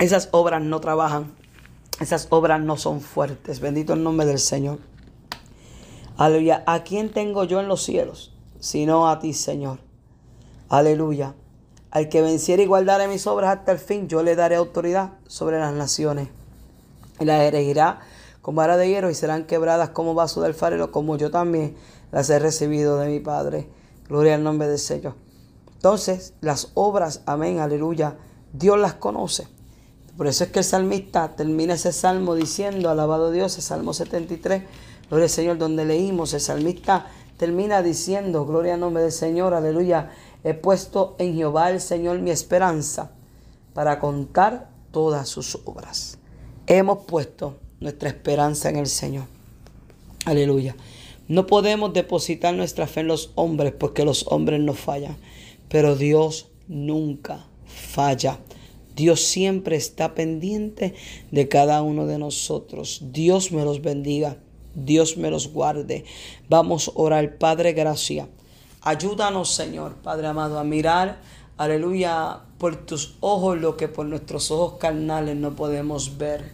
esas 0.00 0.28
obras 0.32 0.60
no 0.60 0.80
trabajan, 0.80 1.32
esas 2.00 2.26
obras 2.30 2.60
no 2.60 2.76
son 2.76 3.00
fuertes. 3.00 3.60
Bendito 3.60 3.92
el 3.92 4.02
nombre 4.02 4.26
del 4.26 4.40
Señor. 4.40 4.80
Aleluya. 6.16 6.64
¿A 6.66 6.82
quién 6.82 7.12
tengo 7.12 7.44
yo 7.44 7.60
en 7.60 7.68
los 7.68 7.84
cielos? 7.84 8.34
Sino 8.58 9.08
a 9.08 9.20
ti, 9.20 9.34
Señor. 9.34 9.78
Aleluya. 10.68 11.36
Al 11.92 12.08
que 12.08 12.22
venciera 12.22 12.60
y 12.60 12.66
guardare 12.66 13.06
mis 13.06 13.28
obras 13.28 13.56
hasta 13.58 13.70
el 13.70 13.78
fin, 13.78 14.08
yo 14.08 14.24
le 14.24 14.34
daré 14.34 14.56
autoridad 14.56 15.12
sobre 15.28 15.60
las 15.60 15.72
naciones. 15.72 16.26
Y 17.20 17.24
las 17.24 17.40
erigirá 17.42 18.00
con 18.40 18.56
vara 18.56 18.76
de 18.76 18.88
hierro 18.88 19.10
y 19.10 19.14
serán 19.14 19.44
quebradas 19.44 19.90
como 19.90 20.14
vaso 20.14 20.42
del 20.42 20.54
farero, 20.54 20.90
como 20.90 21.16
yo 21.16 21.30
también 21.30 21.76
las 22.10 22.28
he 22.30 22.40
recibido 22.40 22.98
de 22.98 23.10
mi 23.10 23.20
Padre. 23.20 23.68
Gloria 24.08 24.34
al 24.34 24.42
nombre 24.42 24.66
del 24.66 24.80
Señor. 24.80 25.14
Entonces, 25.82 26.34
las 26.40 26.70
obras, 26.74 27.22
amén, 27.26 27.58
aleluya, 27.58 28.16
Dios 28.52 28.78
las 28.78 28.94
conoce. 28.94 29.48
Por 30.16 30.28
eso 30.28 30.44
es 30.44 30.50
que 30.50 30.60
el 30.60 30.64
salmista 30.64 31.34
termina 31.34 31.74
ese 31.74 31.90
salmo 31.90 32.36
diciendo, 32.36 32.88
alabado 32.88 33.32
Dios, 33.32 33.56
el 33.56 33.64
salmo 33.64 33.92
73, 33.92 34.62
gloria 35.08 35.24
al 35.24 35.28
Señor, 35.28 35.58
donde 35.58 35.84
leímos, 35.84 36.34
el 36.34 36.40
salmista 36.40 37.06
termina 37.36 37.82
diciendo, 37.82 38.46
gloria 38.46 38.74
al 38.74 38.80
nombre 38.80 39.02
del 39.02 39.10
Señor, 39.10 39.54
aleluya, 39.54 40.12
he 40.44 40.54
puesto 40.54 41.16
en 41.18 41.34
Jehová 41.34 41.72
el 41.72 41.80
Señor 41.80 42.20
mi 42.20 42.30
esperanza 42.30 43.10
para 43.74 43.98
contar 43.98 44.70
todas 44.92 45.28
sus 45.28 45.58
obras. 45.64 46.16
Hemos 46.68 47.06
puesto 47.06 47.56
nuestra 47.80 48.08
esperanza 48.08 48.70
en 48.70 48.76
el 48.76 48.86
Señor. 48.86 49.24
Aleluya. 50.26 50.76
No 51.26 51.48
podemos 51.48 51.92
depositar 51.92 52.54
nuestra 52.54 52.86
fe 52.86 53.00
en 53.00 53.08
los 53.08 53.32
hombres 53.34 53.72
porque 53.76 54.04
los 54.04 54.28
hombres 54.28 54.60
nos 54.60 54.78
fallan. 54.78 55.16
Pero 55.72 55.96
Dios 55.96 56.50
nunca 56.68 57.46
falla. 57.64 58.38
Dios 58.94 59.22
siempre 59.22 59.74
está 59.76 60.14
pendiente 60.14 60.94
de 61.30 61.48
cada 61.48 61.80
uno 61.80 62.06
de 62.06 62.18
nosotros. 62.18 63.00
Dios 63.10 63.52
me 63.52 63.64
los 63.64 63.80
bendiga. 63.80 64.36
Dios 64.74 65.16
me 65.16 65.30
los 65.30 65.48
guarde. 65.48 66.04
Vamos 66.50 66.88
a 66.88 66.92
orar, 66.94 67.38
Padre, 67.38 67.72
gracia. 67.72 68.28
Ayúdanos, 68.82 69.54
Señor, 69.54 69.94
Padre 69.94 70.26
amado, 70.26 70.58
a 70.58 70.64
mirar, 70.64 71.20
aleluya, 71.56 72.40
por 72.58 72.76
tus 72.76 73.16
ojos 73.20 73.58
lo 73.58 73.76
que 73.76 73.88
por 73.88 74.04
nuestros 74.06 74.50
ojos 74.50 74.74
carnales 74.78 75.36
no 75.36 75.56
podemos 75.56 76.18
ver. 76.18 76.52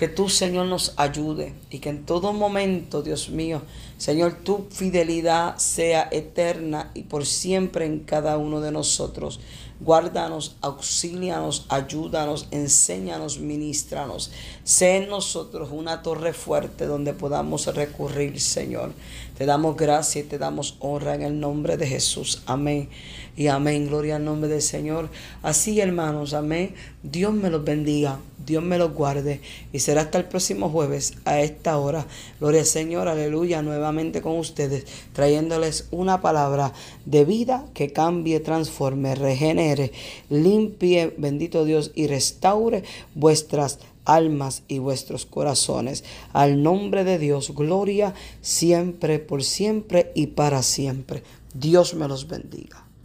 Que 0.00 0.08
tú, 0.08 0.30
Señor, 0.30 0.64
nos 0.64 0.94
ayude 0.96 1.52
y 1.68 1.78
que 1.78 1.90
en 1.90 2.06
todo 2.06 2.32
momento, 2.32 3.02
Dios 3.02 3.28
mío, 3.28 3.60
Señor, 3.98 4.32
tu 4.32 4.66
fidelidad 4.70 5.58
sea 5.58 6.08
eterna 6.10 6.90
y 6.94 7.02
por 7.02 7.26
siempre 7.26 7.84
en 7.84 8.00
cada 8.00 8.38
uno 8.38 8.62
de 8.62 8.72
nosotros. 8.72 9.40
Guárdanos, 9.78 10.56
auxílianos, 10.62 11.66
ayúdanos, 11.68 12.48
enséñanos, 12.50 13.40
ministranos. 13.40 14.30
Sé 14.64 14.96
en 14.96 15.10
nosotros 15.10 15.68
una 15.70 16.00
torre 16.00 16.32
fuerte 16.32 16.86
donde 16.86 17.12
podamos 17.12 17.66
recurrir, 17.66 18.40
Señor. 18.40 18.92
Te 19.36 19.44
damos 19.44 19.76
gracia 19.76 20.22
y 20.22 20.24
te 20.24 20.38
damos 20.38 20.76
honra 20.80 21.14
en 21.14 21.20
el 21.20 21.38
nombre 21.38 21.76
de 21.76 21.86
Jesús. 21.86 22.40
Amén. 22.46 22.88
Y 23.36 23.48
amén. 23.48 23.86
Gloria 23.86 24.16
al 24.16 24.24
nombre 24.24 24.48
del 24.48 24.62
Señor. 24.62 25.10
Así, 25.42 25.78
hermanos, 25.78 26.32
amén. 26.32 26.74
Dios 27.02 27.34
me 27.34 27.50
los 27.50 27.62
bendiga. 27.62 28.18
Dios 28.46 28.62
me 28.62 28.78
los 28.78 28.92
guarde. 28.92 29.40
Y 29.72 29.80
será 29.80 30.02
hasta 30.02 30.18
el 30.18 30.24
próximo 30.24 30.68
jueves 30.68 31.14
a 31.24 31.40
esta 31.40 31.78
hora. 31.78 32.06
Gloria 32.38 32.60
al 32.60 32.66
Señor. 32.66 33.08
Aleluya. 33.08 33.62
Nuevamente 33.62 34.22
con 34.22 34.38
ustedes. 34.38 34.86
Trayéndoles 35.12 35.88
una 35.90 36.20
palabra 36.20 36.72
de 37.04 37.24
vida 37.24 37.66
que 37.74 37.92
cambie, 37.92 38.40
transforme, 38.40 39.14
regenere, 39.14 39.92
limpie, 40.28 41.14
bendito 41.16 41.64
Dios, 41.64 41.92
y 41.94 42.06
restaure 42.06 42.84
vuestras 43.14 43.78
almas 44.04 44.62
y 44.68 44.78
vuestros 44.78 45.26
corazones. 45.26 46.04
Al 46.32 46.62
nombre 46.62 47.04
de 47.04 47.18
Dios, 47.18 47.54
gloria 47.54 48.14
siempre, 48.40 49.18
por 49.18 49.44
siempre 49.44 50.12
y 50.14 50.28
para 50.28 50.62
siempre. 50.62 51.22
Dios 51.54 51.94
me 51.94 52.08
los 52.08 52.28
bendiga. 52.28 52.89